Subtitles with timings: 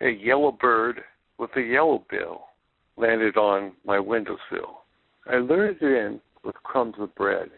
[0.00, 1.02] a yellow bird
[1.38, 2.44] with a yellow bill
[2.96, 4.82] landed on my windowsill.
[5.30, 7.50] I lured it in with crumbs of bread.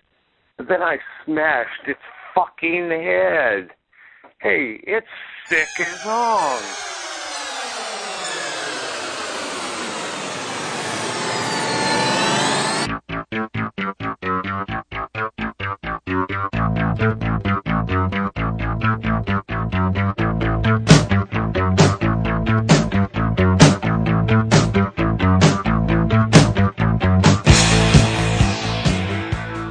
[0.58, 2.00] And then I smashed its
[2.34, 3.68] fucking head.
[4.40, 5.06] Hey, it's
[5.48, 6.62] sick and wrong.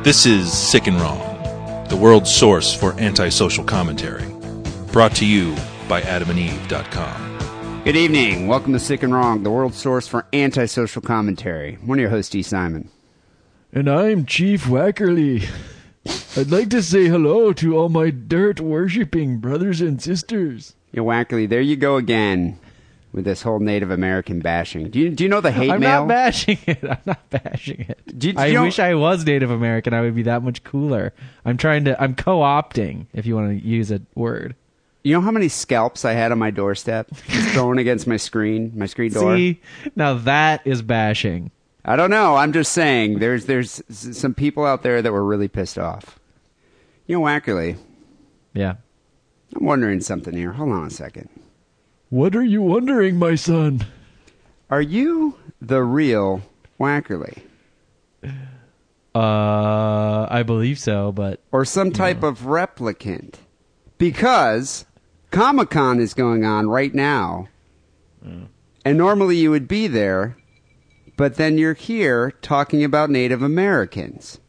[0.08, 4.24] This is Sick and Wrong, the world's source for antisocial commentary.
[4.94, 5.54] Brought to you
[5.90, 7.82] by adamandeve.com.
[7.84, 8.48] Good evening.
[8.48, 11.74] Welcome to Sick and Wrong, the world's source for antisocial commentary.
[11.84, 12.42] One of your hosts, E.
[12.42, 12.90] Simon.
[13.74, 15.46] And I'm Chief Wackerly.
[16.38, 20.74] I'd like to say hello to all my dirt worshipping brothers and sisters.
[20.94, 22.60] Yeah, Wackerly, there you go again
[23.14, 24.90] with this whole Native American bashing.
[24.90, 26.02] Do you, do you know the hate I'm mail?
[26.02, 26.84] not bashing it.
[26.84, 28.00] I'm not bashing it.
[28.18, 29.94] Do you- do I you wish I was Native American.
[29.94, 31.14] I would be that much cooler.
[31.46, 32.02] I'm trying to.
[32.02, 34.56] I'm co-opting, if you want to use a word.
[35.04, 38.74] you know how many scalps I had on my doorstep, just thrown against my screen,
[38.76, 39.36] my screen door?
[39.36, 39.62] See,
[39.96, 41.52] now that is bashing.
[41.86, 42.36] I don't know.
[42.36, 43.20] I'm just saying.
[43.20, 46.20] There's there's s- some people out there that were really pissed off.
[47.08, 47.78] You know, Wackerly,
[48.54, 48.76] Yeah.
[49.56, 50.52] I'm wondering something here.
[50.52, 51.30] Hold on a second.
[52.10, 53.86] What are you wondering, my son?
[54.70, 56.42] Are you the real
[56.80, 57.42] Wackerly?
[59.14, 63.36] Uh, I believe so, but or some type of replicant.
[63.98, 64.86] Because
[65.32, 67.50] Comic Con is going on right now.
[68.24, 70.38] And normally you would be there,
[71.18, 74.40] but then you're here talking about Native Americans.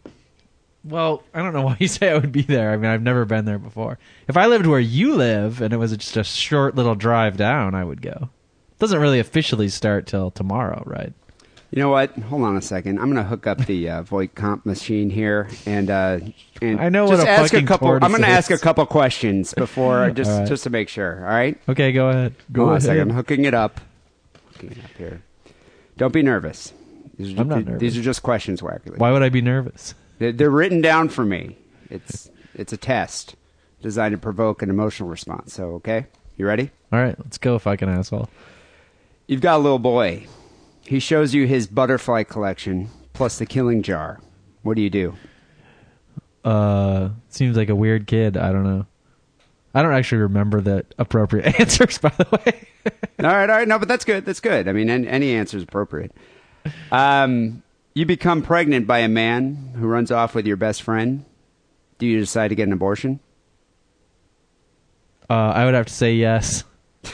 [0.85, 2.73] Well, I don't know why you say I would be there.
[2.73, 3.99] I mean, I've never been there before.
[4.27, 7.75] If I lived where you live and it was just a short little drive down,
[7.75, 8.31] I would go.
[8.79, 11.13] doesn't really officially start till tomorrow, right?
[11.71, 12.17] You know what?
[12.17, 12.99] Hold on a second.
[12.99, 16.21] I'm going to hook up the uh, Voight-Kampff machine here, and uh,
[16.63, 17.91] and I know just what a ask a fucking couple.
[17.91, 20.49] I'm going to ask a couple questions before just right.
[20.49, 21.19] just to make sure.
[21.19, 21.59] All right.
[21.69, 22.35] Okay, go ahead.
[22.51, 22.87] Go Hold on a ahead.
[22.87, 23.11] second.
[23.11, 23.83] I'm hooking it up.
[24.55, 25.23] Hooking it up here.
[25.99, 26.73] Don't be nervous.
[27.19, 27.81] These are, I'm not nervous.
[27.81, 28.97] These are just questions, Wackerly.
[28.97, 29.95] Why would I be nervous?
[30.19, 31.57] They're, they're written down for me.
[31.91, 33.37] It's it's a test
[33.83, 35.55] designed to provoke an emotional response.
[35.55, 36.07] So, okay,
[36.37, 36.71] you ready?
[36.93, 38.29] All right, let's go, fucking asshole.
[39.27, 40.27] You've got a little boy.
[40.85, 44.21] He shows you his butterfly collection plus the killing jar.
[44.63, 45.15] What do you do?
[46.45, 48.37] Uh, seems like a weird kid.
[48.37, 48.87] I don't know.
[49.75, 52.67] I don't actually remember the appropriate answers, by the way.
[53.21, 53.69] all right, all right.
[53.69, 54.25] No, but that's good.
[54.25, 54.67] That's good.
[54.67, 56.13] I mean, any, any answer is appropriate.
[56.91, 57.63] Um,
[57.99, 61.25] you become pregnant by a man who runs off with your best friend.
[61.99, 63.19] Do you decide to get an abortion?
[65.29, 66.63] Uh, I would have to say yes.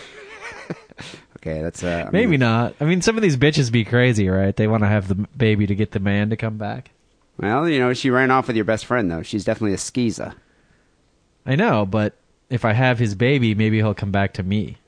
[1.39, 2.75] Okay, that's uh, Maybe not.
[2.81, 4.56] I mean, some of these bitches be crazy, right?
[4.56, 6.91] They want to have the baby to get the man to come back.
[7.37, 9.21] Well, you know, she ran off with your best friend though.
[9.21, 10.34] She's definitely a skeeza.
[11.44, 12.17] I know, but
[12.49, 14.78] if I have his baby, maybe he'll come back to me.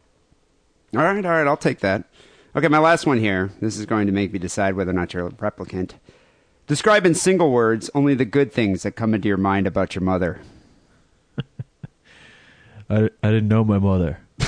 [0.95, 2.05] All right, all right, I'll take that.
[2.57, 3.51] Okay, my last one here.
[3.61, 5.93] This is going to make me decide whether or not you're a replicant.
[6.67, 10.01] Describe in single words only the good things that come into your mind about your
[10.01, 10.41] mother.
[12.89, 14.21] I, I didn't know my mother.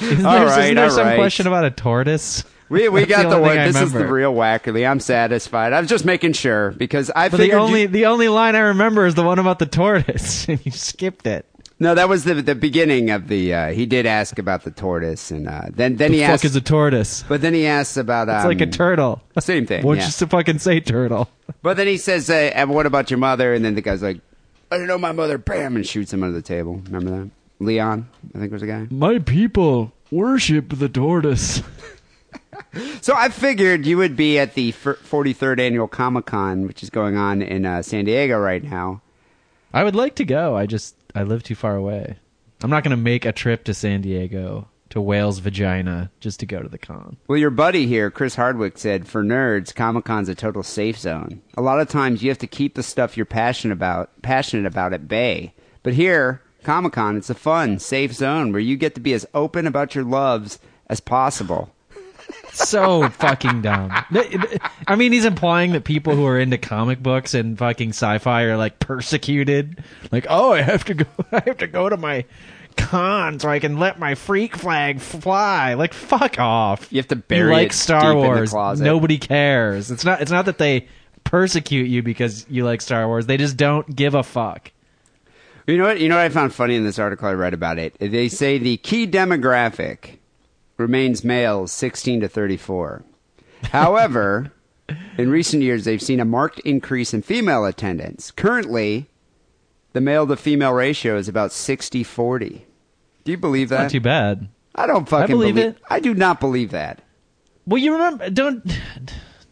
[0.00, 1.16] isn't All there, right, isn't there all some right.
[1.16, 2.42] question about a tortoise?
[2.68, 3.56] We we That's got the the, one.
[3.56, 4.88] This is the real Wackerly.
[4.88, 5.72] I'm satisfied.
[5.72, 8.60] I was just making sure because I But the only you, the only line I
[8.60, 11.46] remember is the one about the tortoise, and you skipped it.
[11.84, 13.52] No, that was the the beginning of the.
[13.54, 16.44] Uh, he did ask about the tortoise, and uh, then then The he fuck asked,
[16.46, 17.22] is a tortoise?
[17.28, 18.28] but then he asks about.
[18.28, 19.20] Um, It's like a turtle.
[19.38, 19.82] Same thing.
[19.86, 20.06] Won't yeah.
[20.06, 21.28] just fucking say turtle?
[21.62, 24.18] But then he says, uh, and "What about your mother?" And then the guy's like,
[24.72, 26.80] "I don't know my mother." Bam, and shoots him under the table.
[26.86, 27.30] Remember that?
[27.60, 28.86] Leon, I think was the guy.
[28.90, 31.62] My people worship the tortoise.
[33.02, 37.16] So I figured you would be at the 43rd annual Comic Con, which is going
[37.16, 39.00] on in uh, San Diego right now.
[39.72, 40.56] I would like to go.
[40.56, 42.16] I just I live too far away.
[42.62, 46.46] I'm not going to make a trip to San Diego to Whale's vagina just to
[46.46, 47.16] go to the con.
[47.26, 51.42] Well, your buddy here, Chris Hardwick, said for nerds, Comic Con's a total safe zone.
[51.56, 54.92] A lot of times you have to keep the stuff you're passionate about passionate about
[54.92, 55.52] at bay.
[55.82, 59.26] But here, Comic Con, it's a fun, safe zone where you get to be as
[59.34, 60.58] open about your loves
[60.88, 61.73] as possible.
[62.54, 63.90] So fucking dumb.
[64.86, 68.56] I mean, he's implying that people who are into comic books and fucking sci-fi are
[68.56, 69.82] like persecuted.
[70.12, 71.06] Like, oh, I have to go.
[71.32, 72.24] I have to go to my
[72.76, 75.74] con so I can let my freak flag fly.
[75.74, 76.92] Like, fuck off.
[76.92, 78.80] You have to You bury like it Star deep in the Wars.
[78.80, 79.90] Nobody cares.
[79.90, 80.20] It's not.
[80.20, 80.88] It's not that they
[81.24, 83.26] persecute you because you like Star Wars.
[83.26, 84.70] They just don't give a fuck.
[85.66, 85.98] You know what?
[86.00, 87.96] You know what I found funny in this article I read about it.
[87.98, 90.18] They say the key demographic
[90.76, 93.04] remains males 16 to 34.
[93.64, 94.52] However,
[95.18, 98.30] in recent years, they've seen a marked increase in female attendance.
[98.30, 99.08] Currently,
[99.92, 102.66] the male to female ratio is about 60 40.
[103.24, 103.82] Do you believe that?
[103.82, 104.48] Not too bad.
[104.74, 105.78] I don't fucking believe it.
[105.88, 107.00] I do not believe that.
[107.66, 108.62] Well, you remember don't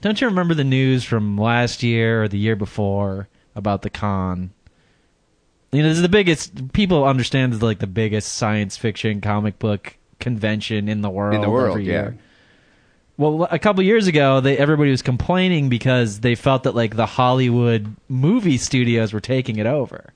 [0.01, 4.53] don't you remember the news from last year or the year before about the con?
[5.71, 6.73] You know, this is the biggest.
[6.73, 11.35] People understand is like the biggest science fiction comic book convention in the world.
[11.35, 11.93] In the world, every yeah.
[11.93, 12.19] year.
[13.19, 17.05] Well, a couple years ago, they everybody was complaining because they felt that like the
[17.05, 20.15] Hollywood movie studios were taking it over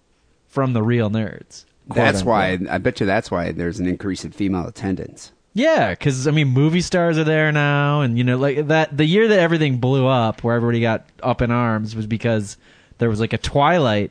[0.48, 1.66] from the real nerds.
[1.88, 2.58] That's why.
[2.70, 5.32] I bet you that's why there's an increase in female attendance.
[5.52, 8.96] Yeah, because I mean, movie stars are there now, and you know, like that.
[8.96, 12.56] The year that everything blew up, where everybody got up in arms, was because
[12.98, 14.10] there was like a Twilight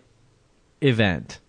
[0.82, 1.40] event.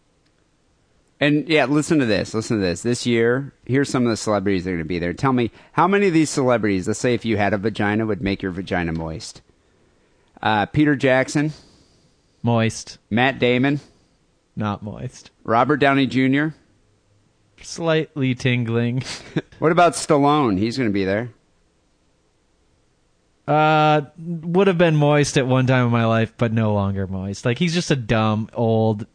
[1.19, 2.35] And yeah, listen to this.
[2.35, 2.83] Listen to this.
[2.83, 5.15] This year, here's some of the celebrities that are going to be there.
[5.15, 8.21] Tell me how many of these celebrities, let's say if you had a vagina, would
[8.21, 9.41] make your vagina moist?
[10.43, 11.53] Uh, Peter Jackson,
[12.43, 13.81] Moist, Matt Damon,
[14.55, 15.31] not moist.
[15.43, 16.49] Robert Downey Jr.
[17.63, 19.03] Slightly tingling.
[19.59, 20.59] What about Stallone?
[20.59, 21.31] He's going to be there.
[23.49, 27.47] Uh, would have been moist at one time in my life, but no longer moist.
[27.47, 29.07] Like he's just a dumb old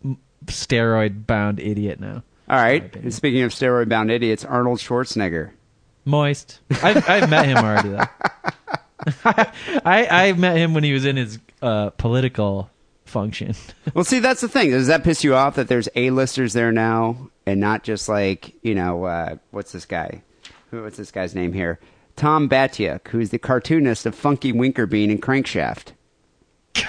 [0.51, 2.24] steroid bound idiot now.
[2.50, 2.95] All right.
[2.95, 5.51] And speaking of steroid bound idiots, Arnold Schwarzenegger.
[6.06, 6.59] Moist.
[6.83, 8.06] I've I've met him already though.
[9.25, 12.69] I I met him when he was in his uh political
[13.06, 13.53] function.
[13.94, 14.69] Well, see, that's the thing.
[14.71, 18.74] Does that piss you off that there's A-listers there now and not just like, you
[18.74, 20.21] know, uh, what's this guy?
[20.69, 21.77] Who, what's this guy's name here?
[22.15, 25.92] Tom Batiuk, who's the cartoonist of Funky Winkerbean and Crankshaft.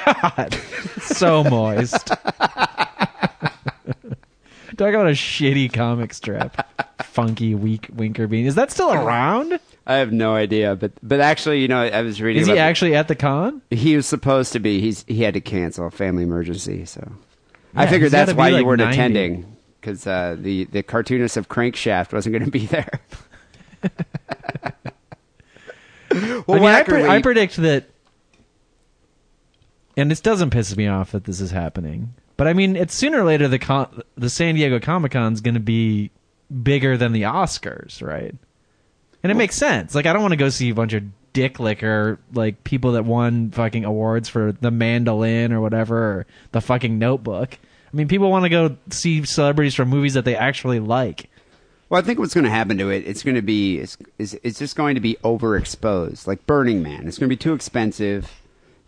[0.04, 0.54] God,
[1.00, 2.10] so moist.
[4.82, 6.56] Talk about a shitty comic strip.
[7.04, 8.46] Funky weak winker bean.
[8.46, 9.60] Is that still around?
[9.86, 12.42] I have no idea, but but actually, you know, I was reading.
[12.42, 13.62] Is he actually at the con?
[13.70, 14.80] He was supposed to be.
[14.80, 17.12] He's he had to cancel a family emergency, so
[17.76, 18.92] I Yeah, figured that's why like you weren't 90.
[18.92, 23.00] attending because uh, the the cartoonist of Crankshaft wasn't going to be there.
[26.12, 27.88] well, I mean, I, pre- I predict that,
[29.96, 32.14] and this doesn't piss me off that this is happening.
[32.36, 35.40] But I mean, it's sooner or later the con- the San Diego Comic Con is
[35.40, 36.10] going to be
[36.62, 38.34] bigger than the Oscars, right?
[39.22, 39.94] And it makes sense.
[39.94, 43.04] Like, I don't want to go see a bunch of dick licker like people that
[43.04, 47.58] won fucking awards for the mandolin or whatever, or the fucking Notebook.
[47.92, 51.30] I mean, people want to go see celebrities from movies that they actually like.
[51.88, 54.34] Well, I think what's going to happen to it, it's going to be, it's, it's,
[54.42, 57.06] it's just going to be overexposed, like Burning Man.
[57.06, 58.41] It's going to be too expensive.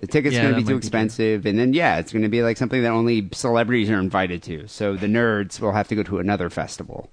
[0.04, 2.24] The ticket's Yeah, going to be too might be expensive, and then yeah, it's going
[2.24, 4.68] to be like something that only celebrities are invited to.
[4.68, 7.08] So the nerds will have to go to another festival,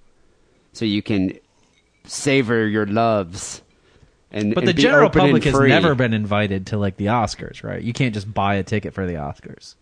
[0.73, 1.39] so you can
[2.03, 3.61] savor your loves.
[4.29, 7.81] And But and the general public has never been invited to like the Oscars, right?
[7.81, 9.75] You can't just buy a ticket for the Oscars.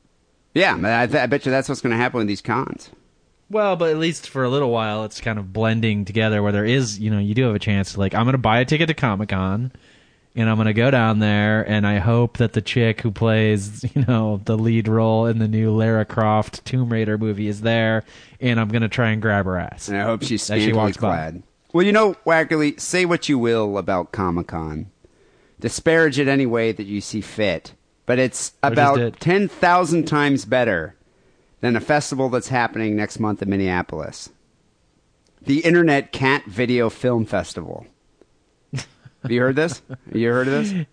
[0.53, 2.91] Yeah, I, th- I bet you that's what's going to happen with these cons.
[3.49, 6.65] Well, but at least for a little while, it's kind of blending together where there
[6.65, 8.65] is, you know, you do have a chance to like, I'm going to buy a
[8.65, 9.71] ticket to Comic Con,
[10.35, 13.83] and I'm going to go down there, and I hope that the chick who plays,
[13.95, 18.03] you know, the lead role in the new Lara Croft Tomb Raider movie is there,
[18.39, 19.87] and I'm going to try and grab her ass.
[19.87, 21.15] And I hope she's As she scantily walks by.
[21.15, 21.43] clad.
[21.73, 24.89] Well, you know, Wackerly, say what you will about Comic Con.
[25.59, 27.73] Disparage it any way that you see fit.
[28.05, 29.19] But it's about did.
[29.19, 30.95] 10,000 times better
[31.61, 34.29] than a festival that's happening next month in Minneapolis.
[35.41, 37.85] The Internet Cat Video Film Festival.
[39.23, 39.81] Have you heard this?
[39.89, 40.85] Have you heard of this?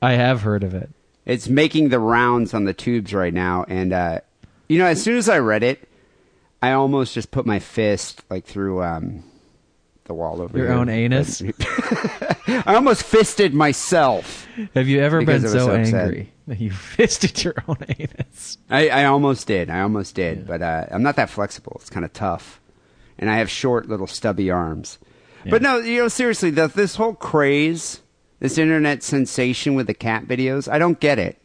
[0.00, 0.90] I have heard of it.
[1.26, 4.20] It's making the rounds on the tubes right now, and uh,
[4.68, 5.88] you know, as soon as I read it,
[6.62, 9.24] I almost just put my fist like through um,
[10.04, 10.76] the wall over Your here.
[10.76, 11.42] own anus?
[12.46, 14.46] I almost fisted myself.
[14.74, 18.58] Have you ever been so so angry that you fisted your own anus?
[18.68, 19.70] I, I almost did.
[19.70, 21.78] I almost did, but uh, I'm not that flexible.
[21.80, 22.60] It's kind of tough,
[23.18, 24.98] and I have short, little, stubby arms.
[25.50, 28.00] But no, you know, seriously, the, this whole craze,
[28.40, 31.38] this internet sensation with the cat videos, I don't get it.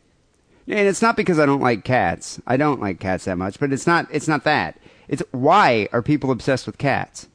[0.67, 2.39] And it's not because I don't like cats.
[2.45, 4.07] I don't like cats that much, but it's not.
[4.11, 4.79] It's not that.
[5.07, 7.27] It's why are people obsessed with cats?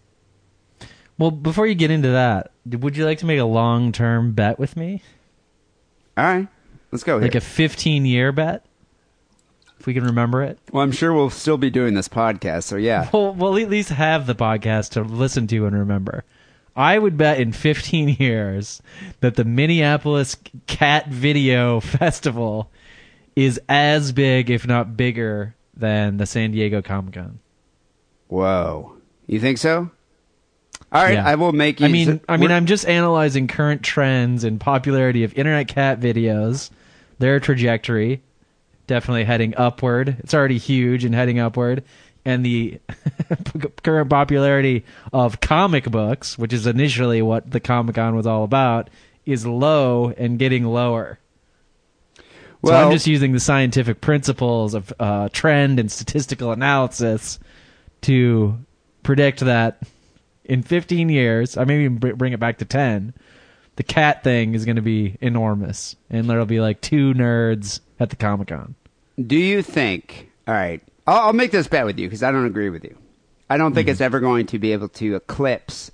[1.18, 4.59] Well, before you get into that, would you like to make a long term bet
[4.59, 5.02] with me?
[6.16, 6.49] All right,
[6.92, 7.26] let's go here.
[7.26, 8.64] Like a 15 year bet?
[9.80, 10.59] If we can remember it.
[10.73, 13.11] well, I'm sure we'll still be doing this podcast, so yeah.
[13.12, 16.25] Well, we'll at least have the podcast to listen to and remember.
[16.76, 18.83] I would bet in 15 years
[19.21, 22.71] that the Minneapolis Cat Video Festival
[23.37, 27.40] is as big, if not bigger, than the San Diego Comic Con.
[28.28, 28.95] Whoa.
[29.26, 29.90] You think so?
[30.93, 31.26] All right, Yeah.
[31.26, 31.87] I will make you.
[31.87, 36.71] I mean, I mean, I'm just analyzing current trends and popularity of internet cat videos,
[37.19, 38.23] their trajectory,
[38.87, 40.16] definitely heading upward.
[40.21, 41.83] It's already huge and heading upward,
[42.25, 42.81] and the
[43.83, 48.90] current popularity of comic books, which is initially what the Comic Con was all about,
[49.26, 51.19] is low and getting lower.
[52.16, 52.23] so
[52.62, 57.38] well, I'm just using the scientific principles of uh, trend and statistical analysis
[58.02, 58.59] to
[59.02, 59.83] predict that
[60.45, 63.14] in 15 years, I maybe even bring it back to 10,
[63.76, 68.11] the cat thing is going to be enormous, and there'll be like two nerds at
[68.11, 68.75] the Comic Con.
[69.21, 70.31] Do you think?
[70.47, 72.96] All right, I'll, I'll make this bet with you because I don't agree with you.
[73.50, 73.75] I don't Mm-hmm.
[73.76, 75.90] think it's ever going to be able to eclipse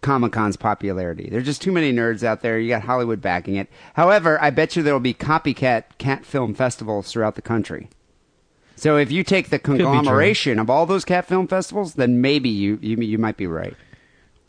[0.00, 1.28] Comic Con's popularity.
[1.30, 2.58] There's just too many nerds out there.
[2.58, 3.68] You got Hollywood backing it.
[3.94, 7.88] However, I bet you there will be copycat cat film festivals throughout the country.
[8.76, 12.78] So if you take the conglomeration of all those cat film festivals, then maybe you
[12.80, 13.74] you, you might be right.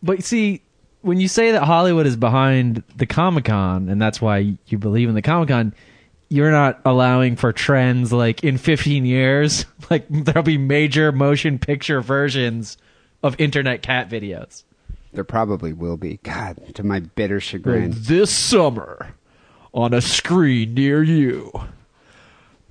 [0.04, 0.62] But see,
[1.02, 5.10] when you say that Hollywood is behind the Comic Con, and that's why you believe
[5.10, 5.74] in the Comic Con,
[6.30, 12.02] you're not allowing for trends like in 15 years, like there'll be major motion picture
[12.02, 12.78] versions
[13.22, 14.64] of internet cat videos.
[15.12, 16.20] There probably will be.
[16.22, 17.94] God, to my bitter chagrin.
[17.96, 19.16] This summer,
[19.74, 21.52] on a screen near you,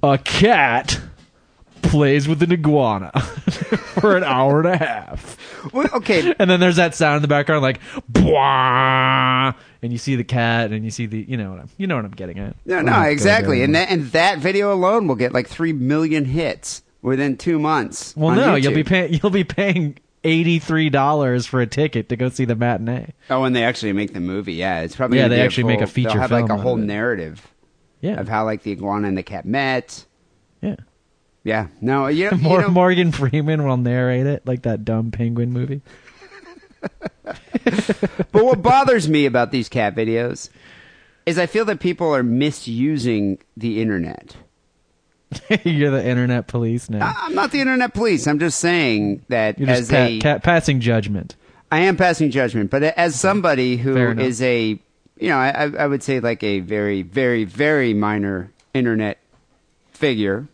[0.04, 1.00] a cat
[1.82, 3.10] plays with an iguana
[4.00, 5.36] for an hour and a half.
[5.72, 10.16] Well, okay, And then there's that sound in the background, like "Bwah," and you see
[10.16, 12.38] the cat, and you see the, you know what I'm, you know what I'm getting
[12.38, 12.56] at.
[12.66, 13.62] No, oh no, exactly.
[13.62, 18.14] And that and that video alone will get like three million hits within two months.
[18.16, 22.16] well, no, you'll be paying, you'll be paying eighty three dollars for a ticket to
[22.16, 23.12] go see the matinee.
[23.30, 24.54] Oh, and they actually make the movie.
[24.54, 26.76] Yeah, it's probably Yeah, they actually make a full- feature They'll have like a whole
[26.76, 27.46] narrative
[28.00, 30.04] Yeah, of how like the iguana and the cat met.
[30.60, 30.76] yeah.
[31.44, 35.80] Yeah, no, you, you know, Morgan Freeman will narrate it like that dumb penguin movie.
[38.32, 40.50] but what bothers me about these cat videos
[41.26, 44.36] is I feel that people are misusing the internet.
[45.64, 47.14] You're the internet police now.
[47.18, 48.26] I'm not the internet police.
[48.26, 51.36] I'm just saying that You're as just pa- a ca- passing judgment.
[51.70, 54.24] I am passing judgment, but as somebody who Fair enough.
[54.24, 54.78] is a,
[55.18, 59.18] you know, I I would say like a very, very, very minor internet
[59.92, 60.48] figure,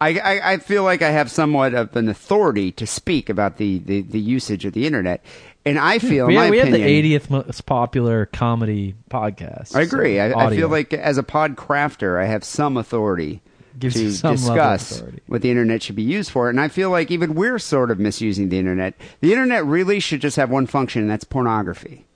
[0.00, 3.78] I, I, I feel like I have somewhat of an authority to speak about the,
[3.78, 5.24] the, the usage of the internet.
[5.64, 9.74] And I feel, in We, we have the 80th most popular comedy podcast.
[9.74, 10.16] I agree.
[10.16, 13.40] so, I, I feel like as a pod crafter, I have some authority
[13.78, 16.48] Gives to some discuss what the internet should be used for.
[16.48, 18.94] And I feel like even we're sort of misusing the internet.
[19.20, 22.06] The internet really should just have one function, and that's pornography.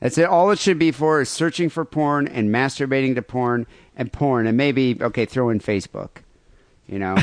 [0.00, 0.26] That's it.
[0.26, 3.66] All it should be for is searching for porn and masturbating to porn
[3.96, 6.22] and porn, and maybe okay, throw in Facebook.
[6.92, 7.16] You know,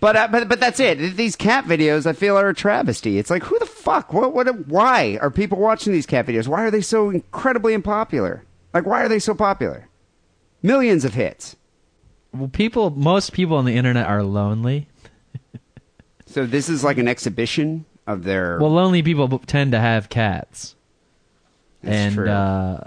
[0.00, 1.16] but uh, but but that's it.
[1.16, 3.16] These cat videos, I feel, are a travesty.
[3.18, 4.12] It's like, who the fuck?
[4.12, 4.34] What?
[4.34, 4.66] What?
[4.66, 6.46] Why are people watching these cat videos?
[6.46, 8.44] Why are they so incredibly unpopular?
[8.74, 9.88] Like, why are they so popular?
[10.62, 11.56] Millions of hits.
[12.34, 14.88] Well, people, most people on the internet are lonely.
[16.26, 18.58] So this is like an exhibition of their.
[18.60, 20.76] Well, lonely people tend to have cats,
[21.82, 22.30] That's and true.
[22.30, 22.86] uh,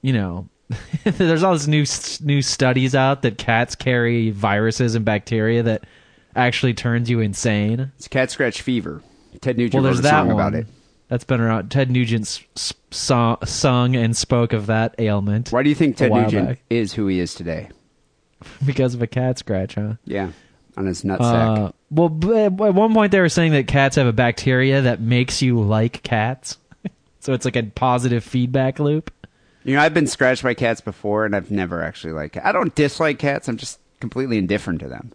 [0.00, 0.48] you know,
[1.04, 1.84] there's all this new
[2.26, 5.84] new studies out that cats carry viruses and bacteria that
[6.36, 7.92] actually turns you insane.
[7.96, 9.02] it's cat scratch fever.
[9.40, 10.66] Ted Nugent Well, wrote there's a that song one about it.
[11.08, 11.70] that's been around.
[11.70, 12.42] Ted Nugent
[12.90, 16.58] song, sung and spoke of that ailment Why do you think Ted Nugent back.
[16.70, 17.68] is who he is today?
[18.66, 19.94] because of a cat scratch, huh?
[20.04, 20.32] Yeah,
[20.76, 21.68] on his nutsack.
[21.68, 25.00] Uh, well, b- at one point they were saying that cats have a bacteria that
[25.00, 26.56] makes you like cats.
[27.20, 29.12] so it's like a positive feedback loop.
[29.64, 32.36] You know, I've been scratched by cats before, and I've never actually liked.
[32.36, 33.48] I don't dislike cats.
[33.48, 35.12] I'm just completely indifferent to them.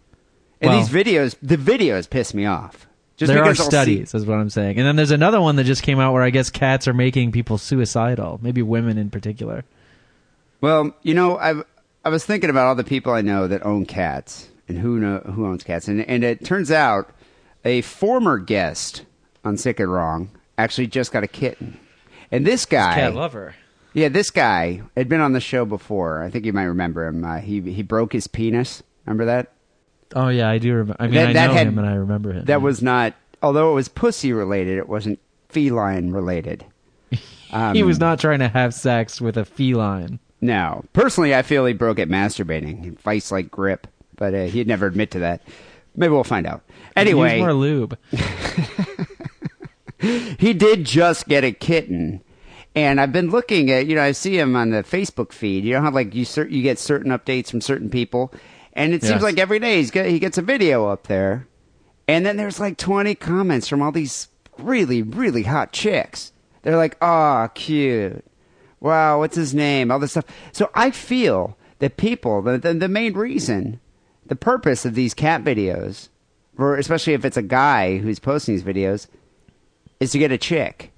[0.60, 2.86] And Well- these videos, the videos piss me off.
[3.16, 4.78] Just there are because I'll see- studies, is what I'm saying.
[4.78, 7.32] And then there's another one that just came out where I guess cats are making
[7.32, 9.64] people suicidal, maybe women in particular.
[10.60, 11.62] Well, you know, I
[12.04, 15.18] I was thinking about all the people I know that own cats and who know
[15.18, 17.10] who owns cats, and and it turns out
[17.64, 19.04] a former guest
[19.44, 21.76] on Sick and Wrong actually just got a kitten,
[22.30, 23.54] and this guy, Cat lover.
[23.98, 26.22] Yeah, this guy had been on the show before.
[26.22, 27.24] I think you might remember him.
[27.24, 28.82] Uh, he he broke his penis.
[29.06, 29.52] Remember that?
[30.14, 30.72] Oh yeah, I do.
[30.72, 30.96] Remember.
[30.98, 32.44] I mean, That- I that know had- him and I remember him.
[32.46, 36.64] That was not, although it was pussy related, it wasn't feline related.
[37.52, 40.18] Um, he was not trying to have sex with a feline.
[40.40, 43.86] No, personally, I feel he broke it masturbating, vice like grip,
[44.16, 45.42] but uh, he'd never admit to that.
[45.96, 46.62] Maybe we'll find out.
[46.94, 47.98] Anyway, more lube.
[49.98, 52.20] he did just get a kitten,
[52.78, 53.86] and I've been looking at.
[53.86, 55.64] You know, I see him on the Facebook feed.
[55.64, 58.32] You know how like you cer- you get certain updates from certain people,
[58.72, 61.48] and it seems like every day get, he gets a video up there,
[62.06, 66.32] And then there's like 20 comments from all these really, really hot chicks.
[66.62, 68.24] They're like, "Ah, cute.
[68.80, 69.90] Wow, what's his name?
[69.90, 73.80] All this stuff." So I feel that people, the, the the main reason,
[74.26, 76.08] the purpose of these cat videos,
[76.56, 79.08] or especially if it's a guy who's posting these videos,
[80.00, 80.92] is to get a chick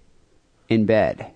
[0.69, 1.33] in bed.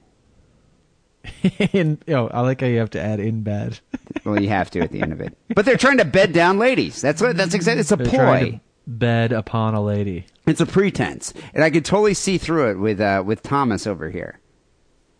[1.72, 3.78] in, oh, I like how you have to add in bed.
[4.24, 5.36] Well, you have to at the end of it.
[5.54, 7.02] But they're trying to bed down ladies.
[7.02, 7.36] That's what.
[7.36, 7.80] That's exactly.
[7.80, 8.50] It's a They're ploy.
[8.52, 10.24] to bed upon a lady.
[10.46, 14.08] It's a pretense, and I could totally see through it with uh, with Thomas over
[14.08, 14.38] here.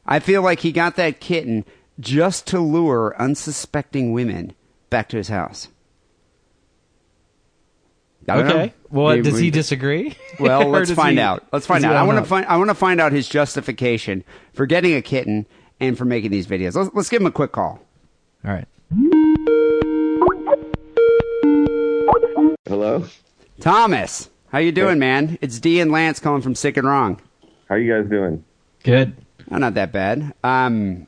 [0.06, 1.66] I feel like he got that kitten
[2.00, 4.54] just to lure unsuspecting women
[4.88, 5.68] back to his house.
[8.26, 8.54] Don't know.
[8.54, 8.74] Okay.
[8.90, 10.16] Well, We- does we- he disagree?
[10.40, 11.44] Well, let's find he- out.
[11.52, 11.94] Let's find out.
[11.96, 12.46] I want to find.
[12.46, 15.44] I want to find out his justification for getting a kitten
[15.80, 16.74] and for making these videos.
[16.74, 17.80] Let's, let's give him a quick call.
[18.44, 18.66] All right.
[22.66, 23.04] Hello.
[23.60, 25.38] Thomas, how you doing, man?
[25.40, 27.20] It's Dee and Lance calling from Sick and Wrong.
[27.68, 28.44] How you guys doing?
[28.82, 29.16] Good.
[29.50, 30.34] Oh, not that bad.
[30.42, 31.06] Um,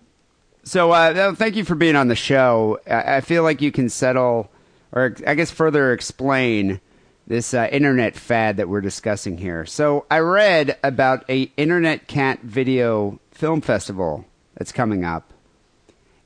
[0.65, 2.79] so uh, thank you for being on the show.
[2.87, 4.51] I, I feel like you can settle,
[4.93, 6.81] or I guess further explain
[7.27, 9.67] this uh, internet fad that we're discussing here.
[9.67, 14.25] So I read about a internet cat video film festival
[14.57, 15.33] that's coming up,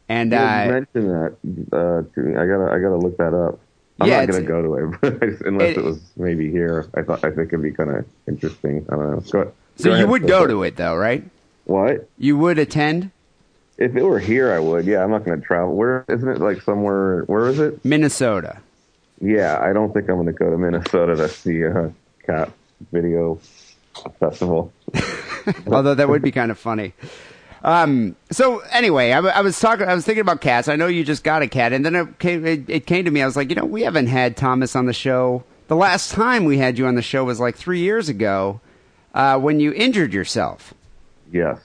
[0.09, 2.33] and Yeah, you uh, mentioned that uh, to me.
[2.37, 3.59] I gotta, I gotta look that up.
[4.01, 6.89] I'm Yeah, not gonna go to it, but I unless It- it, was maybe here.
[6.95, 8.87] I thought, I think it'd be kind of interesting.
[8.89, 9.17] I don't know.
[9.21, 10.09] Go, so go you ahead.
[10.09, 11.23] would go to it though, right?
[11.65, 12.09] What?
[12.19, 13.11] You would attend
[13.79, 14.87] If it were here, I would.
[14.87, 15.75] Yeah, I'm not gonna travel.
[15.75, 16.39] Where isn't it?
[16.41, 17.23] Like somewhere?
[17.25, 17.85] Where is it?
[17.85, 18.59] Minnesota.
[19.21, 21.93] Yeah, I don't think I'm gonna go to Minnesota to see a
[22.25, 22.51] cat
[22.91, 23.39] video
[24.19, 24.73] festival.
[25.67, 26.95] Although that would be kind of funny.
[27.63, 30.69] Um, so anyway, I was talking, I was thinking about cats.
[30.69, 33.11] I know you just got a cat, and then it came, it, it came to
[33.11, 33.23] me.
[33.23, 35.45] I was like, you know, we haven't had Thomas on the show.
[35.69, 38.61] The last time we had you on the show was like three years ago,
[39.15, 40.75] uh, when you injured yourself.
[41.31, 41.59] Yes.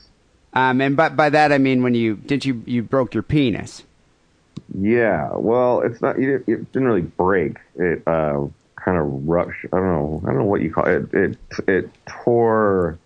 [0.53, 3.83] Um, and by, by that I mean when you did you you broke your penis.
[4.73, 6.17] Yeah, well, it's not.
[6.17, 7.57] It, it didn't really break.
[7.75, 9.69] It uh, kind of ruptured.
[9.73, 10.21] I don't know.
[10.23, 11.13] I don't know what you call it.
[11.13, 12.97] It it tore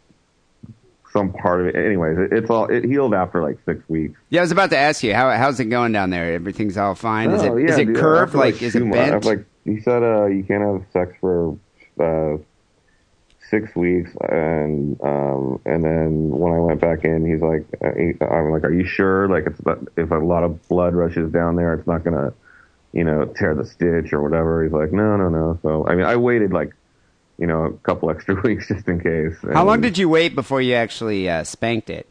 [1.12, 1.76] some part of it.
[1.76, 2.66] Anyways, it, it's all.
[2.68, 4.20] It healed after like six weeks.
[4.30, 6.34] Yeah, I was about to ask you how how's it going down there?
[6.34, 7.32] Everything's all fine.
[7.32, 8.30] Is it Oh, is it dude, curved?
[8.30, 9.26] after, Like, is it bent?
[9.26, 11.58] Like he said, uh, you can't have sex for
[12.00, 12.38] uh,
[13.50, 18.52] six weeks, and um, and then when I went back in, he's like, uh, I'm
[18.52, 19.28] like, are you sure?
[19.28, 22.34] Like, it's not, if a lot of blood rushes down there, it's not gonna,
[22.94, 24.64] you know, tear the stitch or whatever.
[24.64, 25.60] He's like, no, no, no.
[25.64, 26.74] So I mean, I waited like,
[27.40, 29.36] you know, a couple extra weeks just in case.
[29.54, 32.08] how long did you wait before you actually uh, spanked it?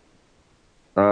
[0.96, 1.02] Uh,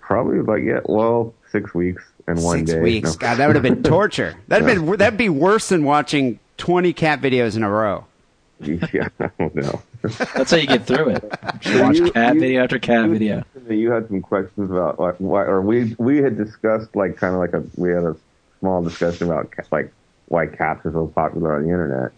[0.00, 2.80] probably like yeah, well, six weeks and one Six day.
[2.80, 3.12] weeks.
[3.12, 3.16] No.
[3.18, 4.36] God, that would have been torture.
[4.48, 8.04] That'd have been that'd be worse than watching twenty cat videos in a row.
[8.60, 9.82] yeah, I don't know.
[10.02, 11.32] That's how you get through it.
[11.60, 13.42] Just watch You- cat you- video after cat video.
[13.68, 17.40] You had some questions about like why, or we we had discussed like kind of
[17.40, 18.16] like a we had a
[18.60, 19.92] small discussion about like
[20.32, 22.10] why cats are so popular on the internet.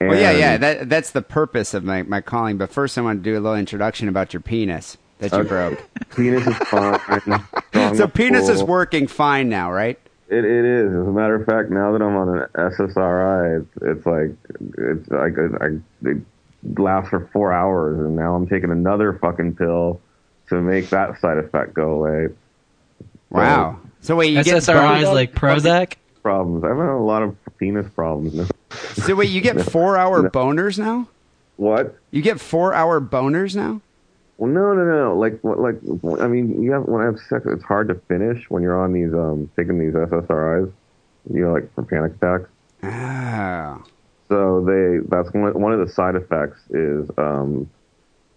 [0.00, 0.56] And Well, yeah, yeah.
[0.56, 2.56] That that's the purpose of my, my calling.
[2.56, 5.48] But first, I want to do a little introduction about your penis that you Okay.
[5.48, 5.78] broke.
[6.16, 6.98] penis is fine.
[7.68, 9.98] strong So and penis is working fine now, right?
[10.28, 10.88] It it is.
[10.88, 14.34] As a matter of fact, now that I'm on an SSRI, it's, it's like
[14.78, 16.22] it's like I, I, it
[16.78, 20.00] lasts for four hours, and now I'm taking another fucking pill
[20.48, 22.28] to make that side effect go away.
[23.28, 23.78] Wow.
[24.00, 25.94] So wait, you get SSRI is like Prozac.
[26.22, 26.64] Problems.
[26.64, 28.34] I've had a lot of penis problems.
[28.34, 28.46] now.
[28.94, 31.08] so wait, you get four hour boners now?
[31.56, 31.96] What?
[32.10, 33.80] You get four hour boners now?
[34.36, 35.16] Well, no, no, no.
[35.16, 35.76] Like, like,
[36.20, 38.92] I mean, you have when I have sex, it's hard to finish when you're on
[38.92, 40.72] these, um, taking these SSRIs.
[41.32, 42.50] You know, like for panic attacks.
[42.82, 43.84] Oh.
[44.28, 47.70] So they, that's one, one of the side effects is, um,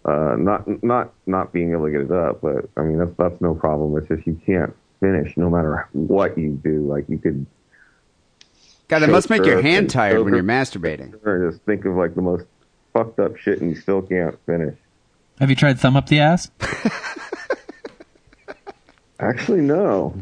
[0.04, 2.42] uh, not, not, not being able to get it up.
[2.42, 3.98] But I mean, that's that's no problem.
[3.98, 6.86] It's just you can't finish no matter what you do.
[6.86, 7.48] Like you could
[8.88, 11.13] God, it must make your hand tired when you're masturbating.
[11.26, 12.45] or just think of like the most
[12.93, 14.76] fucked up shit and you still can't finish.
[15.39, 16.50] Have you tried thumb up the ass?
[19.19, 20.13] Actually, no.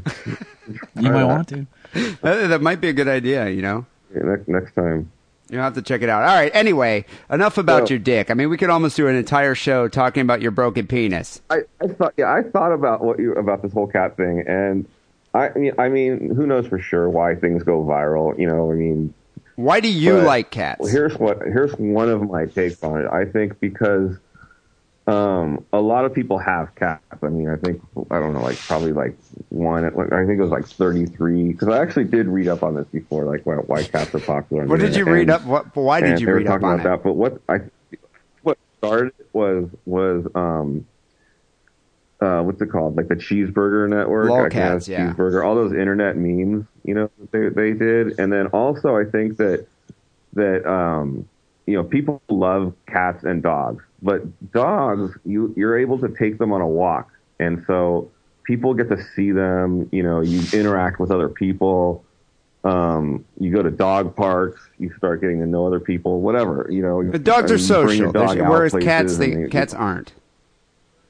[0.96, 1.68] You might want to.
[2.24, 3.86] That, that might be a good idea, you know?
[4.16, 5.12] Yeah, next, next time.
[5.52, 6.24] You'll have to check it out.
[6.24, 8.32] All right, anyway, enough about So- your dick.
[8.32, 11.40] I mean, we could almost do an entire show talking about your broken penis.
[11.52, 14.88] I, I thought yeah I thought about what you about this whole cat thing and
[15.34, 18.76] I mean I mean who knows for sure why things go viral you know I
[18.76, 19.14] mean
[19.56, 20.80] Why do you But- like cats?
[20.82, 24.18] well, here's what here's one of my takes on it I think because
[25.06, 27.04] um, a lot of people have cats.
[27.22, 29.18] I mean, I think I don't know, like probably like
[29.50, 29.84] one.
[29.84, 31.50] I think it was like thirty three.
[31.52, 34.66] Because I actually did read up on this before, like why, why cats are popular.
[34.66, 35.14] What did you internet.
[35.14, 35.44] read up?
[35.44, 35.76] What?
[35.76, 37.04] Why did you read up on that.
[37.04, 37.60] But what I
[38.44, 40.88] what started was was um
[42.24, 42.96] uh what's it called?
[42.96, 45.14] Like the cheeseburger network, Lolcats, yeah.
[45.14, 48.20] cheeseburger, all those internet memes, you know, they they did.
[48.20, 49.68] And then also I think that
[50.34, 51.28] that um
[51.66, 56.52] you know, people love cats and dogs, but dogs you you're able to take them
[56.52, 57.12] on a walk.
[57.40, 58.10] And so
[58.44, 62.04] people get to see them, you know, you interact with other people
[62.64, 66.82] um, you go to dog parks, you start getting to know other people, whatever, you
[66.82, 67.04] know.
[67.04, 70.14] The dogs are mean, you bring social, dog whereas cats, they, you- cats aren't.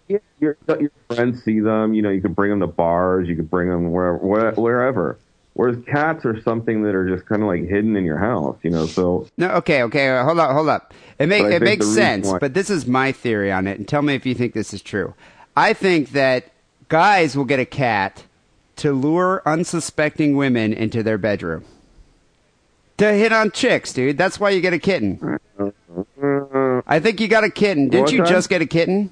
[0.07, 3.35] Yeah, your, your friends see them, you know, you could bring them to bars, you
[3.35, 4.17] could bring them wherever,
[4.59, 5.17] wherever.
[5.53, 8.71] Whereas cats are something that are just kind of like hidden in your house, you
[8.71, 10.07] know, so No, okay, okay.
[10.23, 10.93] Hold up, hold up.
[11.19, 14.01] It make it makes sense, why- but this is my theory on it, and tell
[14.01, 15.13] me if you think this is true.
[15.55, 16.45] I think that
[16.89, 18.23] guys will get a cat
[18.77, 21.63] to lure unsuspecting women into their bedroom.
[22.97, 24.17] To hit on chicks, dude.
[24.17, 25.19] That's why you get a kitten.
[26.87, 27.89] I think you got a kitten.
[27.89, 28.27] Didn't What you time?
[28.27, 29.11] just get a kitten?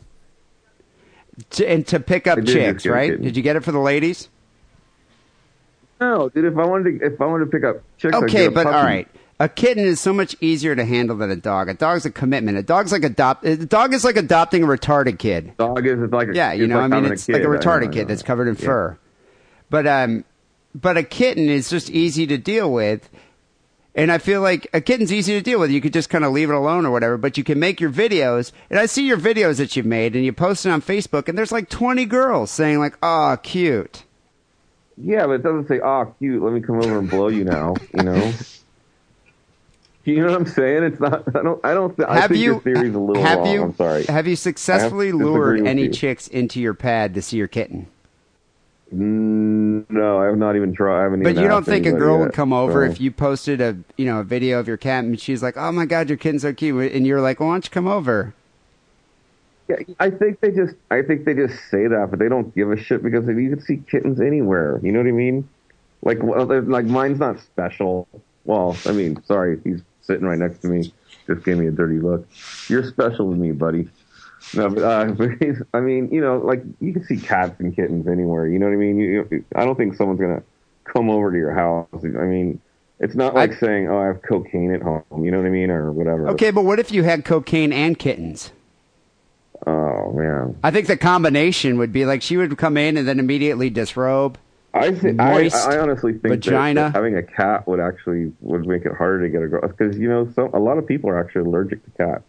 [1.51, 3.21] To, and to pick up I did just chicks, right?
[3.21, 4.30] Did you get it for the ladies?
[5.99, 8.51] no, dude, if I wanted to, if I wanted to pick up chicks, Okay, a
[8.51, 9.08] but all right.
[9.39, 11.67] A kitten is so much easier to handle than a dog.
[11.67, 12.58] A dog's a commitment.
[12.60, 13.43] A dog's like adopt.
[13.45, 15.58] A dog is like adopting a retarded kid.
[15.58, 17.34] Dog is like a, Yeah, you know, like I mean, it's kid.
[17.34, 17.91] like a retarded know.
[17.91, 18.65] kid that's covered in Yeah.
[18.65, 18.97] fur.
[19.71, 20.25] But um,
[20.75, 23.10] but a kitten is just easy to deal with,
[23.95, 25.71] and I feel like a kitten's easy to deal with.
[25.71, 27.17] You could just kind of leave it alone or whatever.
[27.17, 30.23] But you can make your videos, and I see your videos that you've made, and
[30.25, 34.04] you post it on Facebook, and there's like 20 girls saying like, "Oh, cute."
[34.97, 37.75] Yeah, but it doesn't say, "Oh, cute, let me come over and blow you now."
[37.97, 38.34] You know.
[40.04, 40.84] You know what I'm saying?
[40.84, 41.23] It's not.
[41.36, 41.63] I don't.
[41.63, 41.95] I don't.
[41.95, 43.54] Th- I have think you your theory's a little have wrong.
[43.54, 44.04] you I'm sorry.
[44.06, 45.89] have you successfully lured any you.
[45.89, 47.86] chicks into your pad to see your kitten?
[48.93, 50.99] No, I have not even tried.
[50.99, 51.23] I haven't.
[51.23, 52.91] But you don't think a girl yet, would come over so.
[52.91, 55.71] if you posted a you know a video of your cat and she's like, "Oh
[55.71, 58.34] my god, your kitten's so cute," and you're like, well, "Why don't you come over?"
[59.69, 60.75] Yeah, I think they just.
[60.89, 63.62] I think they just say that, but they don't give a shit because you can
[63.62, 64.80] see kittens anywhere.
[64.84, 65.47] You know what I mean?
[66.01, 68.08] Like, well, like mine's not special.
[68.43, 70.91] Well, I mean, sorry, he's sitting right next to me.
[71.27, 72.27] Just gave me a dirty look.
[72.67, 73.88] You're special to me, buddy.
[74.56, 75.30] No, but, uh, but
[75.73, 78.47] I mean, you know, like you can see cats and kittens anywhere.
[78.47, 78.97] You know what I mean?
[78.99, 80.43] You, you, I don't think someone's gonna
[80.84, 81.88] come over to your house.
[82.04, 82.60] I mean,
[82.99, 85.51] it's not like I- saying, "Oh, I have cocaine at home." You know what I
[85.51, 86.30] mean, or whatever.
[86.30, 88.51] Okay, but what if you had cocaine and kittens?
[89.67, 90.58] Oh man.
[90.63, 94.38] I think the combination would be like she would come in and then immediately disrobe.
[94.73, 98.86] I think Moist I honestly think that- that having a cat would actually would make
[98.86, 101.19] it harder to get a girl because you know so a lot of people are
[101.19, 102.23] actually allergic to cats.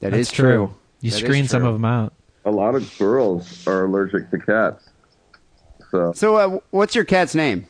[0.00, 0.74] That That's is true.
[1.00, 2.12] You That is screen some of them out.
[2.44, 4.88] A lot of girls are allergic to cats.
[5.90, 7.66] So So, uh, what's your cat's name?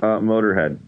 [0.00, 0.78] uh, Motorhead,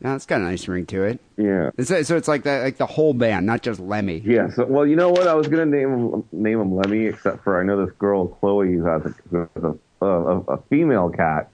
[0.00, 1.20] No, it's got a nice ring to it.
[1.36, 4.22] yeah, It's, so it's like the like the whole band, not just Lemmy.
[4.24, 4.48] yeah.
[4.50, 5.26] So well, you know what?
[5.28, 8.72] I was gonna name him name him Lemmy, except for I know this girl Chloe
[8.74, 9.48] who has a,
[10.00, 11.50] a, a, a female cat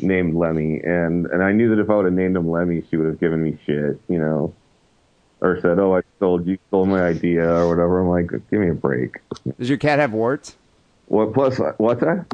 [0.00, 2.96] named Lemmy, and and I knew that if I would have named him Lemmy, she
[2.96, 4.54] would have given me shit, you know.
[5.46, 8.00] Or said, "Oh, I stole you stole my idea," or whatever.
[8.00, 9.20] I'm like, "Give me a break."
[9.58, 10.56] Does your cat have warts?
[11.06, 11.60] What plus?
[11.78, 12.26] What's that?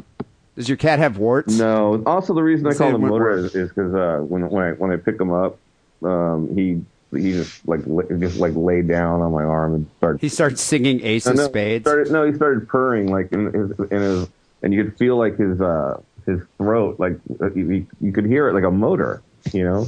[0.55, 1.57] Does your cat have warts?
[1.57, 2.01] No.
[2.05, 4.97] Also, the reason I call him Motor is because uh, when when I when I
[4.97, 5.59] pick him up,
[6.03, 6.81] um, he
[7.15, 7.85] he just like
[8.19, 10.21] just like lay down on my arm and started.
[10.21, 11.85] He starts singing Ace of no, Spades.
[11.85, 14.27] He started, no, he started purring like in his in his,
[14.61, 18.47] and you could feel like his uh his throat like uh, you, you could hear
[18.47, 19.21] it like a motor,
[19.51, 19.87] you know.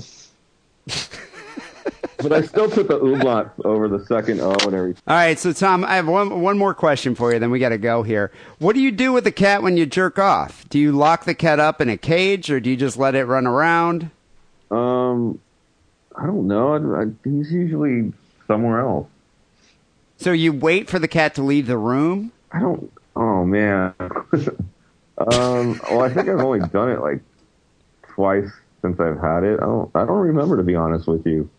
[2.17, 5.03] but I still put the umlaut over the second O and everything.
[5.07, 7.39] All right, so Tom, I have one one more question for you.
[7.39, 8.31] Then we got to go here.
[8.59, 10.67] What do you do with the cat when you jerk off?
[10.69, 13.25] Do you lock the cat up in a cage, or do you just let it
[13.25, 14.09] run around?
[14.71, 15.39] Um,
[16.15, 16.73] I don't know.
[16.73, 18.13] I, I, he's usually
[18.47, 19.07] somewhere else.
[20.17, 22.31] So you wait for the cat to leave the room?
[22.51, 22.91] I don't.
[23.15, 23.93] Oh man.
[23.99, 25.79] um.
[25.89, 27.21] Well, I think I've only done it like
[28.13, 28.49] twice
[28.81, 29.59] since I've had it.
[29.61, 29.91] I don't.
[29.93, 31.49] I don't remember to be honest with you.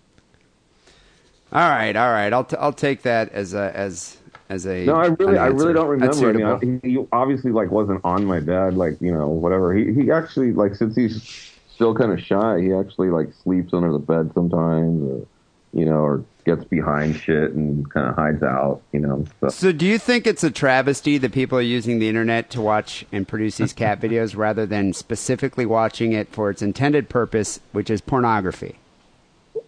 [1.56, 2.30] All right, all right.
[2.34, 4.18] I'll t- I'll take that as a as
[4.50, 6.28] as a No, I really, I really don't remember.
[6.28, 9.72] I mean, I, he obviously like wasn't on my dad, like you know, whatever.
[9.72, 13.90] He he actually like since he's still kind of shy, he actually like sleeps under
[13.90, 15.26] the bed sometimes, or
[15.72, 19.24] you know, or gets behind shit and kind of hides out, you know.
[19.40, 19.48] So.
[19.48, 23.06] So, do you think it's a travesty that people are using the internet to watch
[23.12, 27.88] and produce these cat videos rather than specifically watching it for its intended purpose, which
[27.88, 28.76] is pornography?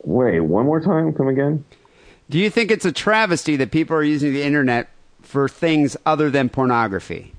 [0.05, 1.65] Wait, one more time, come again?
[2.31, 4.89] Do you think it's a travesty that people are using the internet
[5.23, 7.33] for things other than pornography?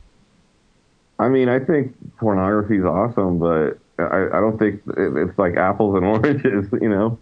[1.20, 5.96] I mean, I think pornography is awesome, but I, I don't think it's like apples
[5.96, 6.70] and oranges.
[6.82, 7.20] You know,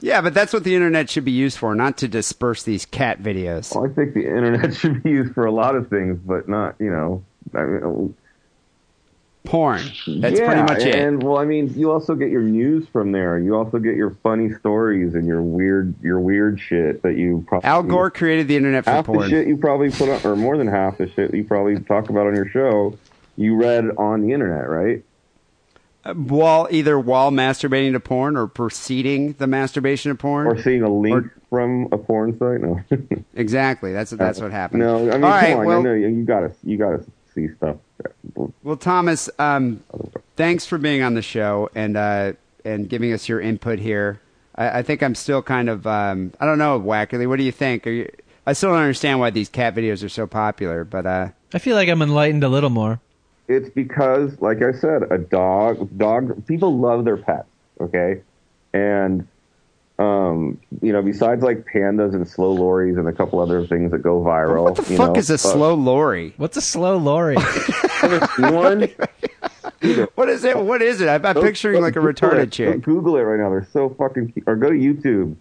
[0.00, 3.22] Yeah, but that's what the internet should be used for, not to disperse these cat
[3.22, 3.74] videos.
[3.74, 6.76] well, I think the internet should be used for a lot of things, but not
[6.78, 7.24] you know.
[7.54, 8.14] I mean,
[9.46, 9.80] Porn.
[10.06, 10.94] That's yeah, pretty much it.
[10.94, 13.38] And well, I mean, you also get your news from there.
[13.38, 17.68] You also get your funny stories and your weird, your weird shit that you probably
[17.68, 20.56] Al Gore created the internet for half the shit you probably put on, or more
[20.58, 22.98] than half the shit you probably talk about on your show.
[23.36, 25.04] You read on the internet, right?
[26.04, 30.46] Uh, while either while masturbating to porn or preceding the masturbation to porn.
[30.46, 32.60] Or seeing a link Or- from a porn site.
[32.60, 32.80] No,
[33.34, 33.92] exactly.
[33.92, 34.80] That's that's uh, what happened.
[34.80, 35.66] No, I mean, All come right, on.
[35.66, 37.04] well, you gotta, you gotta
[37.34, 37.76] see stuff.
[38.62, 39.82] Well, Thomas, um,
[40.36, 42.32] thanks for being on the show and uh,
[42.64, 44.20] and giving us your input here.
[44.54, 47.28] I, I think I'm still kind of um, I don't know, Wackerly.
[47.28, 47.86] What do you think?
[47.86, 48.12] Are you,
[48.46, 51.74] I still don't understand why these cat videos are so popular, but uh, I feel
[51.74, 53.00] like I'm enlightened a little more.
[53.48, 57.48] It's because, like I said, a dog, dog, people love their pets,
[57.80, 58.22] okay?
[58.72, 59.26] And,
[59.98, 63.98] um, you know, besides like pandas and slow lorries and a couple other things that
[63.98, 64.64] go viral.
[64.64, 66.34] what the you fuck know, is a uh, slow lorry?
[66.36, 67.36] What's a slow lorry?
[68.38, 68.88] one?
[70.14, 70.58] What is it?
[70.58, 71.08] What is it?
[71.08, 72.52] I'm, I'm picturing like a Google retarded it.
[72.52, 72.82] chick.
[72.82, 73.50] Google it right now.
[73.50, 74.44] They're so fucking cute.
[74.46, 75.36] Or go to YouTube.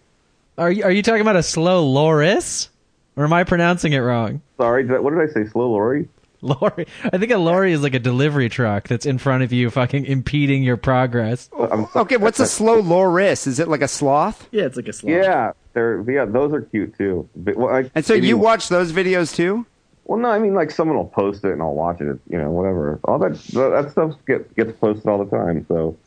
[0.58, 2.70] are you, are you talking about a slow loris?
[3.18, 4.42] Or am I pronouncing it wrong?
[4.58, 5.46] Sorry, did I, what did I say?
[5.50, 6.08] Slow lorry?
[6.46, 6.88] Lorry.
[7.04, 10.06] I think a lorry is like a delivery truck that's in front of you, fucking
[10.06, 11.50] impeding your progress.
[11.96, 13.48] Okay, what's a slow loris?
[13.48, 14.48] Is it like a sloth?
[14.52, 15.12] Yeah, it's like a sloth.
[15.12, 17.28] Yeah, they're yeah, those are cute too.
[17.36, 19.66] But, well, I- And so maybe- you watch those videos too?
[20.06, 22.20] Well, no, I mean like someone will post it and I'll watch it.
[22.30, 23.00] You know, whatever.
[23.06, 25.66] All that that stuff gets gets posted all the time.
[25.68, 25.98] So,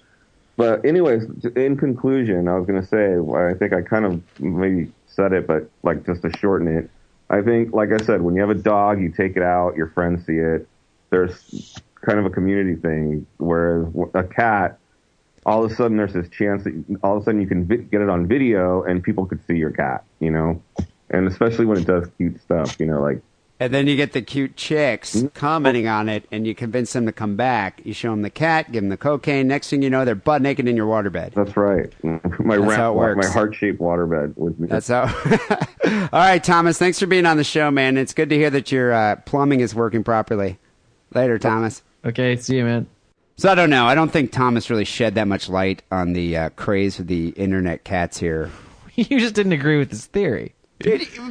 [0.56, 1.24] but anyways,
[1.56, 5.48] in conclusion, I was going to say I think I kind of maybe said it,
[5.48, 6.88] but like just to shorten it,
[7.30, 9.88] I think like I said, when you have a dog, you take it out, your
[9.90, 10.68] friends see it.
[11.10, 11.34] There's
[12.04, 13.26] kind of a community thing.
[13.38, 14.78] Whereas a cat,
[15.46, 17.76] all of a sudden there's this chance that all of a sudden you can vi-
[17.78, 20.04] get it on video and people could see your cat.
[20.20, 20.62] You know,
[21.10, 22.76] and especially when it does cute stuff.
[22.78, 23.22] You know, like.
[23.60, 27.12] And then you get the cute chicks commenting on it, and you convince them to
[27.12, 27.80] come back.
[27.84, 29.48] You show them the cat, give them the cocaine.
[29.48, 31.34] Next thing you know, they're butt naked in your waterbed.
[31.34, 31.92] That's right.
[32.38, 33.26] My That's ra- how it works.
[33.26, 34.68] my heart shaped waterbed with me.
[34.68, 35.02] That's how.
[36.12, 36.78] All right, Thomas.
[36.78, 37.96] Thanks for being on the show, man.
[37.96, 40.58] It's good to hear that your uh, plumbing is working properly.
[41.12, 41.82] Later, Thomas.
[42.04, 42.86] Okay, see you, man.
[43.36, 43.86] So I don't know.
[43.86, 47.30] I don't think Thomas really shed that much light on the uh, craze of the
[47.30, 48.50] internet cats here.
[48.94, 50.54] You just didn't agree with his theory.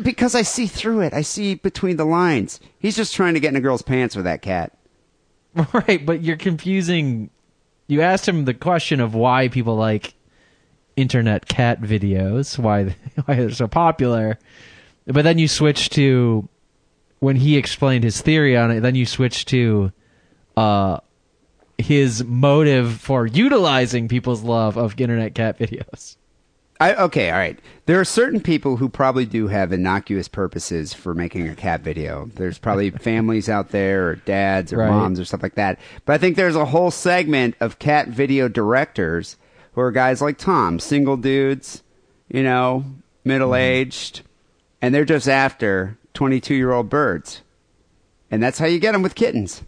[0.04, 1.14] Because I see through it.
[1.14, 2.60] I see between the lines.
[2.80, 4.74] He's just trying to get in a girl's pants with that cat.
[5.74, 7.32] Right, but you're confusing.
[7.88, 10.14] You asked him the question of why people like
[10.96, 14.38] internet cat videos, why why they're so popular,
[15.06, 16.48] but then you switch to
[17.20, 18.82] when he explained his theory on it.
[18.82, 19.92] Then you switch to
[20.56, 21.00] uh,
[21.78, 26.17] his motive for utilizing people's love of internet cat videos.
[26.80, 27.58] I, okay, all right.
[27.88, 32.30] There are certain people who probably do have innocuous purposes for making a cat video.
[32.36, 34.90] There's probably families out there, or dads, or Right.
[34.90, 35.80] moms, or stuff like that.
[36.06, 39.38] But I think there's a whole segment of cat video directors
[39.74, 41.82] who are guys like Tom, single dudes,
[42.30, 42.86] you know,
[43.24, 44.22] middle aged,
[44.82, 47.42] and they're just after 22 year old birds.
[48.30, 49.64] And that's how you get them with kittens.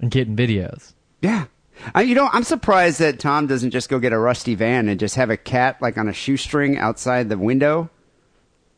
[0.00, 0.94] and kitten videos.
[1.20, 1.46] Yeah.
[1.94, 4.98] Uh, you know, I'm surprised that Tom doesn't just go get a rusty van and
[4.98, 7.90] just have a cat like on a shoestring outside the window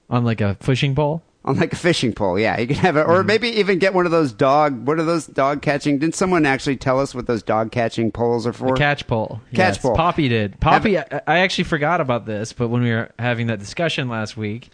[0.09, 1.23] On like a fishing pole?
[1.43, 2.39] on like a fishing pole.
[2.39, 3.11] Yeah, you can have it, Mm-hmm.
[3.13, 4.87] or maybe even get one of those dog.
[4.87, 5.99] What are those dog catching?
[5.99, 8.75] Didn't someone actually tell us what those dog catching poles are for?
[8.75, 9.41] A catch pole.
[9.55, 9.97] Catch Yes, pole.
[9.97, 10.61] Poppy did.
[10.61, 14.37] Poppy, I, I actually forgot about this, but when we were having that discussion last
[14.37, 14.69] week,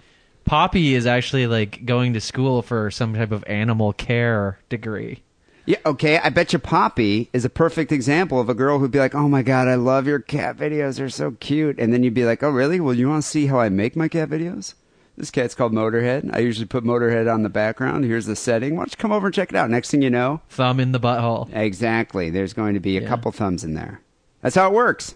[0.45, 5.23] Poppy is actually like going to school for some type of animal care degree.
[5.66, 6.18] Yeah, okay.
[6.18, 9.29] I bet you Poppy is a perfect example of a girl who'd be like, "Oh
[9.29, 10.96] my god, I love your cat videos.
[10.98, 12.79] They're so cute." And then you'd be like, "Oh, really?
[12.81, 14.74] Well, you want to see how I make my cat videos?"
[15.16, 16.31] This cat's called Motorhead.
[16.35, 18.05] I usually put Motorhead on the background.
[18.05, 18.74] Here's the setting.
[18.76, 19.70] Why don't you come over and check it out?
[19.70, 21.48] Next thing you know, Thumb in the butthole.
[21.55, 22.29] Exactly.
[22.31, 23.09] There's going to be a Yeah.
[23.09, 24.00] couple thumbs in there.
[24.42, 25.14] That's how it works.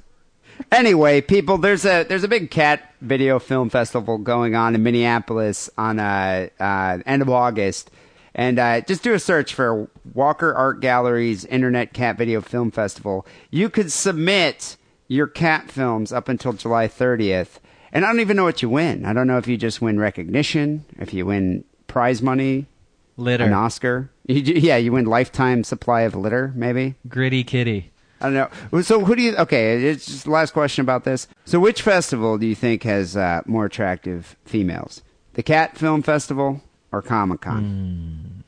[0.72, 5.70] Anyway, people, there's a there's a big cat video film festival going on in Minneapolis
[5.78, 7.90] on uh, uh, end of August,
[8.34, 13.26] and uh, just do a search for Walker Art Gallery's Internet Cat Video Film Festival.
[13.50, 14.76] You could submit
[15.08, 17.58] your cat films up until July 30th,
[17.92, 19.04] and I don't even know what you win.
[19.04, 22.66] I don't know if you just win recognition, if you win prize money,
[23.16, 23.44] Litter.
[23.44, 24.10] an Oscar.
[24.26, 26.94] You, yeah, you win lifetime supply of litter, maybe.
[27.08, 27.90] Gritty kitty.
[28.20, 28.82] I don't know.
[28.82, 29.36] So who do you?
[29.36, 31.26] Okay, it's just the last question about this.
[31.44, 35.02] So which festival do you think has uh, more attractive females?
[35.32, 36.60] The Cat Film Festival
[36.92, 37.64] or Comic Con?
[37.64, 38.40] Hmm.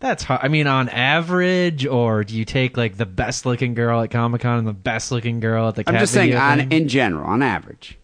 [0.00, 0.40] That's hard.
[0.42, 4.40] I mean, on average, or do you take like the best looking girl at Comic
[4.40, 6.72] Con and the best looking girl at the I'm just saying, on thing?
[6.72, 7.98] in general, on average.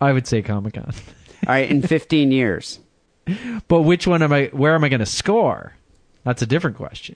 [0.00, 0.92] I would say Comic Con.
[1.46, 2.78] All right, in 15 years.
[3.68, 4.46] But which one am I?
[4.52, 5.74] Where am I going to score?
[6.24, 7.14] That's a different question.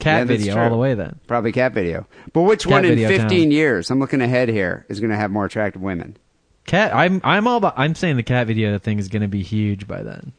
[0.00, 1.20] Cat Yeah, video all the way then.
[1.28, 2.08] Probably cat video.
[2.32, 3.52] But which Cat one in 15 count.
[3.52, 6.16] years, I'm looking ahead here, is going to have more attractive women?
[6.66, 6.92] Cat.
[6.94, 7.74] I'm I'm all about.
[7.76, 10.32] I'm saying the cat video thing is going to be huge by then.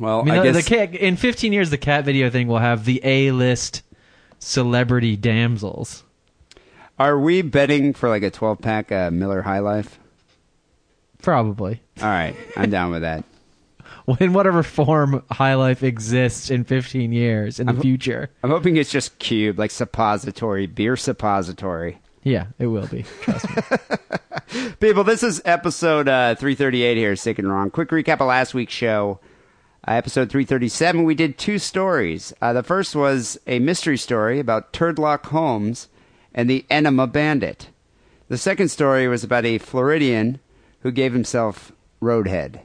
[0.00, 2.48] Well, I mean, I the- guess the cat, in 15 years, the cat video thing
[2.48, 3.82] will have the A list
[4.38, 6.02] celebrity damsels.
[6.98, 9.98] are we betting for like a 12 pack uh, Miller High Life?
[11.22, 11.80] Probably.
[12.00, 13.24] All right, I'm down with that.
[14.20, 18.30] In whatever form High Life exists in 15 years in the future.
[18.42, 21.98] I'm hoping it's just cube, like suppository, beer suppository.
[22.24, 23.04] Yeah, it will be.
[23.20, 24.72] Trust me.
[24.80, 27.70] People, this is episode uh, 338 here, Sick and Wrong.
[27.70, 29.20] Quick recap of last week's show.
[29.86, 32.32] Uh, episode 337, we did two stories.
[32.42, 35.88] Uh, the first was a mystery story about Turdlock Holmes
[36.34, 37.68] and the Enema Bandit.
[38.28, 40.38] The second story was about a Floridian
[40.80, 42.60] who gave himself Roadhead.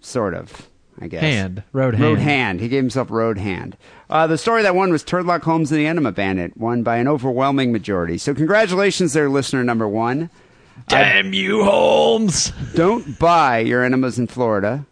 [0.00, 0.68] Sort of,
[1.00, 1.22] I guess.
[1.22, 1.62] Hand.
[1.72, 2.04] Road hand.
[2.04, 2.60] Road hand.
[2.60, 3.76] He gave himself road hand.
[4.08, 7.08] Uh, the story that won was Turdlock Holmes and the Enema Bandit, won by an
[7.08, 8.16] overwhelming majority.
[8.18, 10.30] So congratulations there, listener number one.
[10.88, 12.52] Damn you, Holmes!
[12.74, 14.86] Don't buy your enemas in Florida.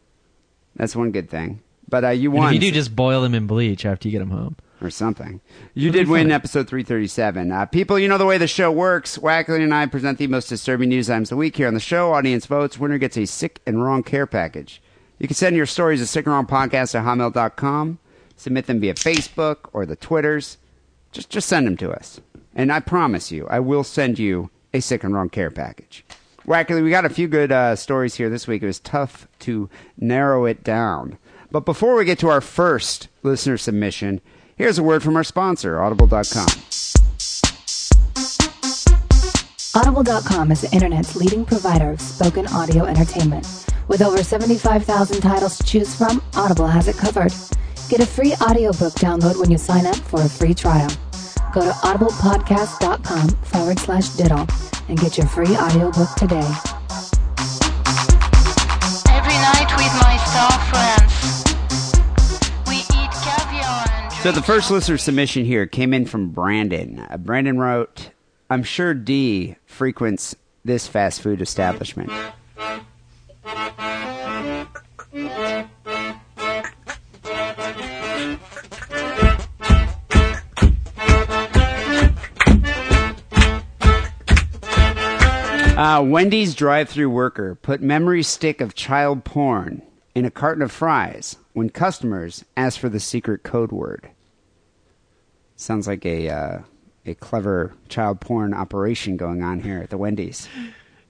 [0.77, 1.61] That's one good thing.
[1.89, 4.13] But uh, you And won if you do, just boil them in bleach after you
[4.13, 4.57] get them home.
[4.81, 5.41] or something.
[5.75, 7.53] You That'd did win episode 337.
[7.53, 9.19] Uh, people, you know the way the show works.
[9.19, 11.81] Wackley and I present the most disturbing news items of the week here on the
[11.81, 12.13] show.
[12.13, 12.79] Audience votes.
[12.79, 14.83] Winner gets a sick and wrong care package.
[15.19, 17.99] You can send your stories to sick and wrong podcast at hotmail.com.
[18.37, 20.59] Submit them via Facebook or the Twitters.
[21.13, 22.21] Just, just send them to us.
[22.55, 26.05] And I promise you, I will send you a sick and wrong care package.
[26.47, 28.63] Wackley, we got a few good uh, stories here this week.
[28.63, 31.19] It was tough to narrow it down.
[31.51, 34.21] But before we get to our first listener submission,
[34.57, 36.47] here's a word from our sponsor, Audible.com.
[39.77, 43.67] Audible.com is the internet's leading provider of spoken audio entertainment.
[43.89, 47.33] With over 75,000 titles to choose from, Audible has it covered.
[47.89, 50.91] Get a free audiobook download when you sign up for a free trial.
[51.55, 54.45] Go to audiblepodcast.com forward slash diddle
[54.89, 56.51] and get your free audiobook today.
[59.09, 61.95] Every night with my star friends,
[62.67, 67.07] we eat caviar and So the first listener submission here came in from Brandon.
[67.09, 68.11] Uh, Brandon wrote,
[68.51, 72.11] I'm sure Dee frequents this fast food establishment.
[85.85, 89.83] Uh, Wendy's drive-through worker put memory stick of child porn
[90.15, 94.09] in a carton of fries when customers asked for the secret code word.
[95.57, 96.59] Sounds like a uh,
[97.05, 100.49] a clever child porn operation going on here at the Wendy's.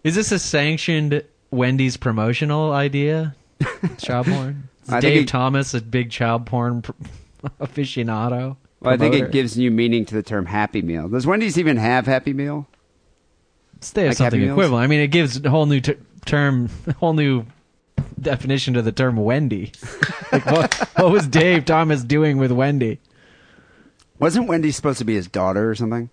[0.02, 3.36] Is this a sanctioned Wendy's promotional idea?
[3.98, 4.68] Child porn?
[4.88, 6.90] Is Dave it- Thomas, a big child porn pr-
[7.60, 8.56] aficionado.
[8.80, 11.08] Well, I think it gives new meaning to the term Happy Meal.
[11.08, 12.66] Does Wendy's even have Happy Meal?
[13.92, 14.52] They have like Happy something Meals?
[14.58, 14.84] equivalent.
[14.84, 16.68] I mean, it gives a whole new ter- term,
[16.98, 17.44] whole new
[18.20, 19.72] definition to the term Wendy.
[20.32, 23.00] like, what, what was Dave Thomas doing with Wendy?
[24.18, 26.08] Wasn't Wendy supposed to be his daughter or something?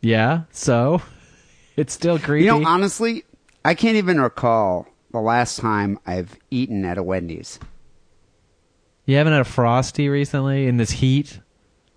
[0.00, 1.00] Yeah, so
[1.76, 2.44] it's still creepy.
[2.46, 3.24] You know, honestly,
[3.64, 7.58] I can't even recall the last time I've eaten at a Wendy's.
[9.06, 11.40] you haven't had a frosty recently in this heat.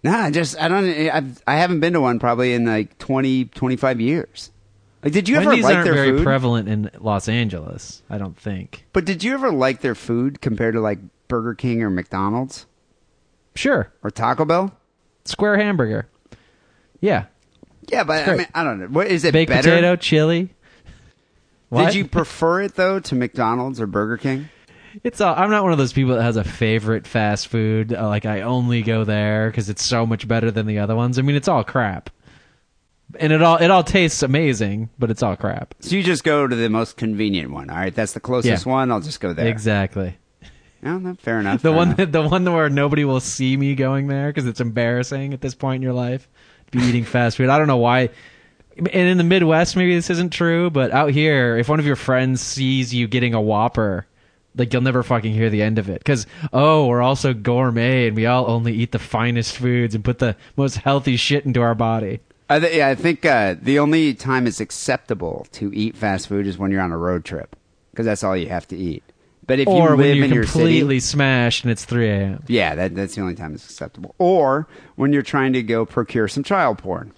[0.06, 2.96] Nah, I just I don't eh, I've, I haven't been to one probably in like
[3.00, 4.52] 20 25 years.
[5.04, 5.76] Like did you Wendy's ever like their food?
[5.76, 6.24] These aren't their very food?
[6.24, 8.04] prevalent in Los Angeles.
[8.10, 8.86] I don't think.
[8.94, 12.68] but did you ever like their food compared to like Burger King or McDonald's
[13.56, 14.78] Sure, or Taco Bell?
[15.24, 16.08] square hamburger.
[17.02, 17.26] Yeah,
[17.89, 18.38] Yeah, but I great.
[18.38, 18.88] mean I don't know.
[18.88, 19.70] What is it baked better?
[19.72, 20.50] potato, chili.
[21.70, 21.86] What?
[21.88, 24.50] Did you prefer it though to McDonald's or Burger King?
[25.03, 27.93] It's all, I'm not one of those people that has a favorite fast food.
[27.93, 31.19] uh, Like I only go there because it's so much better than the other ones.
[31.19, 32.10] I mean, it's all crap,
[33.19, 35.75] and it all it all tastes amazing, but it's all crap.
[35.79, 37.69] So you just go to the most convenient one.
[37.69, 38.71] All right, that's the closest Yeah.
[38.71, 38.91] one.
[38.91, 39.48] I'll just go there.
[39.48, 40.17] Exactly.
[40.83, 41.62] Yeah, no, fair enough.
[41.63, 41.98] The fair one enough.
[41.98, 45.56] that, the one where nobody will see me going there because it's embarrassing at this
[45.56, 46.27] point in your life
[46.71, 47.50] to be eating fast food.
[47.50, 48.10] I don't know why.
[48.77, 51.96] And in the Midwest, maybe this isn't true, but out here, if one of your
[51.96, 54.06] friends sees you getting a Whopper,
[54.58, 58.15] like you'll never fucking hear the end of it because oh, we're also gourmet and
[58.15, 61.75] we all only eat the finest foods and put the most healthy shit into our
[61.75, 62.19] body.
[62.49, 66.45] I, th- yeah, I think uh, the only time it's acceptable to eat fast food
[66.45, 67.56] is when you're on a road trip
[67.91, 69.03] because that's all you have to eat.
[69.47, 72.10] But if or you when live you're in your completely city, smashed and it's 3
[72.10, 72.43] a.m.
[72.47, 74.15] yeah, that, that's the only time it's acceptable.
[74.17, 77.13] Or when you're trying to go procure some child porn.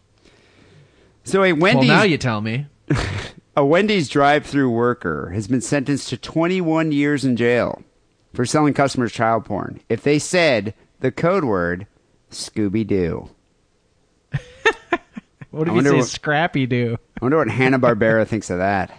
[1.24, 2.68] So a Well, now you tell me.
[3.58, 7.84] a Wendy's drive-through worker has been sentenced to 21 years in jail
[8.34, 11.88] for selling customers child porn if they said the code word
[12.32, 13.30] Scooby Doo.
[15.52, 16.98] What I if you wonder say what- Scrappy Doo?
[17.20, 18.96] I wonder what Hanna Barbera thinks of that.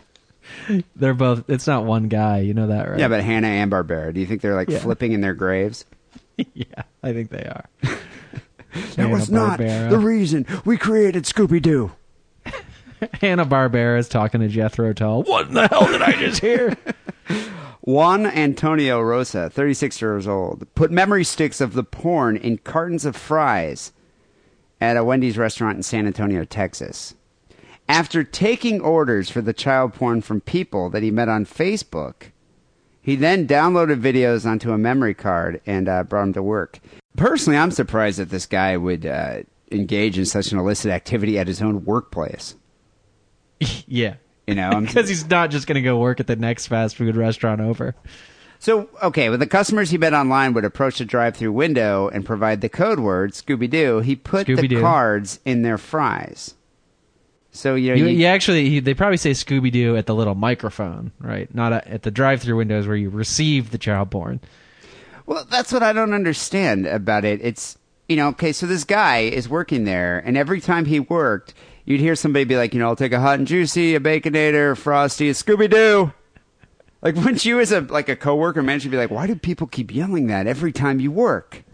[0.97, 1.49] They're both.
[1.49, 2.39] It's not one guy.
[2.41, 2.99] You know that, right?
[2.99, 4.13] Yeah, but Hanna and Barbera.
[4.13, 4.79] Do you think they're like Yeah.
[4.79, 5.85] flipping in their graves?
[6.55, 7.69] yeah, I think they are.
[8.97, 11.93] That was not the reason we created Scooby Doo.
[13.21, 15.23] Hanna Barbera is talking to Jethro Tull.
[15.25, 16.77] What in the hell did I just hear?
[17.81, 23.17] Juan Antonio Rosa, 36 years old, put memory sticks of the porn in cartons of
[23.17, 23.93] fries
[24.81, 27.15] at a Wendy's restaurant in San Antonio, Texas.
[27.89, 32.33] After taking orders for the child porn from people that he met on Facebook,
[33.01, 36.81] he then downloaded videos onto a memory card and uh, brought them to work.
[37.17, 39.39] Personally, I'm surprised that this guy would uh,
[39.73, 42.55] engage in such an illicit activity at his own workplace.
[43.87, 44.15] yeah,
[44.47, 46.97] You know, I'm because he's not just going to go work at the next fast
[46.97, 47.95] food restaurant over.
[48.61, 52.61] So, okay, when the customers he met online would approach the drive-through window and provide
[52.61, 54.81] the code word Scooby Doo, he put the Scooby-Doo.
[54.81, 56.55] cards in their fries.
[57.53, 60.15] So you know, You, you, you actually, he, they probably say Scooby Doo at the
[60.15, 61.53] little microphone, right?
[61.55, 64.41] Not at at the drive-through windows where you receive the child porn.
[65.27, 67.41] well, that's what I don't understand about it.
[67.43, 67.79] It's
[68.09, 71.55] you know, okay, so this guy is working there, and every time he worked,
[71.89, 74.73] you'd hear somebody be like, you know, I'll take a hot and juicy, a baconator,
[74.73, 76.13] a frosty, a Scooby Doo.
[77.01, 79.95] Like, wouldn't you, as a like a coworker, manager, be like, why do people keep
[79.95, 81.65] yelling that every time you work?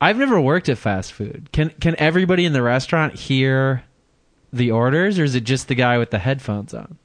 [0.00, 1.48] I've never worked at fast food.
[1.52, 3.84] Can can everybody in the restaurant hear
[4.52, 6.98] the orders, or is it just the guy with the headphones on?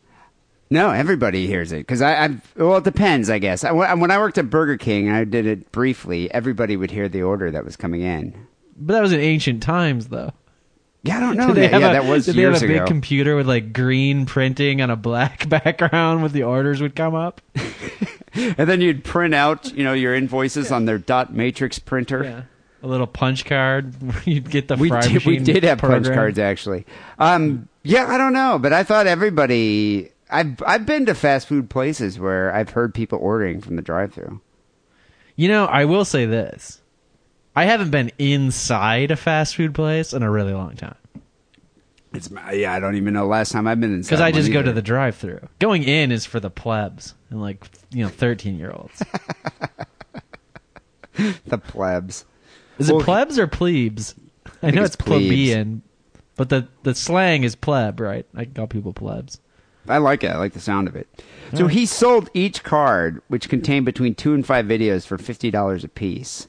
[0.72, 2.56] No, everybody hears it because I, I've.
[2.56, 3.64] Well, it depends, I guess.
[3.64, 6.32] I, when I worked at Burger King, I did it briefly.
[6.32, 8.36] Everybody would hear the order that was coming in.
[8.76, 10.32] But that was in ancient times, though.
[11.04, 11.54] Yeah, I don't know.
[11.54, 11.72] They that.
[11.74, 14.82] have Yeah, a, that was did they have a big computer with like green printing
[14.82, 17.42] on a black background with the orders would come up?
[18.34, 22.24] and then you'd print out, you know, your invoices on their dot matrix printer.
[22.24, 22.42] Yeah.
[22.82, 23.94] A little punch card.
[24.26, 26.86] You'd get the We did, we did have punch cards actually.
[27.18, 30.12] Um, yeah, I don't know, but I thought everybody.
[30.30, 34.40] I've I've been to fast food places where I've heard people ordering from the drive-through.
[35.36, 36.79] You know, I will say this.
[37.60, 40.96] I haven't been inside a fast food place in a really long time.
[42.14, 44.12] It's yeah, I don't even know last time I've been inside.
[44.12, 45.46] Because I just go to the drive through.
[45.60, 49.04] Going in is for the plebs and like, you know, 13 year olds.
[51.48, 52.24] the plebs.
[52.78, 54.16] Is Well, it plebs or plebes?
[54.46, 55.82] I, think know it's it's, plebeian,
[56.38, 58.26] but the, the slang is pleb, right?
[58.34, 59.42] I call people plebs.
[59.86, 60.28] I like it.
[60.28, 61.10] I like the sound of it.
[61.54, 65.84] So he sold each card, which contained between two and five videos, for fifty dollars
[65.84, 66.48] a piece.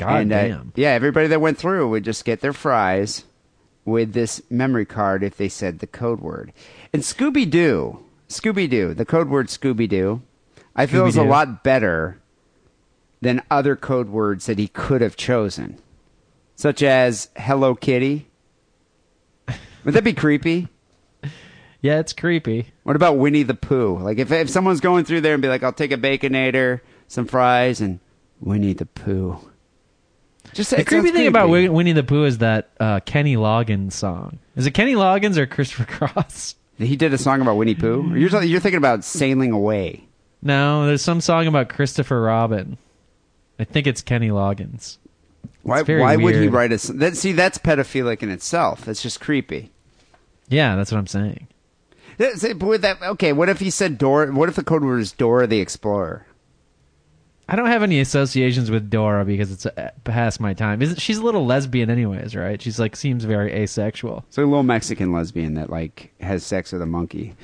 [0.00, 0.72] God and, uh, damn.
[0.76, 3.24] yeah, everybody that went through would just get their fries
[3.84, 6.52] with this memory card if they said the code word.
[6.92, 10.22] And Scooby Doo, Scooby Doo, the code word Scooby Doo,
[10.74, 12.20] I feel is a lot better
[13.20, 15.78] than other code words that he could have chosen,
[16.56, 18.28] such as Hello Kitty.
[19.84, 20.68] Would that be creepy?
[21.82, 22.74] Yeah, it's creepy.
[22.82, 23.98] What about Winnie the Pooh?
[23.98, 27.24] Like if if someone's going through there and be like, I'll take a baconator, some
[27.24, 28.00] fries, and
[28.38, 29.49] Winnie the Pooh.
[30.54, 31.68] Just The creepy thing about creepy.
[31.68, 34.38] Win- Winnie the Pooh is that uh, Kenny Loggins song.
[34.56, 36.56] Is it Kenny Loggins or Christopher Cross?
[36.78, 38.14] he did a song about Winnie Pooh.
[38.16, 40.04] You're talking- you're thinking about sailing away.
[40.42, 42.78] No, there's some song about Christopher Robin.
[43.58, 44.96] I think it's Kenny Loggins.
[45.62, 48.86] Why why would he write a That, see, that's pedophilic in itself.
[48.86, 49.70] That's just creepy.
[50.48, 51.46] Yeah, that's what I'm saying.
[52.16, 54.32] That- say, but with that, okay, what if he said Dora?
[54.32, 56.24] What if the code word is Dora the Explorer?
[57.50, 60.80] I don't have any associations with Dora because it's uh, past my time.
[60.82, 62.62] Is she's a little lesbian, anyways, right?
[62.62, 64.24] She's like seems very asexual.
[64.30, 67.34] So a little Mexican lesbian that like has sex with a monkey.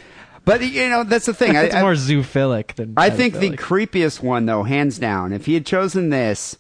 [0.45, 1.57] But you know that's the thing.
[1.57, 2.95] It's I- more zoophilic than.
[2.97, 6.57] I think the creepiest one, though, hands down, if he had chosen this,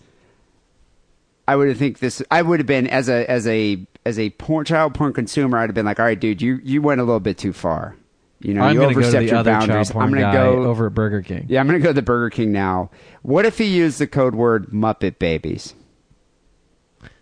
[1.46, 2.20] I would have think this.
[2.32, 5.58] I would have been as a as a as a porn, child porn consumer.
[5.58, 7.94] I'd have been like, all right, dude, you you went a little bit too far.
[8.40, 9.90] You know, I'm you to overstepped your boundaries.
[9.90, 11.46] I'm gonna go over at Burger King.
[11.48, 12.90] Yeah, I'm gonna go to the Burger King now.
[13.22, 15.74] What if he used the code word Muppet Babies?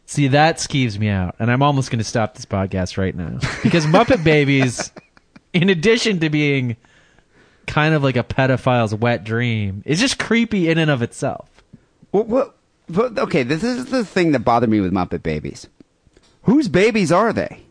[0.07, 3.39] See, that skeeves me out, and I'm almost going to stop this podcast right now
[3.63, 4.93] because Muppet Babies,
[5.55, 6.77] in addition to being
[7.67, 11.49] kind of like a pedophile's wet dream, is just creepy in and of itself.
[12.11, 12.55] What, what,
[12.89, 13.19] what?
[13.19, 15.69] Okay, this is the thing that bothered me with Muppet Babies.
[16.43, 17.64] Whose babies are they?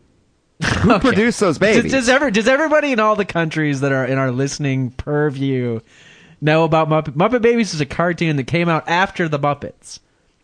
[0.62, 1.84] Who produced those babies?
[1.84, 5.80] Does, does, ever, does everybody in all the countries that are in our listening purview
[6.40, 9.98] know about Muppet Muppet Babies is a cartoon that came out after the Muppets.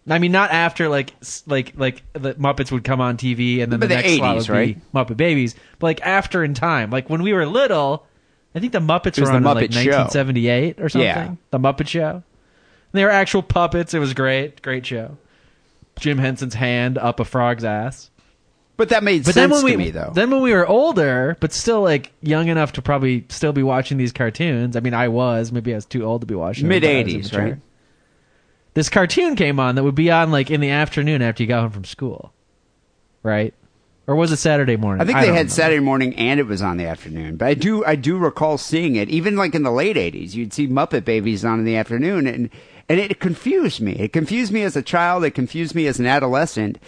[0.08, 1.12] I mean, not after like
[1.46, 4.36] like like the Muppets would come on TV and then But the the next slot
[4.36, 4.92] 80s, would be right?
[4.94, 8.06] Muppet Babies, but like after in time, like when we were little,
[8.54, 9.98] I think the Muppets were on in, like Muppet Show.
[9.98, 11.06] 1978 or something.
[11.06, 11.34] Yeah.
[11.50, 12.22] The Muppet Show.
[12.92, 13.94] They were actual puppets.
[13.94, 15.16] It was great, great show.
[16.00, 18.09] Jim Henson's hand up a frog's ass.
[18.80, 20.10] But that made But sense then when we to me, though.
[20.14, 23.98] then when we were older, but still like young enough to probably still be watching
[23.98, 24.74] these cartoons.
[24.74, 26.66] I mean, I was maybe I was too old to be watching.
[26.66, 27.56] Mid I 80s, right?
[28.72, 31.60] This cartoon came on that would be on like in the afternoon after you got
[31.60, 32.32] home from school,
[33.22, 33.52] right?
[34.06, 35.02] Or was it Saturday morning?
[35.02, 35.52] I think they don't had remember.
[35.52, 37.36] Saturday morning and it was on the afternoon.
[37.36, 40.34] But I do I do recall seeing it even like in the late 80s.
[40.34, 42.48] You'd see Muppet Babies on in the afternoon and
[42.88, 43.92] and it confused me.
[43.92, 46.78] It confused me as a child, it confused me as an adolescent.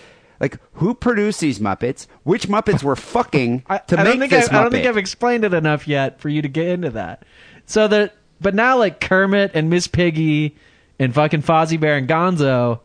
[0.43, 2.09] Like who produced these Muppets?
[2.25, 5.45] Which Muppets were fucking I, to I make this I, I don't think I've explained
[5.45, 7.25] it enough yet for you to get into that.
[7.67, 10.57] So that, but now like Kermit and Miss Piggy
[10.99, 12.81] and fucking Fozzie Bear and Gonzo,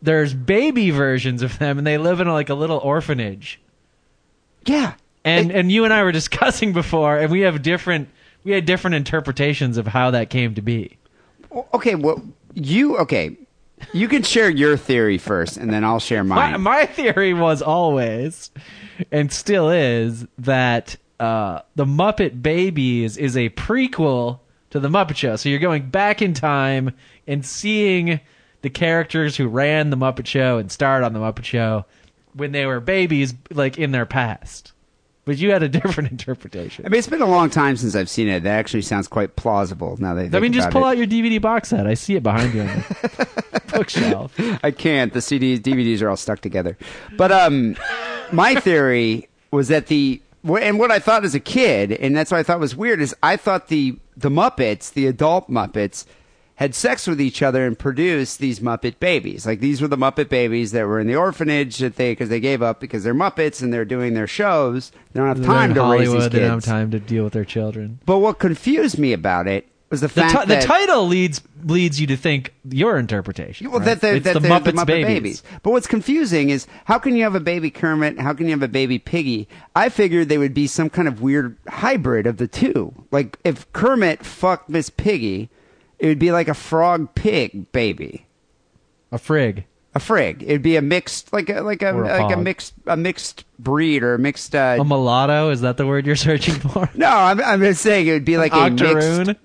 [0.00, 3.60] there's baby versions of them, and they live in like a little orphanage.
[4.64, 8.08] Yeah, and and you and I were discussing before, and we have different
[8.42, 10.96] we had different interpretations of how that came to be.
[11.74, 12.22] Okay, well
[12.54, 13.36] you okay.
[13.92, 16.60] You can share your theory first and then I'll share mine.
[16.60, 18.50] my theory was always,
[19.10, 25.36] and still is, that uh, the Muppet Babies is a prequel to the Muppet Show.
[25.36, 26.94] So you're going back in time
[27.26, 28.20] and seeing
[28.62, 31.84] the characters who ran the Muppet Show and starred on the Muppet Show
[32.34, 34.72] when they were babies, like in their past.
[35.24, 36.86] But you had a different interpretation.
[36.86, 38.42] I mean, it's been a long time since I've seen it.
[38.44, 40.88] That actually sounds quite plausible now that I, I mean, just pull it.
[40.88, 41.86] out your DVD box set.
[41.86, 42.62] I see it behind you
[43.72, 44.34] bookshelf.
[44.62, 45.12] I can't.
[45.12, 46.76] The CDs, DVDs are all stuck together.
[47.16, 47.76] But um,
[48.30, 52.38] my theory was that the and what I thought as a kid, and that's what
[52.38, 56.04] I thought was weird, is I thought the the Muppets, the adult Muppets,
[56.56, 59.46] had sex with each other and produced these Muppet babies.
[59.46, 62.40] Like these were the Muppet babies that were in the orphanage that they because they
[62.40, 64.90] gave up because they're Muppets and they're doing their shows.
[65.12, 66.22] They don't have time to raise Hollywood.
[66.22, 68.00] these They don't have time to deal with their children.
[68.04, 72.00] But what confused me about it was the The, fact ti- the title leads leads
[72.00, 73.70] you to think your interpretation.
[73.70, 73.84] Well, right?
[73.86, 75.44] that they're, it's that the Muppets, babies.
[75.62, 78.18] But what's confusing is how can you have a baby Kermit?
[78.18, 79.46] How can you have a baby Piggy?
[79.76, 82.92] I figured they would be some kind of weird hybrid of the two.
[83.12, 85.50] Like if Kermit fucked Miss Piggy,
[86.00, 88.26] it would be like a frog pig baby,
[89.12, 89.62] A frig.
[89.94, 90.42] a frig.
[90.42, 94.02] It'd be a mixed, like a like a, a like a mixed a mixed breed
[94.02, 94.54] or a mixed.
[94.56, 96.90] Uh, A mulatto is that the word you're searching for?
[96.94, 99.36] no, I'm I'm just saying it would be like a mixed Octoroon.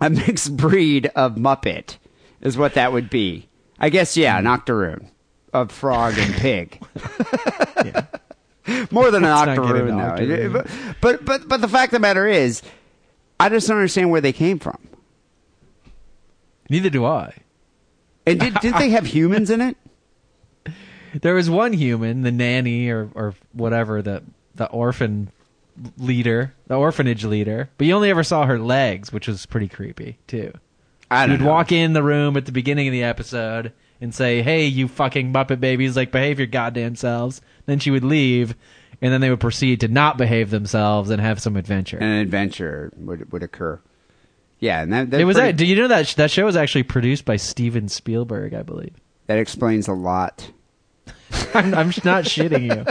[0.00, 1.96] A mixed breed of Muppet
[2.40, 3.48] is what that would be.
[3.78, 5.10] I guess yeah, an octoroon
[5.52, 6.80] of frog and pig.
[8.90, 10.02] More than an Let's not get octoroon, though.
[10.02, 10.52] octoroon.
[10.52, 10.66] But,
[11.00, 12.62] but but but the fact of the matter is,
[13.38, 14.78] I just don't understand where they came from.
[16.68, 17.34] Neither do I.
[18.26, 19.76] And did did they have humans in it?
[21.22, 24.22] There was one human, the nanny or or whatever, the
[24.54, 25.30] the orphan
[25.98, 27.70] leader, the orphanage leader.
[27.78, 30.52] But you only ever saw her legs, which was pretty creepy too.
[31.10, 31.50] I don't You'd know.
[31.50, 35.32] walk in the room at the beginning of the episode and say, "Hey, you fucking
[35.32, 38.54] Muppet babies, like behave your goddamn selves." Then she would leave,
[39.00, 41.98] and then they would proceed to not behave themselves and have some adventure.
[41.98, 43.80] and an adventure would would occur.
[44.58, 45.56] Yeah, and that that, it was pretty- that.
[45.58, 48.94] Do you know that that show was actually produced by Steven Spielberg, I believe.
[49.26, 50.50] that explains a lot.
[51.54, 52.84] I'm, I'm not shitting you.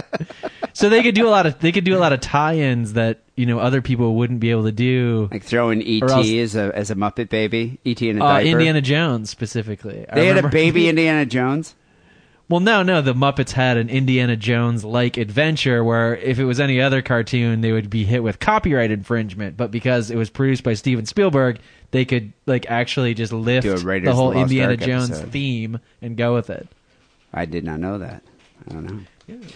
[0.74, 3.22] So they could do a lot of they could do a lot of tie-ins that
[3.36, 5.30] you know other people wouldn't be able to do.
[5.32, 8.34] Like throwing ET Or else- as a as a Muppet baby, ET in a Uh,
[8.34, 8.48] diaper.
[8.50, 10.06] Indiana Jones specifically.
[10.10, 11.76] I they had a remember- baby Indiana Jones.
[12.48, 13.02] Well, no, no.
[13.02, 17.62] The Muppets had an Indiana Jones like adventure where if it was any other cartoon,
[17.62, 19.58] they would be hit with copyright infringement.
[19.58, 21.58] But because it was produced by Steven Spielberg,
[21.90, 25.10] they could like actually just lift Do a Raiders the whole Lost Indiana Ark Jones
[25.10, 25.32] episode.
[25.32, 26.68] theme and go with it.
[27.36, 28.24] I did not know that.
[28.68, 29.02] I don't know.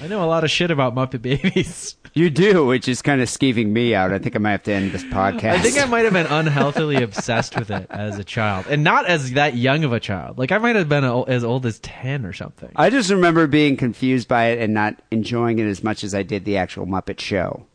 [0.01, 1.95] I know a lot of shit about Muppet Babies.
[2.15, 4.11] You do, which is kind of skeeving me out.
[4.11, 5.51] I think I might have to end this podcast.
[5.51, 9.05] I think I might have been unhealthily obsessed with it as a child, and not
[9.05, 10.39] as that young of a child.
[10.39, 12.71] Like I might have been as old as ten or something.
[12.75, 16.23] I just remember being confused by it and not enjoying it as much as I
[16.23, 17.67] did the actual Muppet Show.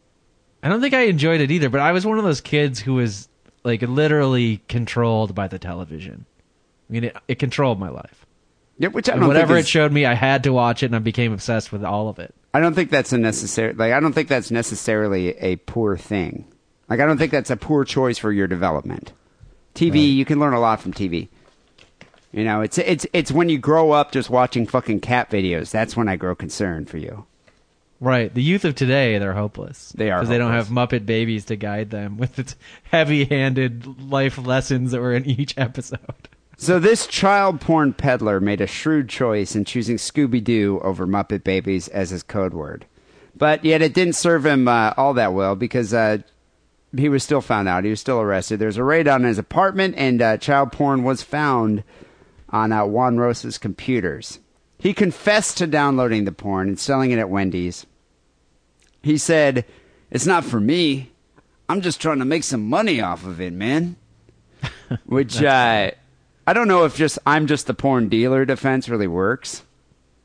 [0.64, 2.94] I don't think I enjoyed it either, but I was one of those kids who
[2.94, 3.28] was
[3.62, 6.26] like literally controlled by the television.
[6.90, 8.26] I mean, it, it controlled my life.
[8.78, 10.98] Yeah, which I don't whatever it showed me, I had to watch it, and I
[10.98, 12.34] became obsessed with all of it.
[12.52, 13.72] I don't think that's a necessary.
[13.72, 16.46] Like I don't think that's necessarily a poor thing.
[16.88, 19.12] Like I don't think that's a poor choice for your development.
[19.74, 21.28] TV, you can learn a lot from TV.
[22.32, 25.70] You know, it's it's it's when you grow up just watching fucking cat videos.
[25.70, 27.26] That's when I grow concerned for you.
[28.00, 28.34] Right.
[28.34, 29.92] The youth of today, they're hopeless.
[29.96, 30.68] They are Because they don't have.
[30.68, 35.54] Muppet babies to guide them with its heavy handed life lessons that were in each
[35.56, 36.28] episode.
[36.56, 41.42] So this child porn peddler made a shrewd choice in choosing Scooby Doo over Muppet
[41.42, 42.86] Babies as his code word,
[43.36, 46.18] but yet it didn't serve him uh, all that well because uh,
[46.96, 47.84] he was still found out.
[47.84, 48.58] He was still arrested.
[48.58, 51.82] There's a raid on his apartment, and uh, child porn was found
[52.50, 54.38] on uh, Juan Rosa's computers.
[54.78, 57.86] He confessed to downloading the porn and selling it at Wendy's.
[59.02, 59.64] He said,
[60.10, 61.10] "It's not for me.
[61.68, 63.96] I'm just trying to make some money off of it, man."
[65.06, 65.90] Which uh,
[66.46, 69.62] I don't know if just I'm just the porn dealer defense really works.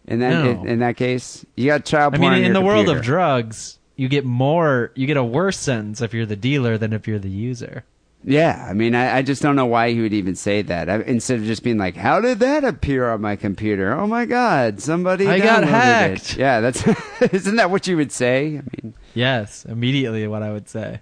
[0.08, 0.50] In that No.
[0.64, 2.24] in, in that case, you got child porn.
[2.24, 2.34] I porn.
[2.34, 3.06] mean, on in your the world of computer.
[3.06, 7.08] drugs, you get more, you get a worse sentence if you're the dealer than if
[7.08, 7.84] you're the user.
[8.24, 10.96] Yeah, I mean, I, I just don't know why he would even say that I,
[11.04, 13.94] instead of just being like, "How did that appear on my computer?
[13.94, 16.38] Oh my God, somebody I got downloaded it." hacked.
[16.38, 16.84] Yeah, that's
[17.34, 18.58] isn't that what you would say?
[18.58, 21.00] I mean, Yes, immediately what I would say.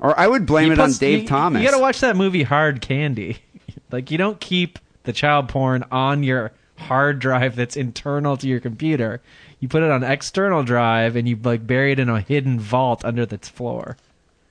[0.00, 1.62] or I would blame You it on plus- Dave you- Thomas.
[1.62, 3.38] You gotta watch that movie Hard Candy.
[3.90, 8.60] like, you don't keep the child porn on your hard drive that's internal to your
[8.60, 9.22] computer.
[9.60, 13.04] You put it on external drive and you like bury it in a hidden vault
[13.04, 13.96] under the floor.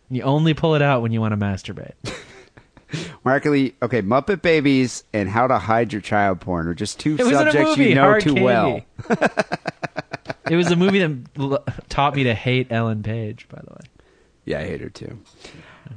[0.10, 1.94] You only pull it out when you want to masturbate.
[3.26, 7.24] Wackley, okay, Muppet Babies and How to Hide Your Child Porn are just two It
[7.24, 8.44] was in a subjects movie, you know Hard too Candy.
[8.44, 8.82] well.
[10.50, 13.82] it was a movie that taught me to hate Ellen Page, by the way.
[14.46, 15.20] Yeah, I hate her too.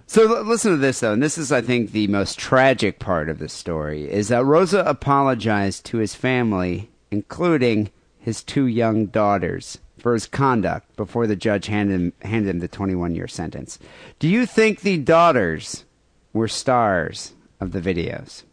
[0.06, 3.38] So listen to this though, and this is, I think, the most tragic part of
[3.38, 10.14] the story is that Rosa apologized to his family, including his two young daughters, for
[10.14, 13.78] his conduct before the judge handed him, handed him the 21-year sentence.
[14.18, 15.84] Do you think the daughters
[16.32, 18.44] were stars of the videos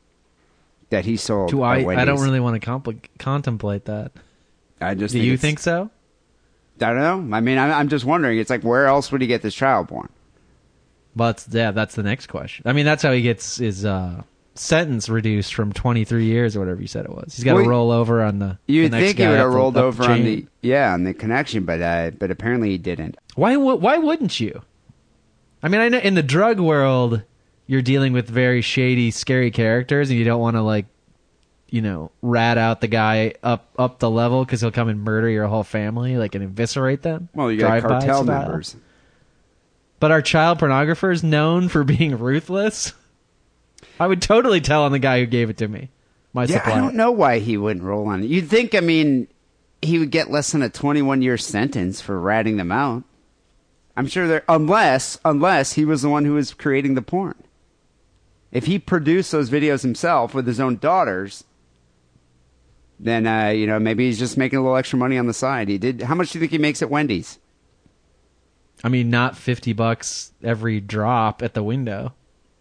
[0.89, 1.51] that he sold?
[1.51, 1.85] Do I?
[1.95, 4.11] I don't really want to compl- contemplate that.
[4.81, 5.89] I just Do think you think so?
[6.81, 7.35] I don't know.
[7.37, 8.37] I mean, I'm, I'm just wondering.
[8.39, 10.09] It's like, where else would he get this child porn?
[11.15, 12.63] But yeah, that's the next question.
[12.67, 14.23] I mean, that's how he gets his uh,
[14.55, 17.35] sentence reduced from 23 years or whatever you said it was.
[17.35, 18.57] He's got to Well, roll over on the.
[18.67, 21.13] You'd the next think he would have rolled up over on the yeah on the
[21.13, 23.17] connection, but uh, but apparently he didn't.
[23.35, 23.55] Why?
[23.57, 24.61] Why wouldn't you?
[25.63, 27.23] I mean, I know in the drug world,
[27.65, 30.85] you're dealing with very shady, scary characters, and you don't want to like,
[31.69, 35.29] you know, rat out the guy up up the level because he'll come and murder
[35.29, 37.29] your whole family, like and eviscerate them.
[37.33, 38.75] Well, you got cartel members.
[39.99, 42.93] But our child pornographer is known for being ruthless?
[43.99, 45.89] I would totally tell on the guy who gave it to me.
[46.33, 46.73] My Yeah, supplier.
[46.75, 48.27] I don't know why he wouldn't roll on it.
[48.27, 49.27] You'd think, I mean,
[49.81, 53.03] he would get less than a 21 year sentence for ratting them out.
[53.95, 57.35] I'm sure there, unless unless he was the one who was creating the porn.
[58.51, 61.45] If he produced those videos himself with his own daughters,
[62.99, 65.69] then uh, you know maybe he's just making a little extra money on the side.
[65.69, 66.01] He did.
[66.01, 67.39] How much do you think he makes at Wendy's?
[68.83, 72.13] I mean, not fifty bucks every drop at the window.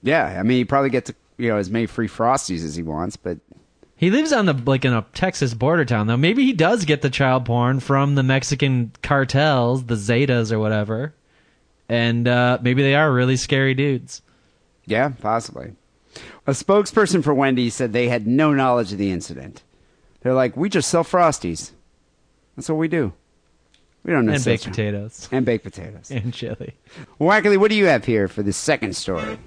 [0.03, 3.17] Yeah, I mean, he probably gets you know as many free frosties as he wants,
[3.17, 3.39] but
[3.97, 6.17] He lives on the like in a Texas border town though.
[6.17, 11.15] Maybe he does get the child porn from the Mexican cartels, the Zetas or whatever,
[11.89, 14.23] and uh, maybe they are really scary dudes.
[14.87, 15.73] Yeah, possibly.
[16.47, 19.63] A spokesperson for Wendy's said they had no knowledge of the incident.
[20.21, 21.73] They're like, we just sell Frosties.
[22.55, 23.13] That's what we do.
[24.05, 25.29] We don't know And baked potatoes.
[25.33, 26.11] And baked potatoes.
[26.11, 26.75] And chili.
[27.19, 29.39] Wackley, what do you have here for the second story?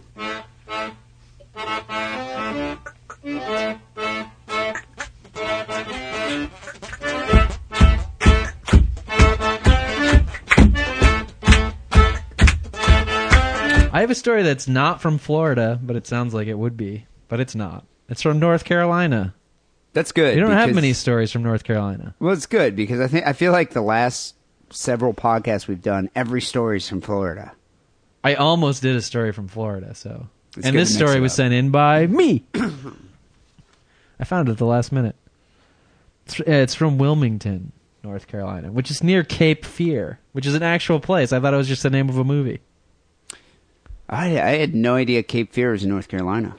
[13.89, 17.07] I have a story that's not from Florida, but it sounds like it would be,
[17.29, 17.85] but it's not.
[18.09, 19.33] It's from North Carolina.
[19.93, 20.35] That's good.
[20.35, 22.13] You don't have because- many stories from North Carolina.
[22.19, 24.35] Well, it's good because I think I feel like the last
[24.69, 27.53] several podcasts we've done, every story's from Florida.
[28.23, 30.27] I almost did a story from Florida, so.
[30.55, 32.43] It's and this story was sent in by me.
[34.19, 35.15] I found it at the last minute.
[36.25, 37.71] It's, uh, it's from Wilmington,
[38.03, 41.31] North Carolina, which is near Cape Fear, which is an actual place.
[41.31, 42.59] I thought it was just the name of a movie.
[44.09, 46.55] I, I had no idea Cape Fear was in North Carolina.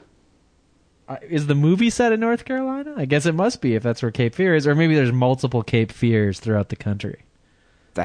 [1.07, 2.93] Uh, Is the movie set in North Carolina?
[2.95, 5.63] I guess it must be if that's where Cape Fear is, or maybe there's multiple
[5.63, 7.23] Cape Fears throughout the country.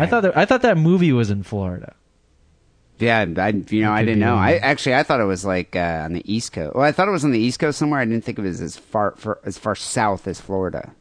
[0.01, 1.95] I thought that, I thought that movie was in Florida.
[2.99, 4.37] Yeah, I you know I didn't know.
[4.37, 6.77] I actually I thought it was like uh, on the East Coast.
[6.77, 8.01] Well, I thought it was on the East Coast somewhere.
[8.01, 10.93] I didn't think it was as far for, as far south as Florida.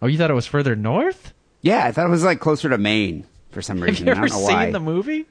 [0.00, 1.34] Oh, you thought it was further north?
[1.60, 4.06] Yeah, I thought it was like closer to Maine for some reason.
[4.06, 4.70] Have you I ever don't know seen why.
[4.70, 5.26] the movie?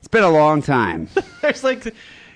[0.00, 1.08] It's been a long time.
[1.40, 1.86] There's like,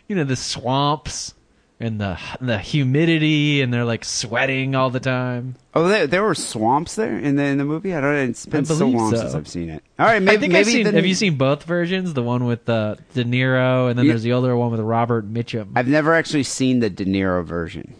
[0.08, 1.34] you know, the swamps
[1.80, 5.54] and the the humidity, and they're like sweating all the time.
[5.74, 7.94] Oh, there, there were swamps there in the in the movie.
[7.94, 8.14] I don't.
[8.14, 9.18] It's been so long so.
[9.18, 9.82] since I've seen it.
[9.98, 10.84] All right, maybe I think maybe I've seen.
[10.84, 12.14] the- have you seen both versions?
[12.14, 14.12] The one with uh, De Niro, and then Yeah.
[14.12, 15.68] there's the older one with Robert Mitchum.
[15.76, 17.94] I've never actually seen the De Niro version.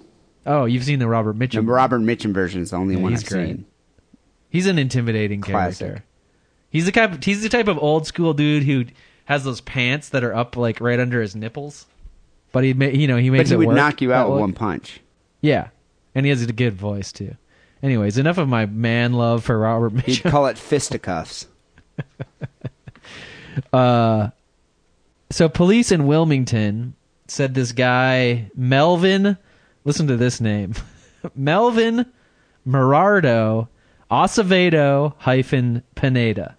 [0.47, 1.67] oh, you've seen the Robert Mitchum.
[1.67, 3.47] The Robert Mitchum version is the only Yeah, one he's I've great.
[3.49, 3.67] seen.
[4.51, 5.87] He's an intimidating Classic.
[5.87, 6.05] character.
[6.71, 7.23] He's the type.
[7.23, 8.87] He's the type of old school dude who
[9.27, 11.87] has those pants that are up like right under his nipples.
[12.53, 13.45] But he, ma- you know, he makes.
[13.45, 15.01] But he it would work knock you out with one punch.
[15.41, 15.69] Yeah,
[16.15, 17.37] and he has a good voice too.
[17.83, 21.47] Anyways, enough of my man love for Robert He'd call it fisticuffs.
[23.73, 24.31] Uh,
[25.31, 26.95] so police in Wilmington
[27.27, 29.37] said this guy Melvin.
[29.85, 30.75] Listen to this name,
[31.35, 32.07] Melvin
[32.67, 33.69] Merardo
[34.11, 36.57] Acevedo hyphen Pineda.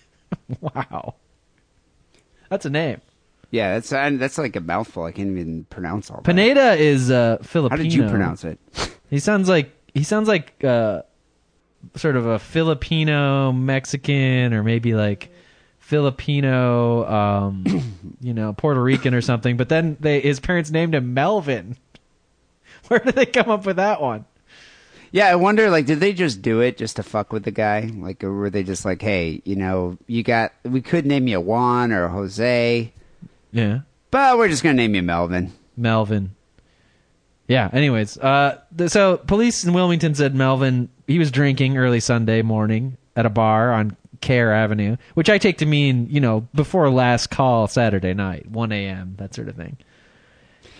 [0.60, 1.14] wow,
[2.48, 3.00] that's a name.
[3.50, 5.04] Yeah, that's uh, that's like a mouthful.
[5.04, 6.24] I can't even pronounce all that.
[6.24, 8.58] Pineda is uh, How did you pronounce it?
[9.08, 11.02] He sounds like he sounds like uh,
[11.94, 15.30] sort of a Filipino Mexican, or maybe like
[15.78, 17.64] Filipino, um,
[18.20, 19.56] you know, Puerto Rican or something.
[19.56, 21.76] But then they his parents named him Melvin.
[22.88, 24.24] Where did they come up with that one?
[25.12, 25.70] Yeah, I wonder.
[25.70, 27.90] Like, did they just do it just to fuck with the guy?
[27.94, 31.40] Like, or were they just like, hey, you know, you got we could name you
[31.40, 32.92] Juan or Jose,
[33.56, 33.80] Yeah,
[34.10, 35.52] but we're just gonna name you Melvin.
[35.76, 36.34] Melvin.
[37.48, 37.70] Yeah.
[37.72, 42.96] Anyways, uh, th- so police in Wilmington said Melvin he was drinking early Sunday morning
[43.14, 47.30] at a bar on Kerr Avenue, which I take to mean you know before last
[47.30, 49.14] call Saturday night, one a.m.
[49.18, 49.76] that sort of thing.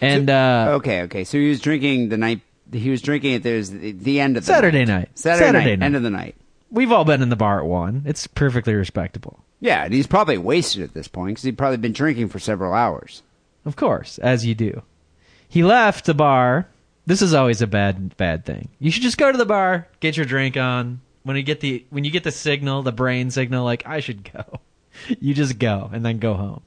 [0.03, 1.25] And uh, Okay, okay.
[1.25, 2.43] So he was drinking the night.
[2.73, 3.41] He was drinking.
[3.41, 4.99] There's the, the end of the Saturday night.
[4.99, 5.19] night.
[5.19, 5.87] Saturday, Saturday night, night.
[5.87, 6.35] End of the night.
[6.71, 8.03] we've all been in the bar at one.
[8.05, 11.93] It's perfectly respectable, Yeah, and he's probably wasted at this point because he'd probably been
[11.93, 13.23] drinking for several hours.
[13.65, 14.83] of course, as you do.
[15.49, 16.69] He left the bar.
[17.07, 18.69] This is always a bad bad thing.
[18.79, 21.01] You should just go to the bar, get your drink on.
[21.23, 24.31] When you get the when you get the signal, the brain signal, like I should
[24.33, 24.61] go,
[25.21, 26.63] you just go and then go home.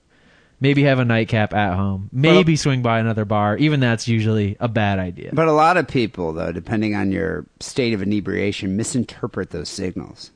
[0.62, 2.10] Maybe have a nightcap at home.
[2.12, 3.56] Maybe swing by another bar.
[3.58, 5.30] Even that's usually a bad idea.
[5.32, 10.32] But a lot of people, though, depending on your state of inebriation, misinterpret those signals.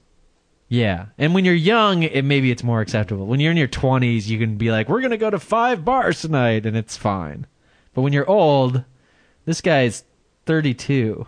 [0.74, 3.28] Yeah, and when you're young, it maybe it's more acceptable.
[3.28, 6.22] When you're in your 20s, you can be like, "We're gonna go to five bars
[6.22, 7.46] tonight," and it's fine.
[7.94, 8.84] But when you're old,
[9.46, 10.04] this guy's
[10.48, 11.28] 32.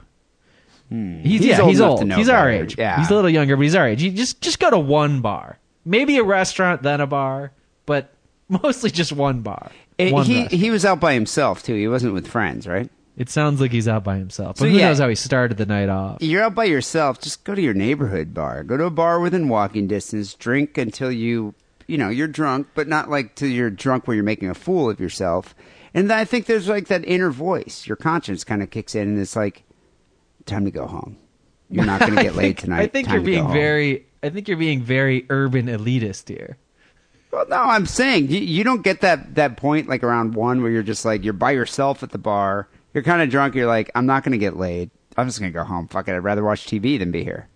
[0.89, 1.19] Hmm.
[1.19, 2.11] He's, He's yeah, old he's old.
[2.13, 2.75] he's our better, age.
[2.77, 2.97] yeah.
[2.99, 4.01] He's a little younger, but he's our age.
[4.01, 7.51] You just just go to one bar, maybe a restaurant, then a bar,
[7.85, 8.13] but
[8.49, 9.69] mostly just one bar.
[9.99, 10.61] It- one he restaurant.
[10.63, 11.75] he was out by himself too.
[11.75, 12.89] He wasn't with friends, right?
[13.17, 14.57] It sounds like he's out by himself.
[14.57, 14.89] But So, who yeah.
[14.89, 16.17] knows how he started the night off?
[16.21, 17.21] You're out by yourself.
[17.21, 18.63] Just go to your neighborhood bar.
[18.63, 20.33] Go to a bar within walking distance.
[20.33, 21.53] Drink until you,
[21.87, 24.89] you know, you're drunk, but not like till you're drunk where you're making a fool
[24.89, 25.55] of yourself.
[25.93, 27.87] And I think there's like that inner voice.
[27.87, 29.63] Your conscience kind of kicks in, and it's like,
[30.45, 31.17] time to go home.
[31.69, 32.81] You're not going to I get laid think- tonight.
[32.81, 33.53] I think Time you're to go being home.
[33.53, 34.05] very.
[34.21, 36.57] I think you're being very urban elitist here.
[37.31, 40.71] Well, no, I'm saying you, you don't get that that point like around one where
[40.71, 42.67] you're just like you're by yourself at the bar.
[42.95, 43.53] You're kind of drunk.
[43.53, 44.89] You're like, I'm not going to get laid.
[45.17, 45.87] I'm just going to go home.
[45.89, 46.15] Fuck it.
[46.15, 47.49] I'd rather watch TV than be here.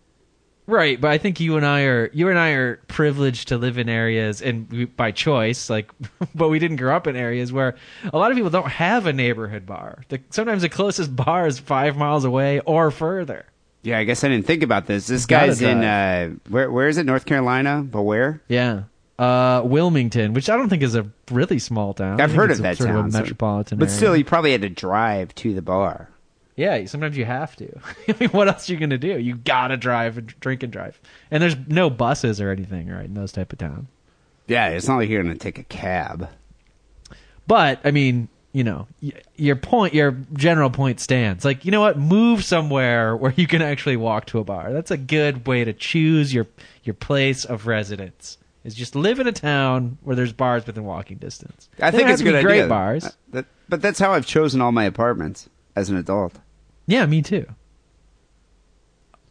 [0.67, 3.79] Right, but I think you and I are you and I are privileged to live
[3.79, 5.89] in areas and we, by choice, like,
[6.35, 7.75] but we didn't grow up in areas where
[8.13, 10.03] a lot of people don't have a neighborhood bar.
[10.09, 13.47] The, sometimes the closest bar is five miles away or further.
[13.81, 15.07] Yeah, I guess I didn't think about this.
[15.07, 16.69] This Gotta guy's in uh, where?
[16.69, 17.05] Where is it?
[17.05, 18.41] North Carolina, but where?
[18.47, 18.83] Yeah,
[19.19, 22.21] uh, Wilmington, which I don't think is a really small town.
[22.21, 23.77] I've heard it's of a that sort town, of a metropolitan.
[23.77, 23.97] but area.
[23.97, 26.09] still, you probably had to drive to the bar.
[26.55, 27.79] Yeah, sometimes you have to.
[28.07, 29.19] I mean, what else are you gonna do?
[29.19, 30.99] You gotta drive and drink and drive,
[31.29, 33.87] and there's no buses or anything, right, in those type of towns.
[34.49, 36.27] Yeah, it's not like you're going to take a cab.
[37.45, 38.87] But I mean, you know,
[39.35, 41.45] your point, your general point stands.
[41.45, 41.99] Like, you know what?
[41.99, 44.73] Move somewhere where you can actually walk to a bar.
[44.73, 46.47] That's a good way to choose your
[46.83, 48.39] your place of residence.
[48.63, 51.69] Is just live in a town where there's bars within walking distance.
[51.81, 52.67] I think it's a good be great idea.
[52.67, 53.05] bars.
[53.05, 56.39] Uh, that- but that's how I've chosen all my apartments as an adult.
[56.87, 57.45] Yeah, me too.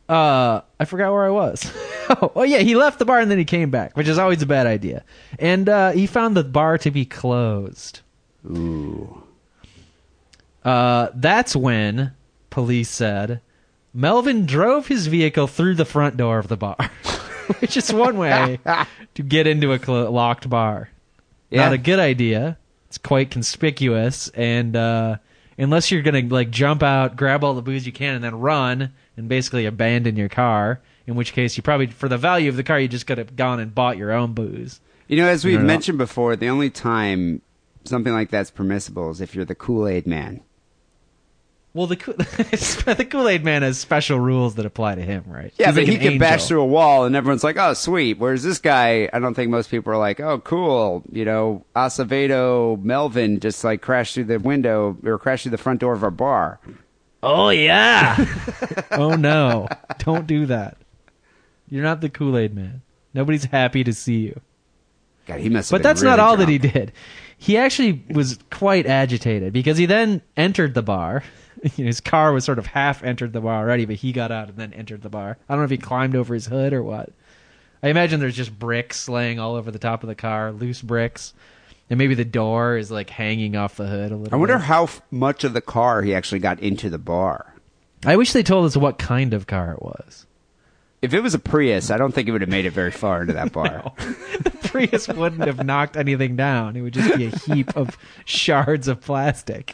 [0.08, 1.70] Uh, I forgot where I was.
[2.10, 4.40] oh, oh, yeah, he left the bar and then he came back, which is always
[4.40, 5.04] a bad idea.
[5.38, 8.00] And uh, he found the bar to be closed.
[8.46, 9.22] Ooh.
[10.64, 12.12] Uh, that's when
[12.50, 13.40] police said
[13.92, 16.76] Melvin drove his vehicle through the front door of the bar,
[17.60, 18.58] which is one way
[19.14, 20.90] to get into a clo- locked bar.
[21.50, 21.64] Yeah.
[21.64, 22.58] Not a good idea.
[22.88, 25.16] It's quite conspicuous, and uh,
[25.58, 28.92] unless you're gonna like jump out, grab all the booze you can, and then run
[29.16, 32.62] and basically abandon your car, in which case you probably, for the value of the
[32.62, 34.80] car, you just could have gone and bought your own booze.
[35.06, 35.66] You know, as we've No, no.
[35.66, 37.42] mentioned before, the only time
[37.84, 40.40] something like that's permissible is if you're the Kool Aid man.
[41.78, 45.52] Well, the Kool- the Kool Aid Man has special rules that apply to him, right?
[45.58, 47.72] Yeah, He's but like he an can bash through a wall, and everyone's like, "Oh,
[47.74, 51.64] sweet." Whereas this guy, I don't think most people are like, "Oh, cool." You know,
[51.76, 56.02] Acevedo Melvin just like crashed through the window or crashed through the front door of
[56.02, 56.58] our bar.
[57.22, 58.26] Oh yeah.
[58.90, 59.68] oh no!
[59.98, 60.78] Don't do that.
[61.70, 62.82] You're not the Kool Aid Man.
[63.14, 64.40] Nobody's happy to see you.
[65.26, 65.70] God, he must.
[65.70, 66.48] Have But that's really not all drunk.
[66.48, 66.92] that he did.
[67.36, 71.22] He actually was quite agitated because he then entered the bar.
[71.76, 74.30] You know, his car was sort of half entered the bar already, but he got
[74.30, 75.36] out and then entered the bar.
[75.48, 77.10] I don't know if he climbed over his hood or what.
[77.82, 81.32] I imagine there's just bricks laying all over the top of the car, loose bricks,
[81.90, 84.34] and maybe the door is like hanging off the hood a little.
[84.34, 84.64] I wonder bit.
[84.64, 87.54] how f- much of the car he actually got into the bar.
[88.04, 90.26] I wish they told us what kind of car it was.
[91.00, 93.20] If it was a Prius, I don't think it would have made it very far
[93.20, 93.92] into that bar.
[94.40, 96.76] the Prius wouldn't have knocked anything down.
[96.76, 99.72] It would just be a heap of shards of plastic.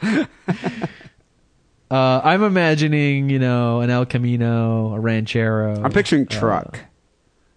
[1.94, 5.80] Uh, I'm imagining, you know, an El Camino, a Ranchero.
[5.80, 6.80] I'm picturing uh, truck.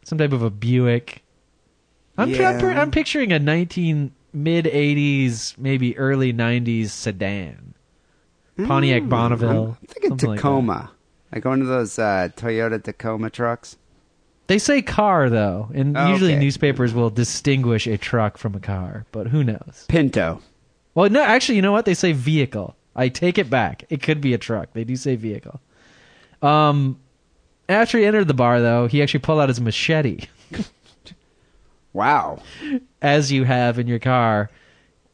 [0.03, 1.23] some type of a Buick.
[2.19, 2.51] I'm, Yeah.
[2.79, 7.73] I'm picturing a 19 mid 80s, maybe early 90s sedan.
[8.63, 9.65] Pontiac Bonneville.
[9.65, 10.41] Hmm, I'm thinking something like that.
[10.43, 10.91] Tacoma.
[11.33, 13.77] Like, one of those uh, Toyota Tacoma trucks.
[14.45, 16.39] They say car though, and Oh, usually okay.
[16.39, 19.85] newspapers will distinguish a truck from a car, but who knows?
[19.89, 20.41] Pinto.
[20.93, 21.85] Well, no, actually, you know what?
[21.85, 22.76] They say vehicle.
[22.97, 23.85] I take it back.
[23.89, 24.73] It could be a truck.
[24.73, 25.61] They do say vehicle.
[26.41, 26.99] Um,
[27.69, 30.27] after he entered the bar, though, he actually pulled out his machete,
[31.93, 32.39] Wow.
[33.01, 34.49] as you have in your car,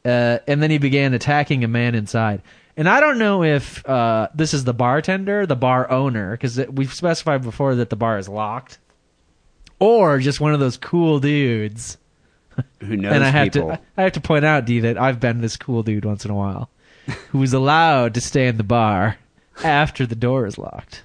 [0.04, 2.42] uh, and then he began attacking a man inside.
[2.76, 6.92] And I don't know if uh, this is the bartender, the bar owner, because we've
[6.92, 8.78] specified before that the bar is locked,
[9.78, 11.96] or just one of those cool dudes.
[12.80, 13.68] Who knows and I have people?
[13.70, 16.30] to I have to point out, Dee, that I've been this cool dude once in
[16.30, 16.68] a while,
[17.30, 19.18] who is allowed to stay in the bar
[19.62, 21.02] after the door is locked.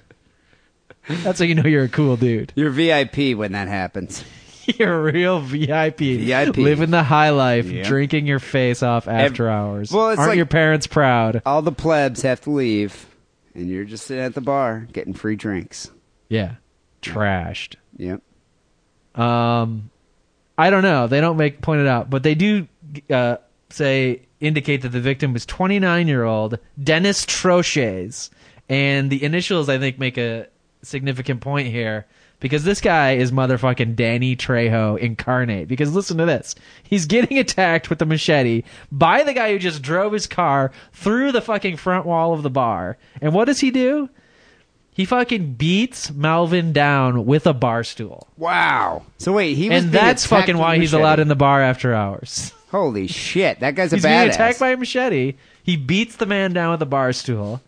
[1.08, 2.52] That's how you know you're a cool dude.
[2.54, 4.24] You're VIP when that happens.
[4.78, 6.56] You're a real VIP, VIP.
[6.58, 7.86] living the high life, Yep.
[7.86, 9.90] drinking your face off after Ev- hours.
[9.90, 11.42] Well, it's Aren't like- your parents proud?
[11.44, 13.06] All the plebs have to leave,
[13.54, 15.90] and you're just sitting at the bar getting free drinks.
[16.28, 16.56] Yeah,
[17.02, 17.74] trashed.
[17.96, 18.22] Yep.
[19.16, 19.90] Um,
[20.56, 21.08] I don't know.
[21.08, 22.68] They don't make point it out, but they do
[23.10, 23.38] uh,
[23.70, 28.30] say indicate that the victim was 29 year old Dennis Troches,
[28.68, 30.46] and the initials I think make a
[30.82, 32.06] significant point here
[32.40, 35.68] because this guy is motherfucking Danny Trejo incarnate.
[35.68, 39.82] Because listen to this, he's getting attacked with a machete by the guy who just
[39.82, 43.70] drove his car through the fucking front wall of the bar, and what does he
[43.70, 44.08] do?
[44.92, 48.26] He fucking beats Melvin down with a bar stool.
[48.36, 49.04] Wow.
[49.18, 51.94] So wait, he was And being that's fucking why he's allowed in the bar after
[51.94, 52.52] hours.
[52.70, 54.34] Holy shit, that guy's a He's being badass.
[54.34, 55.34] attacked by a machete.
[55.62, 57.60] He beats the man down with a bar stool.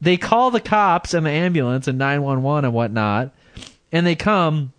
[0.00, 3.32] They call the cops and the ambulance and 911 and whatnot.
[3.92, 4.72] And they come.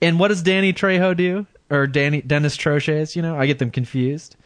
[0.00, 1.46] And what does Danny Trejo do?
[1.68, 3.36] Or Danny Dennis Troches, you know?
[3.36, 4.36] I get them confused.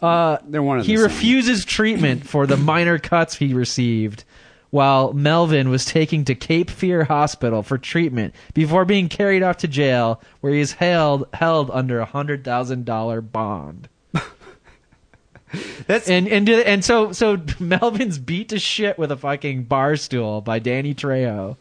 [0.00, 1.04] Uh, They're one of he the same.
[1.08, 4.24] refuses treatment for the minor cuts he received
[4.70, 9.68] while Melvin was taken to Cape Fear Hospital for treatment before being carried off to
[9.68, 13.88] jail where he is held held under a hundred thousand dollar bond.
[15.86, 20.40] That's And and and so so Melvin's beat to shit with a fucking bar stool
[20.40, 21.56] by Danny Trejo.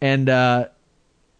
[0.00, 0.68] And uh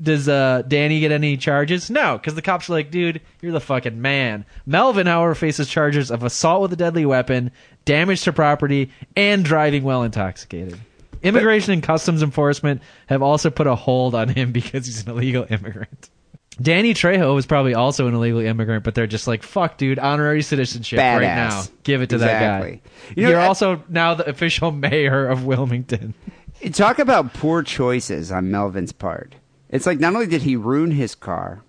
[0.01, 1.91] does uh Danny get any charges?
[1.91, 4.47] No, because the cops are like, dude, you're the fucking man.
[4.65, 7.51] Melvin, however, faces charges of assault with a deadly weapon,
[7.85, 10.81] damage to property, and driving while intoxicated.
[11.25, 15.47] Immigration and Customs Enforcement have also put a hold on him because he's an illegal
[15.49, 16.11] immigrant.
[16.63, 20.41] Danny Trejo was probably also an illegal immigrant, but they're just like, fuck, dude, honorary
[20.43, 21.65] citizenship right now.
[21.83, 22.81] Give it to that guy.
[23.17, 26.15] You I- also now the official mayor of Wilmington.
[26.73, 29.35] Talk about poor choices on Melvin's part.
[29.69, 31.63] It's like not only did he ruin his car,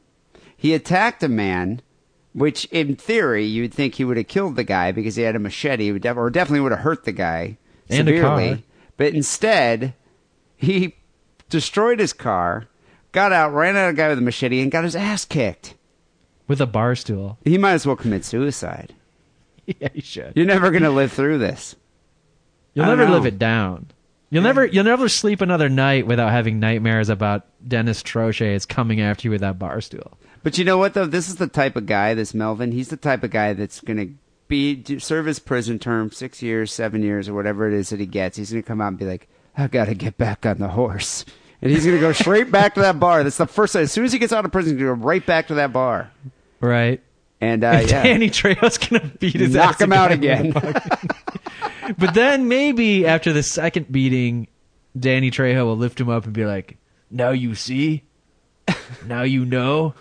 [0.56, 1.82] he attacked a man,
[2.34, 5.40] which in theory you'd think he would have killed the guy because he had a
[5.40, 7.58] machete, or definitely would have hurt the guy
[7.90, 8.64] And severely.
[8.98, 9.94] But instead,
[10.56, 10.96] he
[11.50, 12.68] destroyed his car,
[13.12, 15.76] got out, ran at a guy with a machete, and got his ass kicked.
[16.48, 17.38] With a bar stool.
[17.44, 18.94] He might as well commit suicide.
[19.66, 20.34] yeah, you should.
[20.36, 21.76] You're never going to live through this.
[22.74, 23.14] You'll never know.
[23.14, 23.88] live it down.
[24.30, 29.00] You'll never you'll never sleep another night without having nightmares about Dennis Troche is coming
[29.00, 30.18] after you with that bar stool.
[30.44, 31.06] But you know what though?
[31.06, 32.72] This is the type of guy, this Melvin.
[32.72, 34.14] He's the type of guy that's going to
[34.48, 38.06] be serve his prison term, six years, seven years, or whatever it is that he
[38.06, 38.38] gets.
[38.38, 39.28] He's going to come out and be like,
[39.58, 41.26] "I got to get back on the horse,"
[41.62, 43.24] and he's going to go straight back to that bar.
[43.24, 43.76] That's the first.
[43.76, 45.56] As soon as he gets out of prison, he's going to go right back to
[45.56, 46.12] that bar.
[46.62, 47.02] Right.
[47.42, 50.56] And uh, And yeah, Danny Trejo's gonna beat his knock ass him out again.
[50.56, 50.82] again.
[51.98, 54.48] but then maybe after the second beating,
[54.98, 56.78] Danny Trejo will lift him up and be like,
[57.12, 58.04] "Now you see,
[59.06, 59.96] now you know,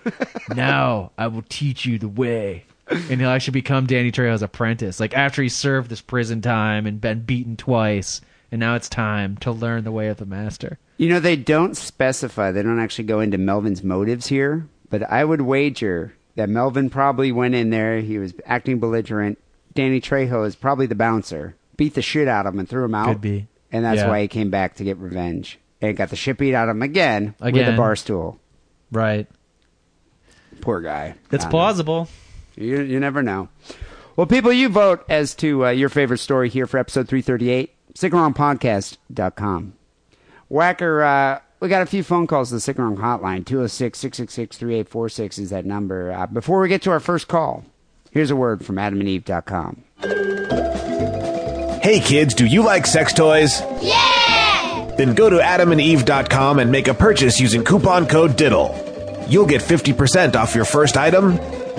[0.54, 5.00] now I will teach you the way." And he'll actually become Danny Trejo's apprentice.
[5.00, 8.20] Like after he served this prison time and been beaten twice,
[8.52, 10.78] and now it's time to learn the way of the master.
[10.98, 15.24] You know, they don't specify, they don't actually go into Melvin's motives here, but I
[15.24, 19.38] would wager that Melvin probably went in there, he was acting belligerent.
[19.74, 22.94] Danny Trejo is probably the bouncer, beat the shit out of him and threw him
[22.94, 23.06] out.
[23.08, 23.46] Could be.
[23.72, 24.08] And that's Yeah.
[24.08, 25.58] why he came back to get revenge.
[25.80, 27.74] And got the shit beat out of him again, with Again.
[27.74, 28.38] a bar stool.
[28.92, 29.26] Right.
[30.60, 31.14] Poor guy.
[31.32, 32.04] It's plausible.
[32.04, 32.08] know.
[32.54, 32.64] Plausible.
[32.64, 33.48] You, you never know.
[34.16, 37.74] Well, people, you vote as to uh, your favorite story here for episode 338.
[37.94, 39.74] SickAndWrongPodcast.com.
[40.48, 43.44] Whacker, uh, we got a few phone calls to the Sick and Wrong Hotline.
[43.44, 46.12] 206-666-3846 is that number.
[46.12, 47.64] Uh, before we get to our first call,
[48.10, 49.82] here's a word from AdamandEve.com.
[51.82, 53.60] Hey kids, do you like sex toys?
[53.82, 54.94] Yeah!
[54.96, 59.26] Then go to adamandeve.com and make a purchase using coupon code DIDDLE.
[59.28, 61.38] You'll get 50% off your first item,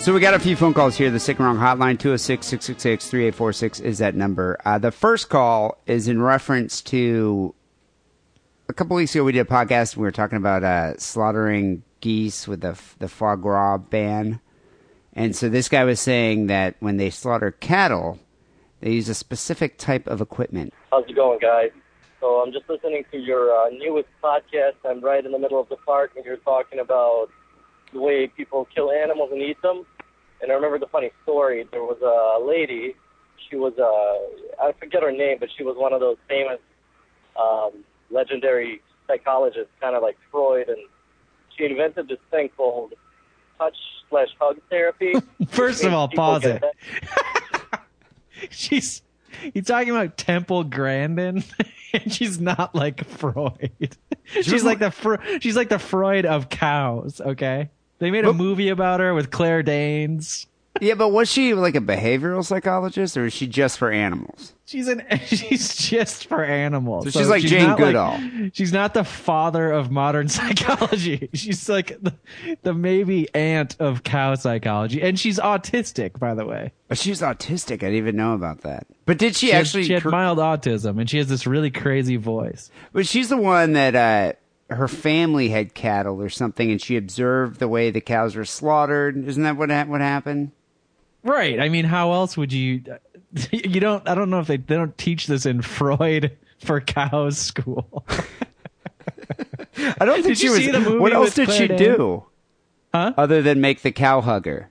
[0.00, 1.10] So we got a few phone calls here.
[1.10, 4.58] The Sick and Wrong Hotline, 206-666-3846 is that number.
[4.64, 7.54] Uh, the first call is in reference to
[8.70, 11.82] a couple weeks ago we did a podcast and we were talking about uh, slaughtering
[12.00, 14.40] geese with the, the foie gras ban.
[15.12, 18.18] And so this guy was saying that when they slaughter cattle,
[18.80, 20.72] they use a specific type of equipment.
[20.90, 21.72] How's it going, guys?
[22.20, 24.76] So I'm just listening to your uh, newest podcast.
[24.82, 27.28] I'm right in the middle of the park, and you're talking about
[27.92, 29.84] the way people kill animals and eat them.
[30.42, 31.66] And I remember the funny story.
[31.70, 32.94] There was a lady.
[33.48, 36.60] She was uh, I forget her name, but she was one of those famous,
[37.38, 40.78] um, legendary psychologists, kind of like Freud, and
[41.56, 42.94] she invented this thing called
[43.58, 43.76] touch
[44.08, 45.14] slash hug therapy.
[45.48, 46.62] First of all, pause it.
[48.50, 49.02] She's
[49.54, 51.44] you talking about Temple Grandin,
[51.92, 53.96] and she's not like Freud.
[54.24, 57.20] she's like the Fro- she's like the Freud of cows.
[57.20, 57.70] Okay,
[58.00, 60.46] they made a movie about her with Claire Danes.
[60.80, 64.54] Yeah, but was she like a behavioral psychologist or is she just for animals?
[64.66, 67.12] She's an she's just for animals.
[67.12, 68.20] So she's like Jane not Goodall.
[68.52, 70.28] she's not the father of modern
[70.64, 71.28] psychology.
[71.34, 72.14] She's like the,
[72.62, 76.70] the maybe aunt of cow psychology, and she's autistic, by the way.
[76.86, 77.74] But she's autistic.
[77.74, 78.86] I didn't even know about that.
[79.06, 79.84] But did she, She had- actually?
[79.84, 82.70] she had cr- mild autism, and she has this really crazy voice.
[82.92, 84.32] But she's the one that uh,
[84.70, 89.16] her family had cattle or something, and she observed the way the cows were slaughtered.
[89.28, 90.52] Isn't that what ha- what happened?
[91.22, 91.60] Right.
[91.60, 92.82] I mean, how else would you?
[93.52, 94.08] You don't.
[94.08, 98.04] I don't know if they they don't teach this in Freud for cows school.
[99.78, 100.58] I don't think Did she was.
[100.58, 102.24] see the movie what else did she do?
[102.92, 103.12] Huh?
[103.16, 104.69] Other than make the cow hugger.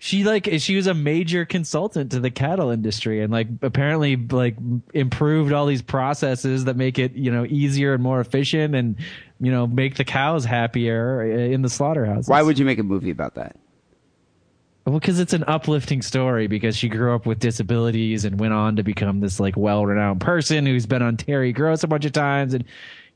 [0.00, 4.56] She like she was a major consultant to the cattle industry and like apparently like
[4.94, 8.96] improved all these processes that make it you know easier and more efficient and
[9.40, 13.10] you know make the cows happier in the slaughterhouse Why would you make a movie
[13.10, 13.56] about that?
[14.88, 16.46] Well, because it's an uplifting story.
[16.46, 20.64] Because she grew up with disabilities and went on to become this like well-renowned person
[20.64, 22.64] who's been on Terry Gross a bunch of times, and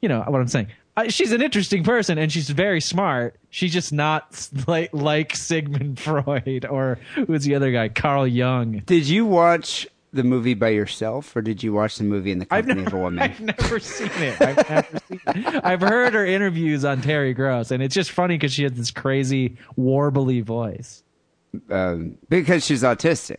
[0.03, 0.69] you know what I'm saying.
[0.97, 3.37] I, she's an interesting person and she's very smart.
[3.51, 8.83] She's just not like like Sigmund Freud or who's the other guy, Carl Jung.
[8.87, 12.45] Did you watch the movie by yourself, or did you watch the movie in the
[12.45, 13.19] company of a woman?
[13.23, 14.39] I've never seen it.
[14.43, 15.65] I've never seen it.
[15.65, 18.91] I've heard her interviews on Terry Gross, and it's just funny because she has this
[18.91, 21.03] crazy warbly voice.
[21.71, 23.39] um, because she's autistic.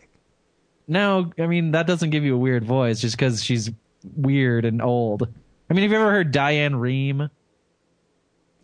[0.88, 3.70] No, I mean that doesn't give you a weird voice just because she's
[4.16, 5.28] weird and old.
[5.70, 7.30] I mean, have you ever heard Diane Rehm?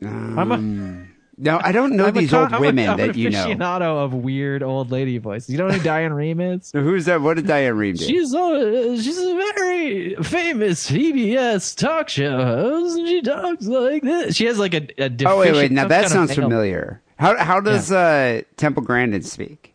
[0.03, 3.16] I'm a, No, I don't know I'm these con- old I'm a- women I'm that
[3.16, 3.46] you know.
[3.46, 5.51] aficionado of weird old lady voices.
[5.51, 6.66] You know who Diane Rehm is?
[6.68, 7.20] So who's that?
[7.20, 8.05] What did Diane Rehm do?
[8.05, 14.36] She's uh, she's a very famous PBS talk show host, and she talks like this.
[14.36, 15.72] She has like a, a oh wait, wait.
[15.72, 17.01] Now that sounds familiar.
[17.18, 19.74] How how does uh, Temple Grandin speak?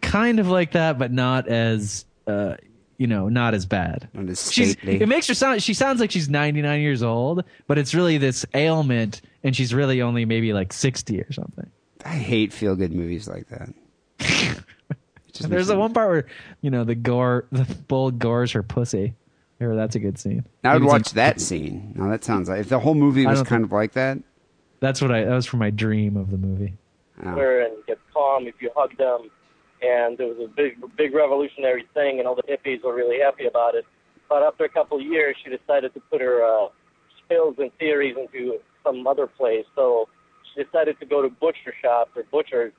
[0.00, 2.54] Kind of like that, but not as uh,
[2.98, 4.08] you know, not as bad.
[4.14, 5.62] Not as She's, it makes her sound.
[5.62, 10.00] She sounds like she's 99 years old, but it's really this ailment, and she's really
[10.02, 11.68] only maybe like 60 or something.
[12.04, 13.72] I hate feel good movies like that.
[15.26, 16.26] It just And there's makes the one part where
[16.60, 19.14] you know the gore, the bull gores her pussy.
[19.60, 20.44] Or that's a good scene.
[20.62, 21.92] I would Maybe watch like- that scene.
[21.96, 24.18] Now that sounds like if the whole movie I was don't kind of like that.
[24.80, 25.24] That's what I.
[25.24, 26.74] That was from my dream of the movie.
[27.24, 27.30] Oh.
[27.30, 29.30] her and get calm if you hug them.
[29.84, 33.46] And it was a big, big revolutionary thing, and all the hippies were really happy
[33.46, 33.84] about it.
[34.30, 36.68] But after a couple of years, she decided to put her uh,
[37.24, 39.66] skills and theories into some other place.
[39.74, 40.08] So
[40.54, 42.72] she decided to go to butcher shops or butchers,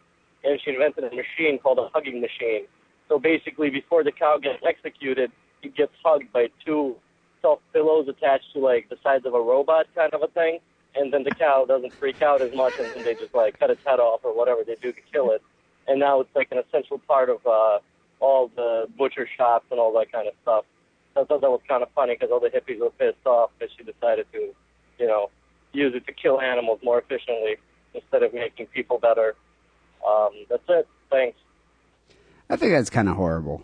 [0.43, 2.65] and she invented a machine called a hugging machine.
[3.07, 5.31] So basically, before the cow gets executed,
[5.61, 6.95] it gets hugged by two
[7.41, 10.59] soft pillows attached to like the sides of a robot kind of a thing,
[10.95, 13.69] and then the cow doesn't freak out as much, and then they just like cut
[13.69, 15.43] its head off or whatever they do to kill it.
[15.87, 17.79] And now it's like an essential part of uh,
[18.19, 20.65] all the butcher shops and all that kind of stuff.
[21.13, 23.51] So I thought that was kind of funny because all the hippies were pissed off
[23.57, 24.53] because she decided to,
[24.99, 25.29] you know,
[25.73, 27.57] use it to kill animals more efficiently
[27.93, 29.35] instead of making people better.
[30.07, 30.87] Um, that's it.
[31.09, 31.37] Thanks.
[32.49, 33.61] I think that's kind of horrible.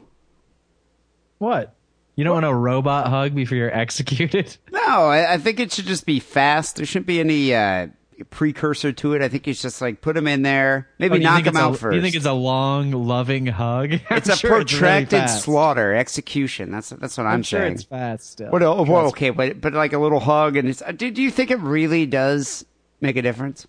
[1.40, 1.76] What?
[2.16, 4.58] You don't want a robot hug before you're executed?
[4.72, 6.78] No, I, I think it should just be fast.
[6.78, 7.88] There shouldn't be any uh,
[8.30, 9.22] precursor to it.
[9.22, 11.78] I think it's just like put them in there, maybe Oh, knock them out a,
[11.78, 11.96] first.
[11.96, 13.94] You think it's a long, loving hug?
[14.12, 16.72] It's a sure it's really protracted slaughter, execution.
[16.72, 17.74] That's that's what I'm, I'm sure saying.
[17.74, 18.50] it's fast still.
[18.52, 18.62] What?
[18.64, 20.82] Oh, well, okay, but but like a little hug, and it's.
[20.82, 22.66] uh, Do, do you think it really does
[23.00, 23.66] make a difference?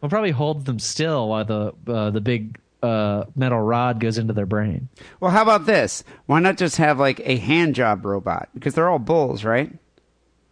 [0.00, 4.32] We'll probably hold them still while the uh, the big uh, metal rod goes into
[4.32, 4.88] their brain.
[5.20, 6.02] Well, how about this?
[6.26, 8.48] Why not just have like a hand job robot?
[8.54, 9.72] Because they're all bulls, right?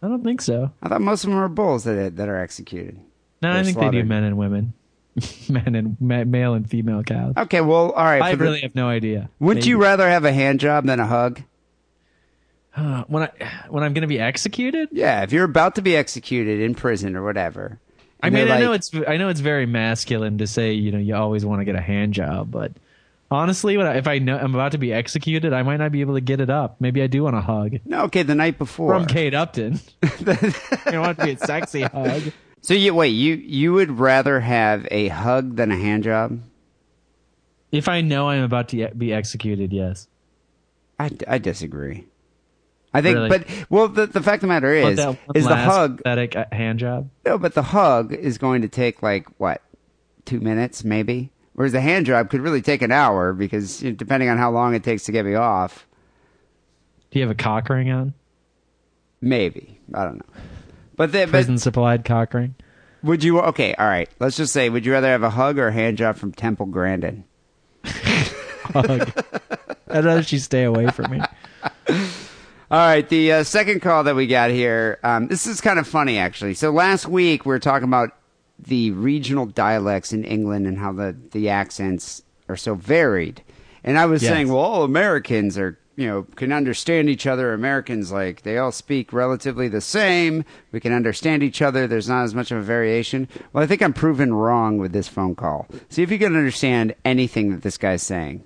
[0.03, 0.71] I don't think so.
[0.81, 2.99] I thought most of them are bulls that that are executed.
[3.41, 4.73] No, I They're think they do men and women,
[5.49, 7.33] men and ma- male and female cows.
[7.37, 8.21] Okay, well, all right.
[8.21, 9.29] I for the- really have no idea.
[9.39, 11.41] Wouldn't you rather have a hand job than a hug?
[12.75, 13.29] Uh, when I
[13.69, 14.89] when I'm going to be executed?
[14.91, 17.79] Yeah, if you're about to be executed in prison or whatever.
[18.23, 20.99] I mean, they're I know it's I know it's very masculine to say you know
[20.99, 22.71] you always want to get a hand job, but
[23.31, 26.01] honestly, when I, if I know I'm about to be executed, I might not be
[26.01, 26.75] able to get it up.
[26.79, 28.03] Maybe I do want a hug no.
[28.03, 28.93] Okay, the night before.
[28.93, 29.79] from Kate Upton.
[30.03, 32.21] I want to be a sexy hug.
[32.61, 36.39] So you wait, you you would rather have a hug than a hand job?
[37.71, 40.07] If I know I'm about to be executed, yes.
[40.99, 42.05] I, I disagree.
[42.93, 43.29] I think, Really?
[43.29, 44.99] but well, the the fact of the matter is,
[45.33, 47.09] is the hug pathetic uh, hand job?
[47.25, 49.61] No, but the hug is going to take like what,
[50.25, 51.31] two minutes maybe.
[51.53, 54.83] Whereas the hand job could really take an hour because depending on how long it
[54.83, 55.87] takes to get me off,
[57.11, 58.13] Do you have a cock ring on?
[59.21, 60.41] maybe I don't know.
[61.01, 62.53] But the, Prison supplied cock ring.
[63.01, 63.39] would you?
[63.41, 64.07] Okay, all right.
[64.19, 66.67] Let's just say, would you rather have a hug or a hand job from Temple
[66.67, 67.23] Grandin?
[67.83, 69.11] Hug.
[69.89, 71.19] I'd rather she stay away from me.
[71.89, 74.99] All right, the uh, second call that we got here.
[75.03, 76.53] Um, this is kind of funny, actually.
[76.53, 78.11] So last week we were talking about
[78.59, 83.41] the regional dialects in England and how the the accents are so varied.
[83.83, 84.31] And I was Yes.
[84.31, 87.53] saying, well, all Americans are you know can understand each other.
[87.53, 90.43] Americans like they all speak relatively the same.
[90.71, 91.85] We can understand each other.
[91.85, 93.27] There's not as much of a variation.
[93.53, 95.67] Well, I think I'm proven wrong with this phone call.
[95.89, 98.43] See if you can understand anything that this guy's saying.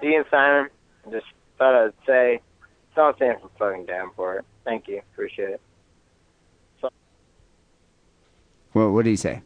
[0.00, 0.70] Dean Simon,
[1.10, 1.26] just
[1.58, 2.40] thought I'd say,
[2.96, 4.44] don't stand for fucking Davenport.
[4.64, 5.02] Thank you.
[5.12, 5.60] Appreciate it.
[8.72, 9.42] Well, what did he say?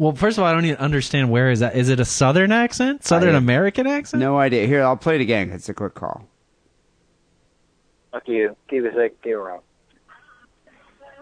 [0.00, 1.76] Well, first of all, I don't even understand where is that.
[1.76, 3.04] Is it a Southern accent?
[3.04, 4.18] Southern I- American accent?
[4.22, 4.66] No idea.
[4.66, 5.50] Here, I'll play it again.
[5.50, 6.26] It's a quick call.
[8.10, 8.56] Fuck you.
[8.70, 9.20] Keep it sick.
[9.22, 9.60] Keep it wrong.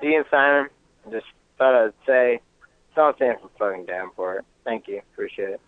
[0.01, 0.68] Dean Simon,
[1.11, 1.26] just
[1.59, 2.41] thought I'd say,
[2.95, 4.45] don't stand for fucking Davenport.
[4.64, 5.03] Thank you.
[5.12, 5.61] Appreciate it.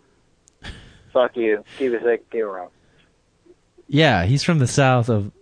[1.13, 1.65] Fuck you.
[1.79, 2.31] Keep it sick.
[2.31, 2.69] Keep it wrong.
[3.89, 5.33] Yeah, he's from the south of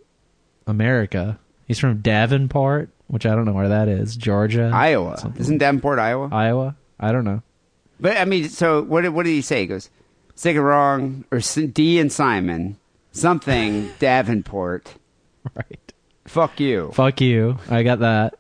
[0.67, 1.39] America.
[1.67, 4.17] He's from Davenport, which I don't know where that is.
[4.17, 5.19] Georgia, Iowa.
[5.19, 5.39] something.
[5.43, 6.31] Isn't Davenport Iowa?
[6.33, 6.75] Iowa.
[6.99, 7.43] I don't know.
[8.01, 9.03] But I mean, so what?
[9.03, 9.63] did- What did he say?
[9.63, 9.91] He goes,
[10.35, 12.77] "Sick wrong," or S- D and Simon,
[13.13, 14.95] something Davenport.
[15.55, 15.93] Right.
[16.27, 16.91] Fuck you.
[16.93, 17.59] Fuck you.
[17.71, 18.35] I got that.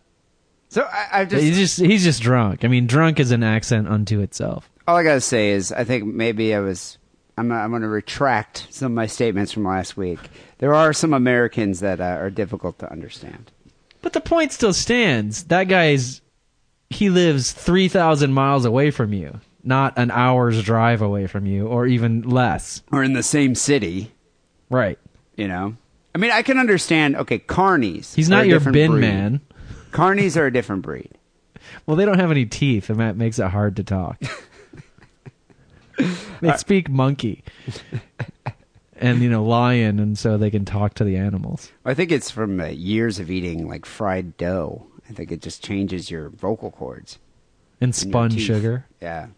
[0.68, 2.64] So I, I just, he's just he's just drunk.
[2.64, 4.68] I mean, drunk is an accent unto itself.
[4.86, 6.98] all I gotta say is, I think maybe I was.
[7.39, 7.51] I'm.
[7.52, 10.18] I'm going to retract some of my statements from last week.
[10.59, 13.51] There are some Americans that uh, are difficult to understand.
[14.02, 15.44] But the point still stands.
[15.44, 16.20] That guy's
[16.90, 21.66] he lives three thousand miles away from you, not an hour's drive away from you,
[21.66, 22.82] or even less.
[22.93, 24.12] Or in the same city,
[24.70, 24.98] right?
[25.36, 25.76] You know.
[26.14, 27.16] I mean, I can understand.
[27.16, 28.14] Okay, carnies.
[28.14, 29.01] He's not your bin breed.
[29.01, 29.40] man.
[29.90, 31.10] Carnies are a different breed.
[31.86, 34.20] Well, they don't have any teeth, and that makes it hard to talk.
[36.40, 37.43] they speak monkey
[38.97, 41.70] and you know lion, and so they can talk to the animals.
[41.85, 44.86] I think it's from uh, years of eating like fried dough.
[45.10, 47.18] I think it just changes your vocal cords
[47.80, 48.43] And spun teeth.
[48.43, 48.86] sugar.
[49.01, 49.28] Yeah.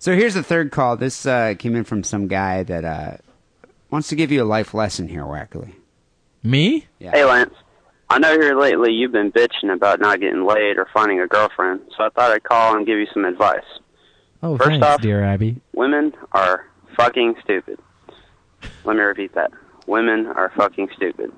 [0.00, 0.96] So here's the third call.
[0.96, 3.16] This uh, came in from some guy that uh,
[3.90, 5.74] wants to give you a life lesson here, Wackley.
[6.42, 6.86] Me?
[6.98, 7.10] Yeah.
[7.10, 7.52] Hey, Lance.
[8.08, 11.82] I know here lately you've been bitching about not getting laid or finding a girlfriend,
[11.96, 13.60] so I thought I'd call and give you some advice.
[14.42, 15.60] Oh, First thanks, off- dear Abby.
[15.74, 16.66] Women are
[16.96, 17.78] fucking stupid.
[18.84, 19.50] Let me repeat that.
[19.86, 21.30] Women are fucking stupid.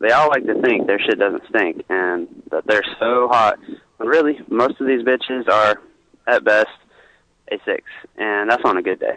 [0.00, 3.60] They all like to think their shit doesn't stink and that they're so hot.
[3.98, 5.80] But really, most of these bitches are,
[6.26, 6.68] at best,
[7.52, 7.84] a six.
[8.16, 9.16] And that's on a good day.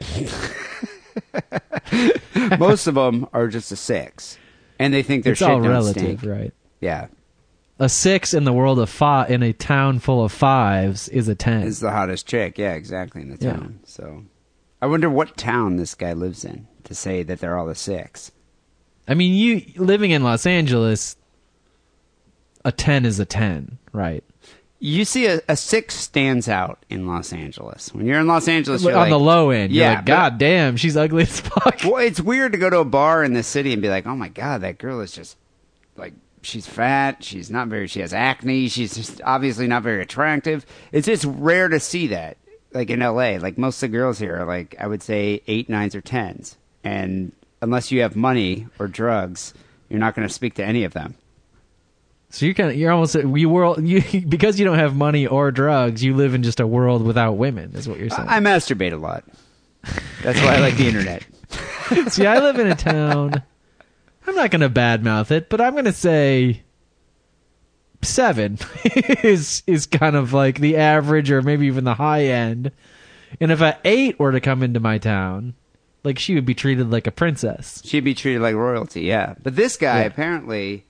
[2.58, 4.38] Most of them are just a six,
[4.78, 6.24] and they think their it's shit all relative, stink.
[6.24, 6.52] right?
[6.80, 7.06] Yeah,
[7.78, 11.34] A six in the world of five in a town full of fives is a
[11.34, 11.62] ten.
[11.62, 12.58] is the hottest chick.
[12.58, 13.52] Yeah, exactly in the Yeah.
[13.54, 13.80] town.
[13.84, 14.24] So,
[14.82, 18.30] I wonder what town this guy lives in to say that they're all a six.
[19.08, 21.16] I mean, you living in Los Angeles,
[22.64, 24.22] a ten is a ten, right?
[24.78, 27.94] You see, a, a six stands out in Los Angeles.
[27.94, 30.38] When you're in Los Angeles, you're on like, the low end, yeah, like, but- God
[30.38, 31.80] damn, she's ugly as fuck.
[31.84, 34.14] Well, it's weird to go to a bar in the city and be like, "Oh
[34.16, 35.36] my god, that girl is just
[35.96, 36.12] like
[36.42, 37.24] she's fat.
[37.24, 37.86] She's not very.
[37.86, 38.68] She has acne.
[38.68, 42.36] She's just obviously not very attractive." It's just rare to see that.
[42.72, 45.70] Like in L.A., like most of the girls here are like I would say eight,
[45.70, 47.32] nines, or tens, and
[47.62, 49.54] unless you have money or drugs,
[49.88, 51.14] you're not going to speak to any of them.
[52.36, 55.50] So you're kind of you're almost you world you because you don't have money or
[55.50, 57.74] drugs, you live in just a world without women.
[57.74, 58.28] Is what you're saying.
[58.28, 59.24] I, I masturbate a lot.
[60.22, 61.24] That's why I like the internet.
[62.12, 63.42] See, I live in a town.
[64.26, 66.62] I'm not going to badmouth it, but I'm going to say
[68.02, 72.70] seven is is kind of like the average, or maybe even the high end.
[73.40, 75.54] And if a eight were to come into my town,
[76.04, 77.80] like she would be treated like a princess.
[77.84, 79.36] She'd be treated like royalty, yeah.
[79.42, 80.06] But this guy Yeah.
[80.06, 80.84] apparently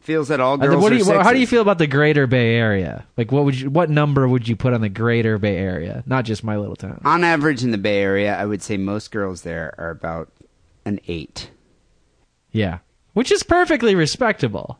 [0.00, 2.26] feels that all girls what do are you, how do you feel about the Greater
[2.26, 3.06] Bay Area?
[3.16, 6.02] Like, what would you, what number would you put on the Greater Bay Area?
[6.06, 7.00] Not just my little town.
[7.04, 10.30] On average in the Bay Area, I would say most girls there are about
[10.84, 11.50] an eight.
[12.50, 12.78] Yeah,
[13.12, 14.78] which is perfectly respectable.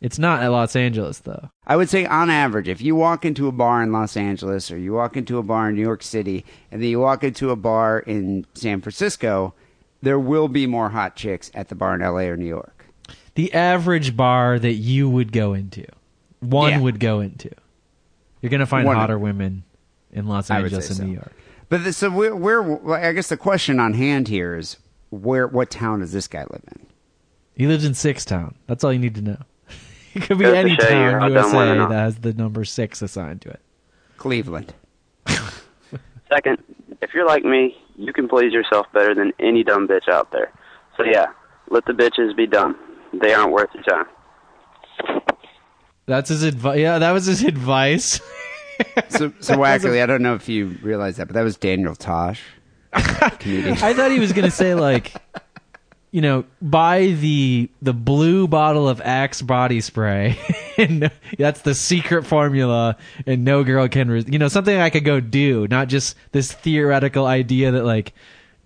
[0.00, 1.50] It's not at Los Angeles though.
[1.66, 4.78] I would say on average, if you walk into a bar in Los Angeles or
[4.78, 7.56] you walk into a bar in New York City and then you walk into a
[7.56, 9.54] bar in San Francisco,
[10.00, 12.79] there will be more hot chicks at the bar in LA or New York.
[13.40, 15.86] The average bar that you would go into,
[16.40, 16.80] one Yeah.
[16.80, 17.48] would go into.
[18.42, 19.62] You're gonna find One- hotter women
[20.12, 21.04] in Los Angeles say and so.
[21.06, 21.32] New York.
[21.70, 24.76] But the, so we're, we're well, I guess the question on hand here is
[25.08, 26.86] where what town does this guy live in?
[27.56, 28.56] He lives in Six Town.
[28.66, 29.38] That's all you need to know.
[30.14, 33.00] It could be Goes any show town in dumb USA that has the number six
[33.00, 33.60] assigned to it.
[34.18, 34.74] Cleveland.
[36.28, 36.58] Second,
[37.00, 40.52] if you're like me, you can please yourself better than any dumb bitch out there.
[40.98, 41.28] So yeah,
[41.70, 42.76] let the bitches be dumb.
[43.12, 44.06] They aren't worth your time.
[46.06, 46.78] That's his advice.
[46.78, 48.20] Yeah, that was his advice.
[49.10, 52.42] So, so Wackley, I don't know if you realize that, but that was Daniel Tosh,
[53.38, 53.76] comedian.
[53.82, 55.12] I thought he was gonna say like,
[56.12, 60.38] you know, buy the the blue bottle of Axe body spray,
[60.78, 62.96] and that's the secret formula,
[63.26, 66.50] and no girl can, res- you know, something I could go do, not just this
[66.50, 68.14] theoretical idea that like,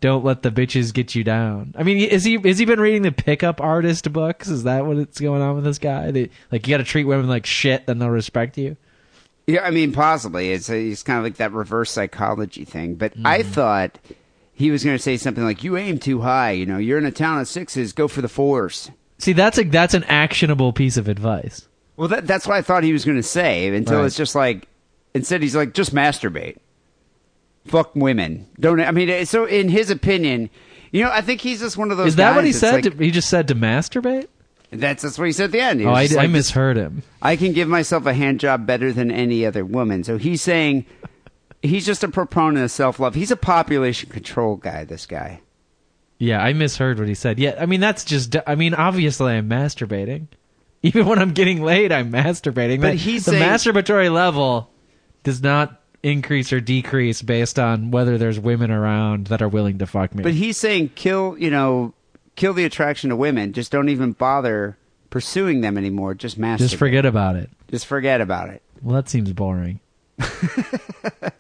[0.05, 1.75] don't let the bitches get you down.
[1.79, 4.49] I mean, is he is he been reading the pickup artist books?
[4.49, 6.11] Is that what's going on with this guy?
[6.11, 8.77] That like you got to treat women like shit, then they'll respect you.
[9.47, 10.53] Yeah, I mean, possibly.
[10.53, 12.97] It's a, it's kind of like that reverse psychology thing.
[12.97, 13.51] But I Mm-hmm.
[13.53, 13.99] thought
[14.53, 16.51] he was going to say something like, "You aim too high.
[16.51, 17.95] You know, you're in a town of sixes.
[17.95, 18.91] Go for the fours.
[19.17, 21.67] See, that's a that's an actionable piece of advice.
[21.97, 23.75] Well, that, that's what I thought he was going to say.
[23.75, 24.05] Until Right.
[24.07, 24.69] it's just like,
[25.15, 26.59] instead he's like, just masturbate.
[27.65, 28.47] Fuck women.
[28.61, 28.81] Don't.
[28.81, 30.51] I mean, so in his opinion,
[30.93, 32.09] you know, I think he's just one of those.
[32.09, 32.85] Is that what he said?
[32.85, 34.29] like- to, he just said to masturbate.
[34.71, 35.81] that's that's what he said at the end.
[35.81, 37.03] He Oh, I, just I misheard him.
[37.23, 40.05] I can give myself a hand job better than any other woman.
[40.05, 40.85] So he's saying
[41.63, 43.15] he's just a proponent of self love.
[43.15, 44.85] He's a population control guy.
[44.85, 45.41] This guy.
[46.19, 47.39] Yeah, I misheard what he said.
[47.39, 48.37] Yeah, I mean that's just.
[48.47, 50.27] I mean, obviously, I'm masturbating.
[50.83, 52.81] Even when I'm getting laid, I'm masturbating.
[52.83, 54.71] But The- he's the saying- masturbatory level
[55.23, 59.87] does not increase or decrease based on whether there's women around that are willing to
[59.87, 60.23] fuck me.
[60.23, 61.95] But he's saying kill, you know,
[62.37, 63.53] kill the attraction to women.
[63.53, 64.77] Just don't even bother
[65.11, 66.15] pursuing them anymore.
[66.15, 66.59] Just masturbate.
[66.59, 67.51] just forget about it.
[67.71, 68.63] Just forget about it.
[68.83, 69.81] Well, that seems boring.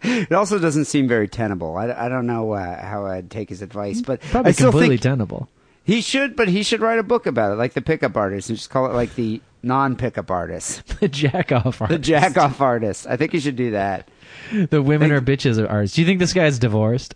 [0.06, 1.76] It also doesn't seem very tenable.
[1.76, 4.96] I, I don't know uh, how I'd take his advice, but Probably I still completely
[4.96, 5.48] think tenable.
[5.82, 6.36] he should.
[6.36, 8.86] But he should write a book about it, like the pickup artist, and just call
[8.86, 12.02] it like the non-pickup artist, The jack off the artist.
[12.02, 13.06] jack off artist.
[13.08, 14.08] I think he should do that.
[14.52, 15.94] The women are bitches are ours.
[15.94, 17.14] Do you think this guy's divorced?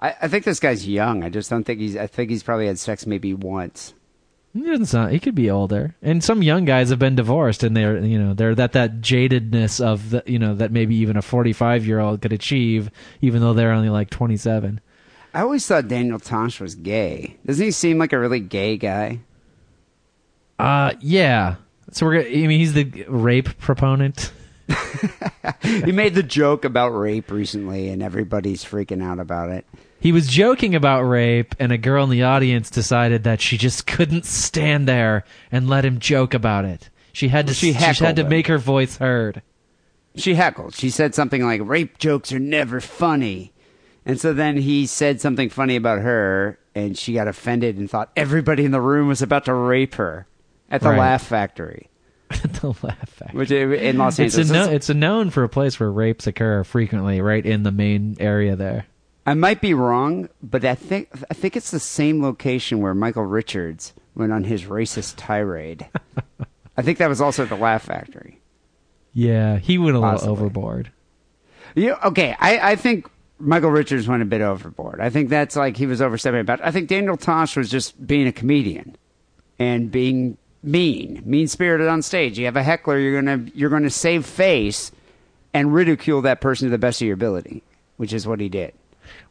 [0.00, 1.24] I, I think this guy's young.
[1.24, 1.96] I just don't think he's.
[1.96, 3.94] I think he's probably had sex maybe once.
[4.54, 5.12] He doesn't sound.
[5.12, 5.94] He could be older.
[6.02, 9.84] And some young guys have been divorced, and they're you know they're that that jadedness
[9.84, 12.90] of the you know that maybe even a forty five year old could achieve,
[13.20, 14.80] even though they're only like twenty seven.
[15.34, 17.36] I always thought Daniel Tosh was gay.
[17.44, 19.20] Doesn't he seem like a really gay guy?
[20.58, 21.56] Uh, yeah.
[21.92, 22.34] So we're gonna.
[22.34, 24.32] I mean, he's the rape proponent.
[25.62, 29.64] he made the joke about rape recently, and everybody's freaking out about it.
[30.00, 33.86] He was joking about rape, and a girl in the audience decided that she just
[33.86, 36.90] couldn't stand there and let him joke about it.
[37.12, 37.54] She had to.
[37.54, 38.28] She she, had to him.
[38.28, 39.42] make her voice heard.
[40.14, 40.74] She heckled.
[40.74, 43.52] She said something like, rape jokes are never funny.
[44.04, 48.10] And so then he said something funny about her, and she got offended and thought
[48.16, 50.26] everybody in the room was about to rape her
[50.70, 50.98] at the Right.
[50.98, 51.87] Laugh Factory.
[52.60, 53.38] the laugh factory.
[53.38, 54.66] Which in Los It's a Angeles.
[54.66, 58.16] no, it's a known for a place where rapes occur frequently, right in the main
[58.20, 58.86] area there.
[59.26, 63.24] I might be wrong, but I think I think it's the same location where Michael
[63.24, 65.86] Richards went on his racist tirade.
[66.76, 68.40] I think that was also at the Laugh Factory.
[69.12, 70.92] Yeah, he went a little overboard.
[71.74, 72.34] You okay?
[72.38, 75.00] I, I think Michael Richards went a bit overboard.
[75.00, 76.40] I think that's like he was overstepping.
[76.40, 78.96] About I think Daniel Tosh was just being a comedian
[79.58, 82.38] and being mean, mean spirited on stage.
[82.38, 84.92] You have a heckler, you're gonna you're gonna save face
[85.54, 87.62] and ridicule that person to the best of your ability,
[87.96, 88.74] which is what he did.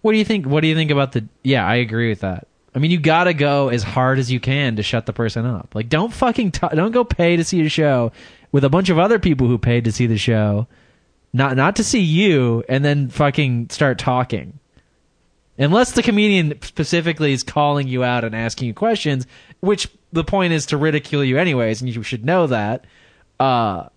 [0.02, 0.46] What do you think?
[0.46, 1.28] What do you think about the?
[1.44, 2.48] Yeah, I agree with that.
[2.76, 5.74] I mean, you gotta go as hard as you can to shut the person up.
[5.74, 8.12] Like, don't fucking t- don't go pay to see a show
[8.52, 10.68] with a bunch of other people who paid to see the show,
[11.34, 14.60] not not to see you, and then fucking start talking.
[15.58, 19.26] Unless the comedian specifically is calling you out and asking you questions,
[19.60, 22.86] which the point is to ridicule you anyways, and you should know that.
[23.40, 23.90] Uh,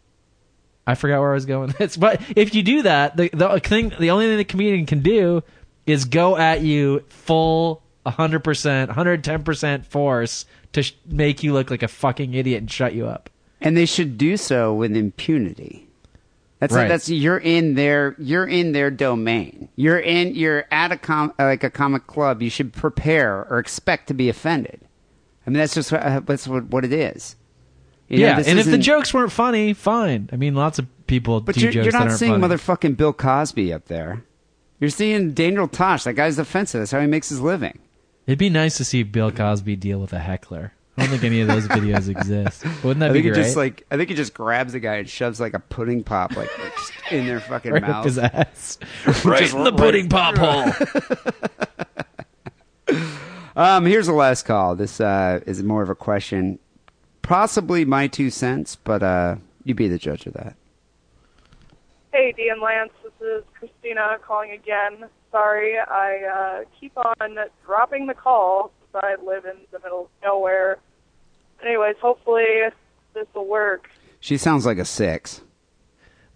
[0.86, 3.60] I forgot where I was going with this, but if you do that, the the
[3.60, 5.42] thing, the only thing the comedian can do
[5.86, 8.42] is go at you full 100%,
[8.88, 13.28] 110% force to sh- make you look like a fucking idiot and shut you up.
[13.60, 15.86] and they should do so with impunity.
[16.60, 16.88] That's Right.
[16.88, 19.68] that's you're in their you're in their domain.
[19.76, 22.42] You're in you're at a com like a comic club.
[22.42, 24.80] You should prepare or expect to be offended.
[25.46, 27.34] I mean that's just what, uh, that's what, what it is.
[28.08, 30.28] You yeah, this and if the jokes weren't funny, fine.
[30.32, 32.54] I mean, lots of people but do you're, jokes you're not seeing funny.
[32.54, 34.22] motherfucking Bill Cosby up there.
[34.80, 36.04] You're seeing Daniel Tosh.
[36.04, 36.80] That guy's offensive.
[36.80, 37.78] That's how he makes his living.
[38.26, 40.72] It'd be nice to see Bill Cosby deal with a heckler.
[41.00, 42.64] I don't think any of those videos exist.
[42.84, 43.42] Wouldn't that I be think great?
[43.44, 46.36] just like I think he just grabs the guy and shoves like a pudding pop
[46.36, 48.04] like just in their fucking Right up mouth.
[48.04, 48.78] his ass.
[49.24, 50.70] Right Just in the pudding pop hole.
[53.56, 54.74] Um, here's the last call.
[54.76, 56.58] This uh, is more of a question,
[57.20, 60.54] possibly my two cents, but uh, you be the judge of that.
[62.12, 65.08] Hey, Dee and Lance, this is Christina calling again.
[65.30, 70.08] Sorry, I uh, keep on dropping the call since I live in the middle of
[70.22, 70.78] nowhere.
[71.64, 72.44] Anyways, hopefully
[73.14, 73.88] this will work.
[74.20, 75.40] She sounds like a six.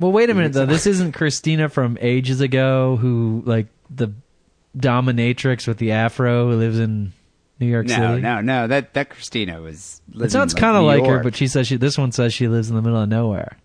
[0.00, 0.66] Well, wait a minute though.
[0.66, 4.12] This isn't Christina from ages ago, who like the
[4.76, 7.12] dominatrix with the afro who lives in
[7.60, 8.22] New York No, City.
[8.22, 8.66] no, no.
[8.66, 10.00] That that Christina was.
[10.20, 11.76] It sounds in, kind of New like her, but she says she.
[11.76, 13.56] This one says she lives in the middle of nowhere.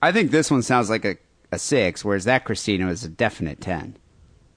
[0.00, 1.16] I think this one sounds like a,
[1.50, 3.96] a six, whereas that Christina is a definite ten.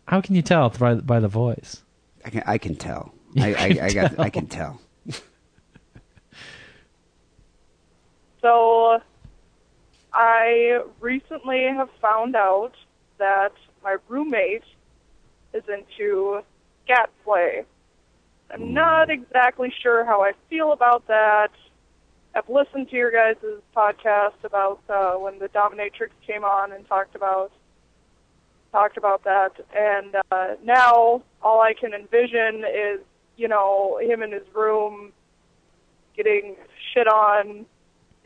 [0.07, 1.83] How can you tell by by the voice?
[2.23, 3.13] I can I can tell.
[3.37, 4.25] I, can I, I got tell.
[4.25, 4.81] I can tell.
[8.47, 9.01] So,
[10.13, 12.71] I recently have found out
[13.17, 13.51] that
[13.83, 14.63] my roommate
[15.53, 16.39] is into
[16.85, 17.65] scat play.
[18.49, 21.49] I'm not exactly sure how I feel about that.
[22.35, 23.35] I've listened to your guys'
[23.75, 27.51] podcast about uh, when the dominatrix came on and talked about
[28.71, 33.01] talked about that, and uh, now all I can envision is
[33.35, 35.11] you know him in his room
[36.15, 36.55] getting
[36.93, 37.65] shit on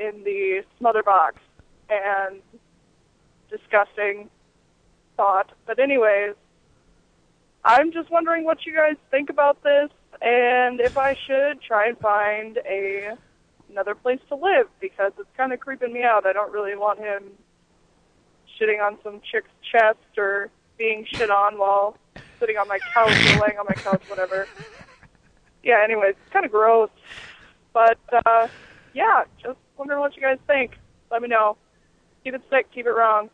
[0.01, 1.35] in the smother box
[1.89, 2.41] and
[3.49, 4.29] disgusting
[5.17, 5.51] thought.
[5.65, 6.35] But anyways,
[7.63, 9.89] I'm just wondering what you guys think about this
[10.21, 13.15] and if I should try and find a
[13.69, 16.25] another place to live because it's kind of creeping me out.
[16.25, 17.23] I don't really want him
[18.59, 21.97] shitting on some chick's chest or being shit on while
[22.39, 24.47] sitting on my couch or laying on my couch, whatever.
[25.63, 26.89] Yeah, anyways, it's kind of gross.
[27.73, 28.47] But uh
[28.93, 30.77] yeah, just wondering what you guys think.
[31.09, 31.57] Let me know.
[32.23, 33.31] Keep it sick, keep it wrong.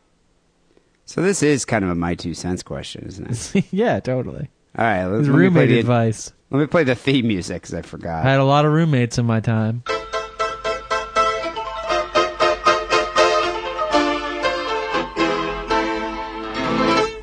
[1.04, 3.66] So this is kind of a my two cents question, isn't it?
[3.70, 4.48] yeah, totally.
[4.76, 6.32] All right, let, It's let me play roommate the advice.
[6.50, 8.24] Let me play the theme music because I forgot.
[8.24, 9.82] I had a lot of roommates in my time.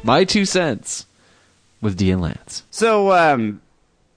[0.04, 1.08] My two cents
[1.82, 2.62] with Dee and Lance.
[2.70, 3.60] So, um,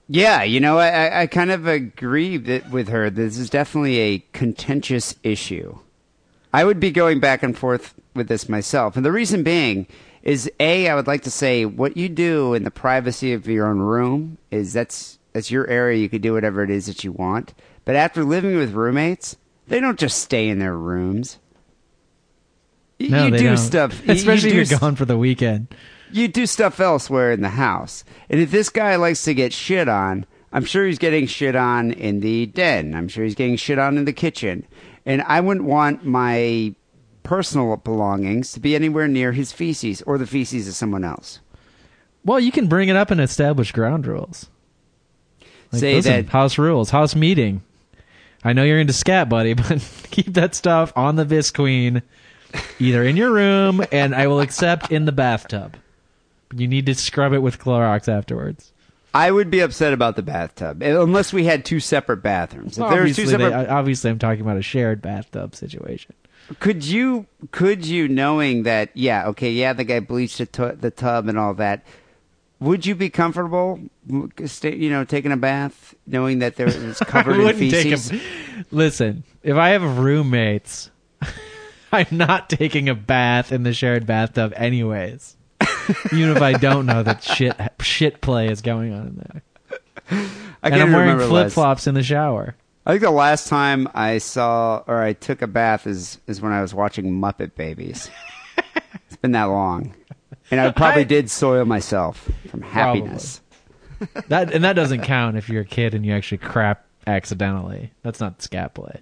[0.08, 3.10] yeah, you know, I, I- kind of agree with her.
[3.10, 5.78] This is definitely a contentious issue.
[6.52, 8.96] I would be going back and forth with this myself.
[8.96, 9.86] And the reason being
[10.22, 13.66] is A, I would like to say what you do in the privacy of your
[13.66, 15.98] own room is that's that's your area.
[15.98, 17.52] You can do whatever it is that you want.
[17.84, 19.36] But after living with roommates,
[19.68, 21.38] they don't just stay in their rooms.
[22.98, 23.56] No, you do don't.
[23.58, 25.68] stuff, especially you if do you're gone for the weekend.
[26.12, 28.04] You do stuff elsewhere in the house.
[28.28, 31.92] And if this guy likes to get shit on, I'm sure he's getting shit on
[31.92, 32.94] in the den.
[32.94, 34.66] I'm sure he's getting shit on in the kitchen.
[35.04, 36.74] And I wouldn't want my
[37.22, 41.40] personal belongings to be anywhere near his feces or the feces of someone else.
[42.24, 44.48] Well, you can bring it up and establish ground rules.
[45.72, 47.62] Like, Say listen, that- house rules, house meeting.
[48.44, 52.02] I know you're into scat, buddy, but keep that stuff on the Visqueen,
[52.78, 55.76] either in your room and I will accept in the bathtub.
[56.48, 58.72] But you need to scrub it with Clorox afterwards.
[59.14, 62.72] I would be upset about the bathtub eh, unless we had two separate bathrooms.
[62.78, 66.14] If two obviously, separate, they- obviously, I'm talking about a shared bathtub situation.
[66.60, 70.90] could you could you knowing that yeah okay yeah the guy bleached the, tu- the
[70.90, 71.84] tub and all that
[72.60, 77.54] would you be comfortable you know taking a bath knowing that there is covered in
[77.58, 78.20] feces a-
[78.70, 80.90] Listen, if I have roommates,
[81.92, 85.36] I'm not taking a bath in the shared bathtub, anyways.
[86.12, 89.42] Even if I don't know that shit shit play is going on in there.
[90.62, 92.54] I and I'm wearing flip flops in the shower.
[92.86, 96.52] I think the last time I saw or I took a bath is is when
[96.52, 98.10] I was watching Muppet Babies.
[99.06, 99.94] it's been that long,
[100.50, 103.40] and I probably did soil myself from happiness.
[104.28, 107.92] That and that doesn't count if you're a kid and you actually crap accidentally.
[108.02, 109.00] That's not scat play.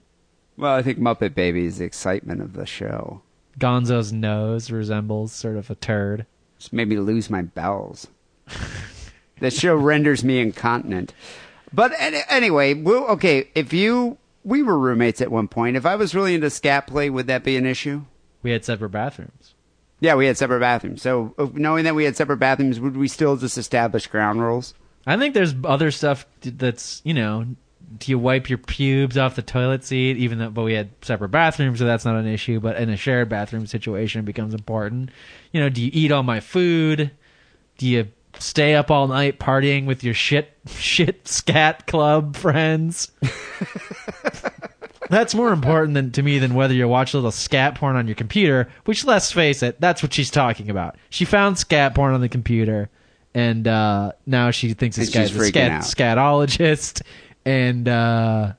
[0.57, 3.23] Well, I think Muppet Babies is the excitement of the show.
[3.59, 6.27] Gonzo's nose resembles sort of a turd.
[6.59, 8.09] Just made me lose my bowels.
[9.41, 11.13] the show renders me incontinent.
[11.73, 15.77] But any, anyway, well, okay, if you we were roommates at one point.
[15.77, 18.05] If I was really into scat play, would that be an issue?
[18.43, 19.55] We had separate bathrooms.
[19.99, 21.03] Yeah, we had separate bathrooms.
[21.03, 24.73] So uh, knowing that we had separate bathrooms, would we still just establish ground rules?
[25.05, 27.47] I think there's other stuff that's you know.
[27.99, 30.17] Do you wipe your pubes off the toilet seat?
[30.17, 32.61] Even though, but we had separate bathrooms, so that's not an issue.
[32.61, 35.11] But in a shared bathroom situation, it becomes important.
[35.53, 37.11] You know, do you eat all my food?
[37.79, 38.09] Do you
[38.39, 43.11] stay up all night partying with your shit shit scat club friends?
[45.09, 48.09] That's more important than to me than whether you watch a little scat porn on
[48.09, 48.69] your computer.
[48.87, 50.97] Which, let's face it, that's what she's talking about.
[51.11, 52.91] She found scat porn on the computer,
[53.33, 55.83] and uh, now she thinks this And guy's a scat, out.
[55.83, 57.03] scatologist.
[57.47, 58.53] And uh,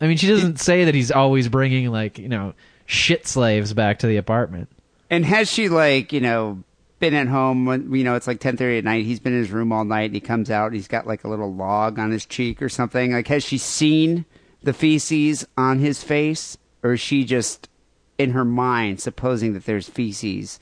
[0.00, 2.54] I mean, she doesn't say that he's always bringing like you know
[2.86, 4.68] shit slaves back to the apartment.
[5.10, 6.62] And has she like you know
[7.00, 9.04] been at home when you know it's like ten thirty at night?
[9.04, 10.66] He's been in his room all night, and he comes out.
[10.66, 13.12] And he's got like a little log on his cheek or something.
[13.12, 14.24] Like, has she seen
[14.62, 17.68] the feces on his face, or is she just
[18.16, 20.60] in her mind supposing that there's feces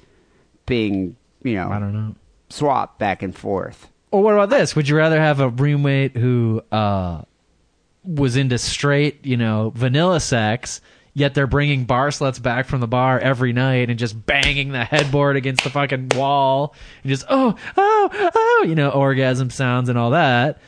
[0.64, 2.14] being you know I don't know
[2.48, 3.90] swapped back and forth?
[4.10, 4.74] Or what about this?
[4.74, 7.22] Would you rather have a roommate who uh,
[8.08, 10.80] was into straight, you know, vanilla sex,
[11.12, 14.84] yet they're bringing bar sluts back from the bar every night and just banging the
[14.84, 19.98] headboard against the fucking wall and just oh oh oh, you know, orgasm sounds and
[19.98, 20.60] all that?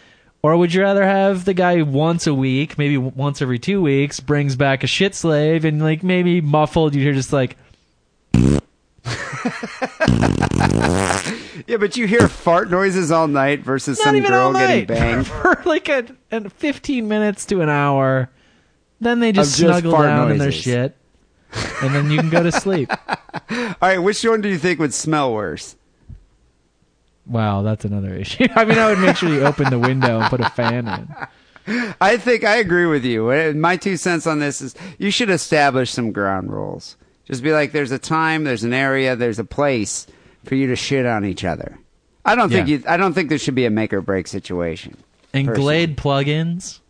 [0.42, 4.20] Or would you rather have the guy once a week, maybe once every two weeks,
[4.20, 7.56] brings back a shit slave and like maybe muffled, you hear just like
[11.66, 15.26] Yeah, but you hear fart noises all night versus Not some girl getting banged.
[15.26, 18.30] for like a, a 15 minutes to an hour.
[19.00, 20.96] Then they just just snuggle down in their shit.
[21.82, 22.90] And then you can go to sleep.
[23.08, 25.74] All right, which one do you think would smell worse?
[27.26, 28.46] Wow, that's another issue.
[28.54, 30.88] I mean, I would make sure you open the window and put a fan
[31.66, 31.94] in.
[32.00, 33.30] I think I agree with you.
[33.30, 36.96] Uh, My two cents on this is you should establish some ground rules.
[37.26, 40.06] Just be like, there's a time, there's an area, there's a place
[40.44, 41.78] for you to shit on each other.
[42.24, 42.76] I don't think Yeah.
[42.78, 42.84] you.
[42.88, 44.96] I don't think there should be a make or break situation.
[45.32, 45.86] And personally.
[45.86, 46.80] Glade plugins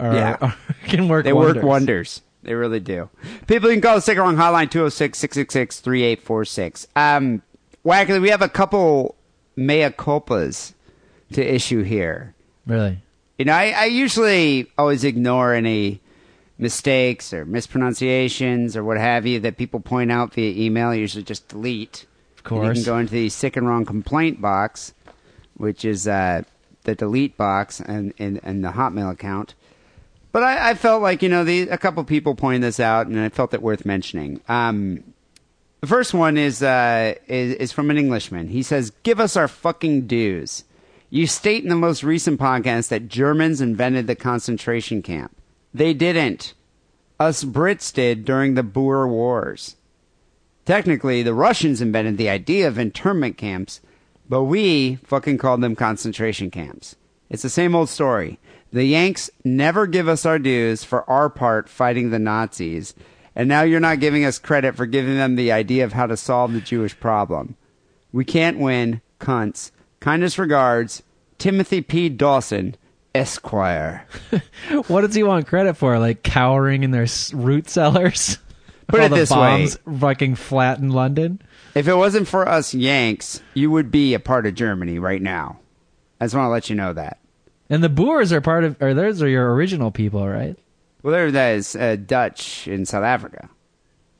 [0.00, 0.36] are, Yeah.
[0.40, 0.56] are-
[0.86, 1.54] can work they wonders.
[1.56, 2.22] work wonders.
[2.42, 3.08] They really do.
[3.48, 6.86] People, you can call the Sick Wrong Hotline 206 666 3846.
[6.94, 7.42] Um,
[7.84, 9.14] Wackley, we have a couple
[9.56, 10.72] mea culpas
[11.32, 12.34] to issue here.
[12.66, 12.98] Really?
[13.38, 16.00] You know, I, I usually always ignore any
[16.58, 20.88] mistakes or mispronunciations or what have you that people point out via email.
[20.88, 22.06] I usually just delete.
[22.46, 22.78] Course.
[22.78, 24.94] you can go into the sick and wrong complaint box,
[25.56, 26.42] which is uh,
[26.84, 29.54] the delete box and, and, and the Hotmail account.
[30.32, 33.18] But I, I felt like, you know, the, a couple people pointed this out, and
[33.18, 34.40] I felt it worth mentioning.
[34.48, 35.02] Um,
[35.80, 38.48] the first one is, uh, is is from an Englishman.
[38.48, 40.64] He says, "Give us our fucking dues."
[41.10, 45.36] You state in the most recent podcast that Germans invented the concentration camp.
[45.72, 46.54] They didn't.
[47.20, 49.76] Us Brits did during the Boer Wars.
[50.66, 53.80] Technically, the Russians invented the idea of internment camps,
[54.28, 56.96] but we fucking called them concentration camps.
[57.30, 58.40] It's the same old story.
[58.72, 62.94] The Yanks never give us our dues for our part fighting the Nazis,
[63.36, 66.16] and now you're not giving us credit for giving them the idea of how to
[66.16, 67.54] solve the Jewish problem.
[68.12, 69.70] We can't win, cunts.
[70.00, 71.04] Kindest regards,
[71.38, 72.08] Timothy P.
[72.08, 72.74] Dawson,
[73.14, 74.04] Esquire.
[74.88, 75.98] What does he want credit for?
[76.00, 78.38] Like cowering in their root cellars?
[78.88, 79.68] Put it this way.
[79.98, 81.40] fucking flat in London.
[81.74, 85.58] If it wasn't for us Yanks, you would be a part of Germany right now.
[86.20, 87.18] I just want to let you know that.
[87.68, 90.56] And the Boers are part of, or those are your original people, right?
[91.02, 93.48] Well, there that is uh, Dutch in South Africa.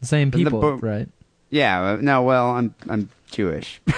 [0.01, 1.09] The same people, Bo- right?
[1.51, 3.94] Yeah, uh, no, well, I'm I'm Jewish, But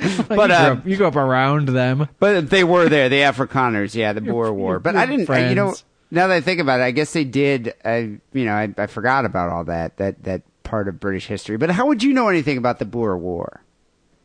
[0.00, 2.08] you, uh, grew up, you grew up around them.
[2.18, 4.78] but they were there, the Afrikaners, yeah, the Boer War.
[4.78, 5.74] But I didn't, I, you know.
[6.10, 7.74] Now that I think about it, I guess they did.
[7.84, 11.56] I, you know, I, I forgot about all that that that part of British history.
[11.56, 13.62] But how would you know anything about the Boer War?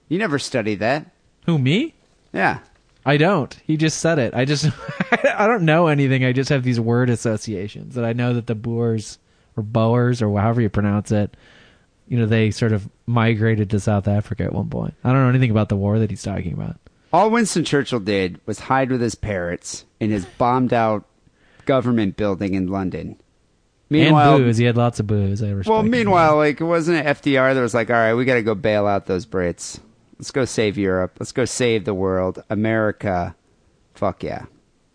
[0.09, 1.11] You never studied that.
[1.45, 1.95] Who me?
[2.33, 2.59] Yeah.
[3.05, 3.57] I don't.
[3.65, 4.33] He just said it.
[4.35, 4.69] I just
[5.11, 6.23] I don't know anything.
[6.23, 9.17] I just have these word associations that I know that the Boers
[9.55, 11.35] or Boers or however you pronounce it,
[12.07, 14.93] you know, they sort of migrated to South Africa at one point.
[15.03, 16.75] I don't know anything about the war that he's talking about.
[17.13, 21.05] All Winston Churchill did was hide with his parrots in his bombed out
[21.71, 23.15] government building in London.
[23.89, 24.57] Meanwhile, and booze.
[24.57, 25.41] He had lots of booze.
[25.41, 25.89] I well, him.
[25.89, 28.55] meanwhile, like it wasn't it FDR that was like, "All right, we got to go
[28.55, 29.79] bail out those Brits.
[30.17, 31.15] Let's go save Europe.
[31.17, 32.43] Let's go save the world.
[32.49, 33.35] America,
[33.93, 34.47] fuck yeah."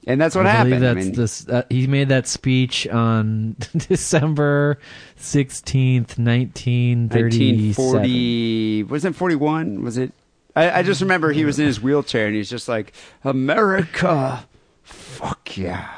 [0.07, 0.75] And that's what I happened.
[0.87, 4.79] I That's mean, this, uh, he made that speech on December
[5.17, 7.75] sixteenth, nineteen thirty-seven.
[7.75, 10.13] 1940 wasn't it 41 was it
[10.55, 12.93] I, I just remember he was in his wheelchair and he's just like
[13.25, 14.47] america
[14.83, 15.91] fuck yeah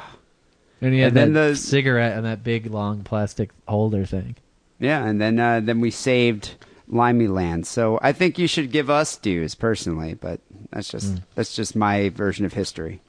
[0.81, 4.35] And he had And then the- cigarette and that big long plastic holder thing.
[4.79, 6.55] yeah and then uh, then we saved
[6.87, 10.39] limey land so i think you should give us dues personally but
[10.71, 11.21] that's just Mm.
[11.35, 12.99] that's just my version of history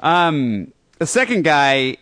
[0.00, 1.96] um the second guy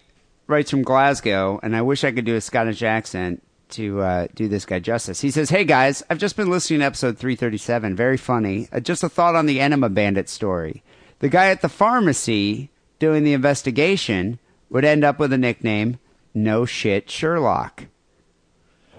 [0.47, 4.49] writes from glasgow and i wish i could do a scottish accent to uh, do
[4.49, 5.21] this guy justice.
[5.21, 7.95] He says, "Hey guys, I've just been listening to episode 337.
[7.95, 8.67] Very funny.
[8.73, 10.83] Uh, just a thought on the Enema Bandit story.
[11.19, 14.39] The guy at the pharmacy doing the investigation
[14.71, 15.99] would end up with a nickname,
[16.35, 17.87] No Shit Sherlock,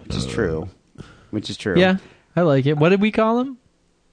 [0.04, 0.30] which is uh.
[0.30, 0.70] true.
[1.32, 1.78] Which is true.
[1.80, 1.98] Yeah,
[2.36, 2.78] I like it.
[2.78, 3.58] What did we call him?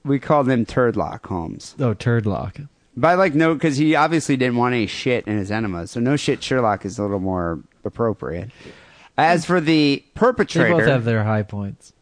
[0.03, 1.75] We called him Turdlock Holmes.
[1.79, 2.67] Oh, Turdlock.
[2.95, 5.87] But I like no because he obviously didn't want any shit in his enema.
[5.87, 8.51] so No Shit Sherlock is a little more appropriate.
[9.17, 11.93] As for the They perpetrator, both have their high points.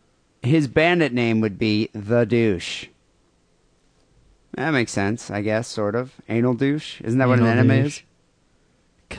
[0.43, 2.87] his bandit name would be the douche.
[4.53, 6.13] That makes sense, I guess, sort of.
[6.29, 7.01] Anal douche?
[7.01, 7.97] Isn't that what an enema douche.
[7.99, 8.03] is?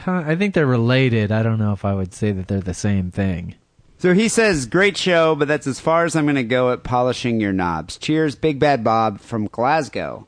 [0.06, 1.32] I think they're related.
[1.32, 3.54] I don't know if I would say that they're the same thing.
[3.98, 6.82] So he says, great show, but that's as far as I'm going to go at
[6.82, 7.96] polishing your knobs.
[7.96, 10.26] Cheers, Big Bad Bob from Glasgow.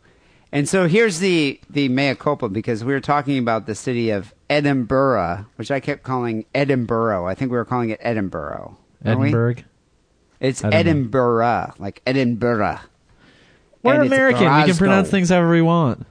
[0.51, 4.35] And so here's the, the mea culpa because we were talking about the city of
[4.49, 7.27] Edinburgh, which I kept calling Edinburgh.
[7.27, 8.79] I think we were calling it Edinburgh.
[9.05, 9.57] Edinburgh.
[10.41, 10.79] It's don't know.
[10.79, 12.81] Edinburgh, like Edinburgh.
[13.83, 14.45] We're And American.
[14.45, 16.07] We can pronounce things however we want.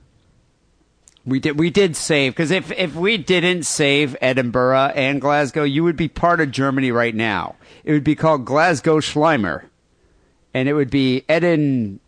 [1.28, 1.60] We did.
[1.60, 6.08] We did save because if if we didn't save Edinburgh and Glasgow, you would be
[6.08, 7.56] part of Germany right now.
[7.84, 9.66] It would be called Glasgow Schleimer,
[10.54, 12.00] and it would be Edin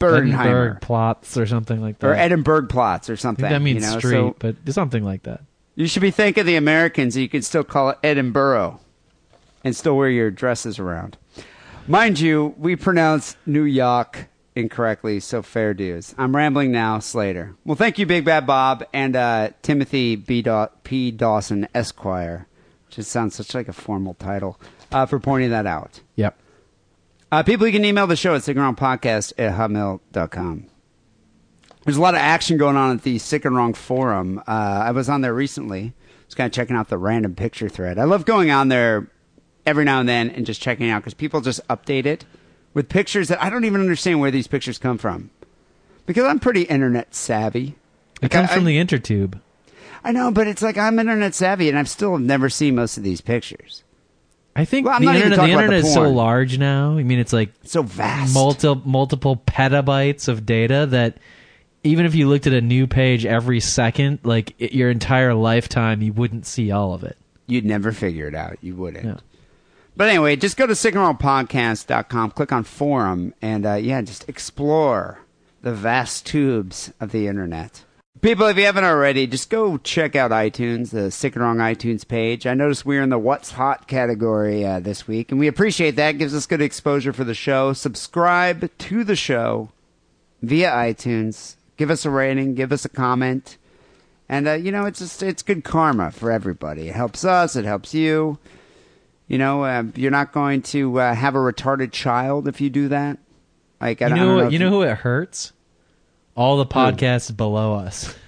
[0.00, 2.06] Edinburgh plots or something like that.
[2.08, 3.44] or Edinburgh Plots or something.
[3.44, 3.98] think that means you know?
[3.98, 5.42] street, So but something like that.
[5.76, 7.16] you should be thanking the Americans.
[7.16, 8.80] You can still call it Edinburgh,
[9.62, 11.16] and still wear your dresses around.
[11.86, 14.26] Mind you, we pronounce New York
[14.58, 16.14] incorrectly, so fair dues.
[16.18, 17.54] I'm rambling now, Slater.
[17.64, 20.42] Well, thank you, Big Bad Bob and uh, Timothy B.
[20.42, 21.10] Daw- P.
[21.10, 22.46] Dawson Esquire,
[22.86, 24.60] which just sounds such like a formal title,
[24.92, 26.00] uh, for pointing that out.
[26.16, 26.38] Yep.
[27.30, 30.66] Uh, people, you can email the show at sickandwrongpodcast at hotmail.com.
[31.84, 34.38] There's a lot of action going on at the Sick and Wrong forum.
[34.46, 35.94] Uh, I was on there recently.
[36.26, 37.98] Just kind of checking out the random picture thread.
[37.98, 39.10] I love going on there
[39.64, 42.24] every now and then and just checking out because people just update it
[42.78, 45.30] with pictures that I don't even understand where these pictures come from.
[46.06, 47.74] Because I'm pretty internet savvy.
[48.18, 49.40] It Like, comes I- from the intertube.
[50.04, 53.02] I know, but it's like I'm internet savvy and I've still never seen most of
[53.02, 53.82] these pictures.
[54.54, 56.96] I think Well, the internet, the internet the is so large now.
[56.96, 61.18] I mean, it's like so vast, multiple multiple petabytes of data that
[61.82, 66.00] even if you looked at a new page every second, like it, your entire lifetime,
[66.00, 67.16] you wouldn't see all of it.
[67.48, 68.56] You'd never figure it out.
[68.62, 69.20] You wouldn't.
[69.98, 75.18] But anyway, just go to sickandwrongpodcast.com, click on forum, and uh, yeah, just explore
[75.62, 77.84] the vast tubes of the internet.
[78.20, 82.06] People, if you haven't already, just go check out iTunes, the Sick and Wrong iTunes
[82.06, 82.46] page.
[82.46, 86.14] I noticed we're in the What's Hot category uh, this week, and we appreciate that.
[86.14, 87.72] It Gives us good exposure for the show.
[87.72, 89.70] Subscribe to the show
[90.42, 91.56] via iTunes.
[91.76, 93.58] Give us a rating, give us a comment.
[94.28, 96.88] And uh, you know, it's just it's good karma for everybody.
[96.88, 97.56] It helps us.
[97.56, 98.38] It helps you.
[99.28, 102.88] You know, uh, you're not going to uh, have a retarded child if you do
[102.88, 103.18] that.
[103.80, 104.48] Like, I You know, know.
[104.48, 105.52] you know who it hurts?
[106.34, 108.14] All the podcasts below us.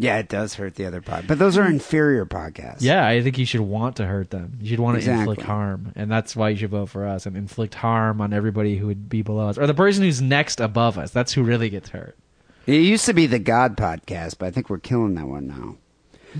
[0.00, 2.82] Yeah, it does hurt the other pod, but those are inferior podcasts.
[2.82, 4.56] Yeah, I think you should want to hurt them.
[4.62, 5.22] You should want to Exactly.
[5.22, 8.76] inflict harm, and that's why you should vote for us and inflict harm on everybody
[8.76, 11.10] who would be below us, or the person who's next above us.
[11.10, 12.16] That's who really gets hurt.
[12.64, 15.74] It used to be the God podcast, but I think we're killing that one now.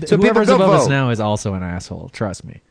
[0.07, 2.07] So Whoever's above us now is also an asshole.
[2.13, 2.61] Trust me.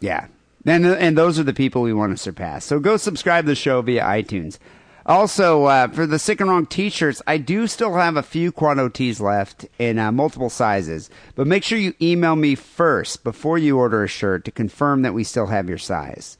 [0.00, 0.28] Yeah.
[0.66, 2.64] And and those are the people we want to surpass.
[2.64, 4.58] So go subscribe to the show via iTunes.
[5.06, 8.92] Also, uh, for the Sick and Wrong t-shirts, I do still have a few Quado
[8.92, 11.08] tees left in uh, multiple sizes.
[11.34, 15.14] But make sure you email me first before you order a shirt to confirm that
[15.14, 16.36] we still have your size.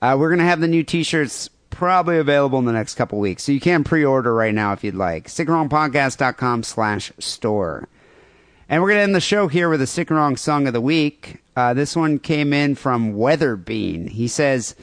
[0.00, 3.42] Uh, we're going to have the new t-shirts probably available in the next couple weeks.
[3.42, 5.26] So you can pre-order right now if you'd like.
[5.26, 7.88] SickandWrongPodcast.com slash store.
[8.68, 10.72] And we're going to end the show here with a Sick and Wrong Song of
[10.72, 11.42] the Week.
[11.60, 14.08] Uh, this one came in from Weatherbean.
[14.08, 14.74] He says,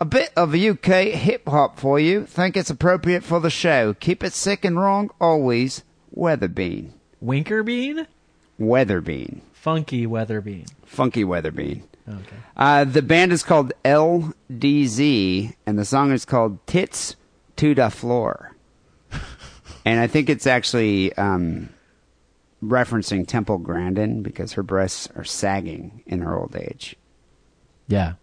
[0.00, 2.24] A bit of UK hip hop for you.
[2.24, 3.94] Think it's appropriate for the show.
[3.94, 5.82] Keep it sick and wrong always.
[6.14, 6.92] Weatherbean.
[7.20, 8.06] Winkerbean,
[8.60, 9.40] Weatherbean.
[9.52, 10.66] funky weather bean.
[10.86, 11.82] Funky Weatherbean.
[12.08, 12.36] Okay.
[12.56, 17.16] Uh, the band is called LDZ, and the song is called Tits
[17.56, 18.54] to the Floor.
[19.84, 21.70] and I think it's actually um,
[22.62, 26.96] referencing Temple Grandin because her breasts are sagging in her old age.
[27.88, 28.14] Yeah.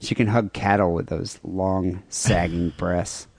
[0.00, 3.28] She can hug cattle with those long, sagging breasts.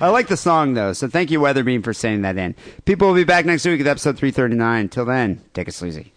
[0.00, 2.54] I like the song though, so thank you, Weatherbean, for sending that in.
[2.84, 4.88] People will be back next week with episode 339.
[4.88, 6.12] Till then, take it sleazy.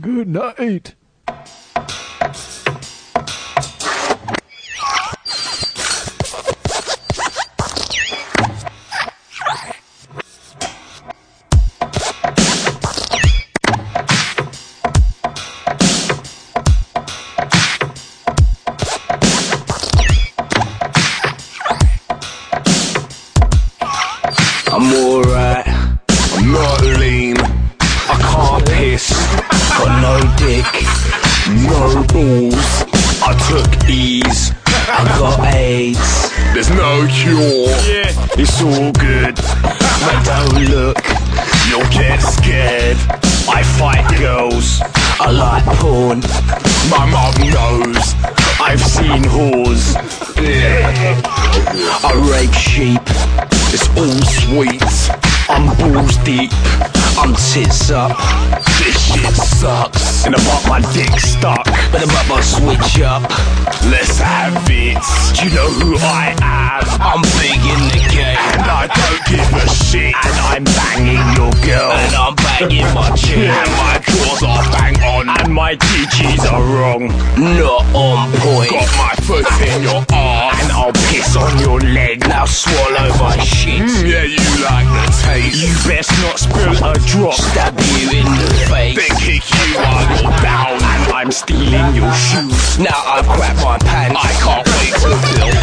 [0.00, 0.94] Good night.
[38.68, 39.34] All good.
[39.34, 40.98] But don't look.
[41.68, 42.98] You'll get scared.
[43.48, 44.82] I fight girls.
[45.18, 46.20] I like porn.
[46.90, 48.14] My mom knows.
[48.60, 49.94] I've seen whores.
[50.36, 51.18] Yeah.
[52.04, 53.00] I rape sheep.
[53.72, 54.82] It's all sweet.
[55.48, 56.50] I'm balls deep.
[57.16, 58.12] I'm tits up.
[58.88, 60.24] This shit sucks.
[60.24, 61.60] And I want my dick stuck.
[61.92, 63.20] But I'm about to switch up.
[63.92, 64.96] Let's have it.
[65.36, 66.88] Do you know who I am?
[66.96, 68.40] I'm big in the game.
[68.56, 70.16] And I don't give a shit.
[70.16, 71.92] And I'm banging your girl.
[71.92, 73.52] And I'm banging my chick.
[73.52, 75.28] And my jaws are bang on.
[75.36, 77.12] And my GGs are wrong.
[77.36, 78.72] Not on point.
[78.72, 80.56] Got my foot in your arm.
[80.64, 82.20] And I'll piss on your leg.
[82.20, 83.84] Now swallow my shit.
[83.84, 85.60] Mm, yeah, you like the taste.
[85.60, 87.36] You best not spill a drop.
[87.36, 88.77] Stab you in the face.
[88.78, 90.78] Then kick you while you're down.
[91.12, 92.78] I'm stealing your shoes.
[92.78, 94.16] Now I've cracked my pants.
[94.16, 95.10] I can't wait to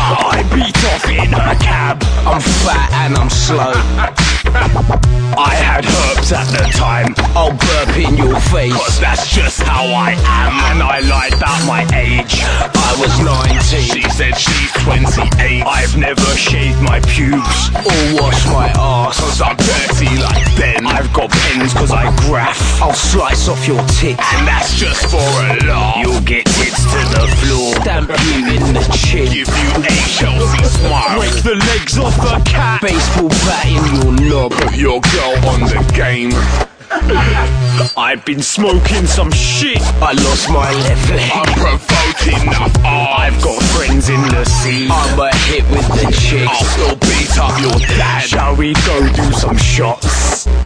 [0.02, 0.36] up.
[0.36, 2.04] I beat off in a cab.
[2.28, 4.35] I'm fat and I'm slow.
[4.56, 7.12] I had herbs at the time.
[7.36, 8.72] I'll burp in your face.
[8.72, 10.54] Cause that's just how I am.
[10.72, 12.40] And I lied about my age.
[12.40, 13.60] I was 19.
[13.84, 15.64] She said she's 28.
[15.68, 19.20] I've never shaved my pubes or washed my ass.
[19.20, 20.88] Cause I'm dirty like Ben.
[20.88, 22.56] I've got pens cause I graph.
[22.82, 24.24] I'll slice off your tits.
[24.40, 26.00] And that's just for a laugh.
[26.00, 27.76] You'll get tits to the floor.
[27.84, 29.28] Stamp you in the chin.
[29.28, 31.20] Give you a Chelsea smile.
[31.20, 32.82] Break the legs off a cat.
[32.82, 34.62] Baseball bat in your knob.
[34.62, 36.32] Put your girl on the game.
[37.98, 39.82] I've been smoking some shit.
[40.02, 41.32] I lost my left leg.
[41.34, 42.76] I'm provoking enough.
[42.84, 44.88] I've got friends in the sea.
[44.90, 46.48] I'm a hit with the chicks.
[46.48, 46.96] I'll still
[47.38, 48.22] up your dad.
[48.22, 50.48] Shall we go do some shots?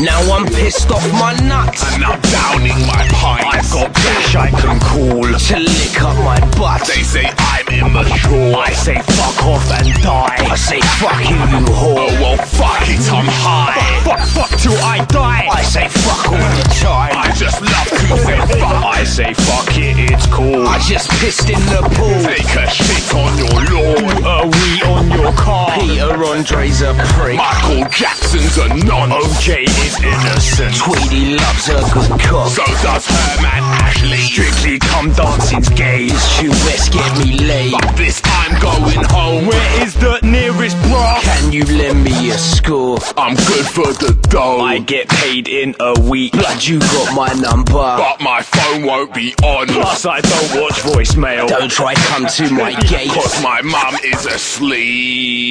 [0.00, 1.82] Now I'm pissed off my nuts.
[1.94, 3.46] And I'm downing my pint.
[3.46, 6.86] I've got dash I can call to lick up my butt.
[6.86, 8.56] They say I'm immature.
[8.56, 10.36] I say fuck off and die.
[10.40, 12.00] I say fuck you, you whore.
[12.00, 14.00] Oh well, fuck it, I'm high.
[14.04, 15.46] Fuck, fuck, fuck till I die.
[15.50, 17.12] I say fuck all the time.
[17.16, 18.84] I just love to say fuck.
[18.84, 20.66] I say fuck it, it's cool.
[20.66, 22.20] I just pissed in the pool.
[22.24, 24.16] Take a shit on your lawn.
[24.16, 25.59] Put a wee on your car.
[25.68, 27.36] Peter Andre's a prick.
[27.36, 29.10] Michael Jackson's a non.
[29.10, 30.74] OJ is innocent.
[30.76, 32.48] Tweety loves a good cook.
[32.48, 34.16] So does her man Ashley.
[34.18, 36.08] Strictly come dancing's gay.
[36.08, 37.72] These two west get me laid.
[37.72, 39.46] But this I'm going home.
[39.46, 41.20] Where is the nearest bra?
[41.22, 42.98] Can you lend me a score?
[43.16, 44.60] I'm good for the dough.
[44.60, 46.32] I get paid in a week.
[46.32, 47.72] Blood, you got my number.
[47.72, 49.66] But my phone won't be on.
[49.68, 51.48] Plus, I don't watch voicemail.
[51.48, 53.10] Don't try come to my gate.
[53.10, 55.49] Cause my mum is asleep.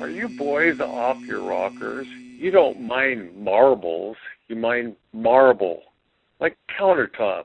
[0.00, 2.06] Are you boys off your rockers?
[2.38, 4.16] You don't mind marbles,
[4.48, 5.82] you mind marble,
[6.40, 7.44] like countertops.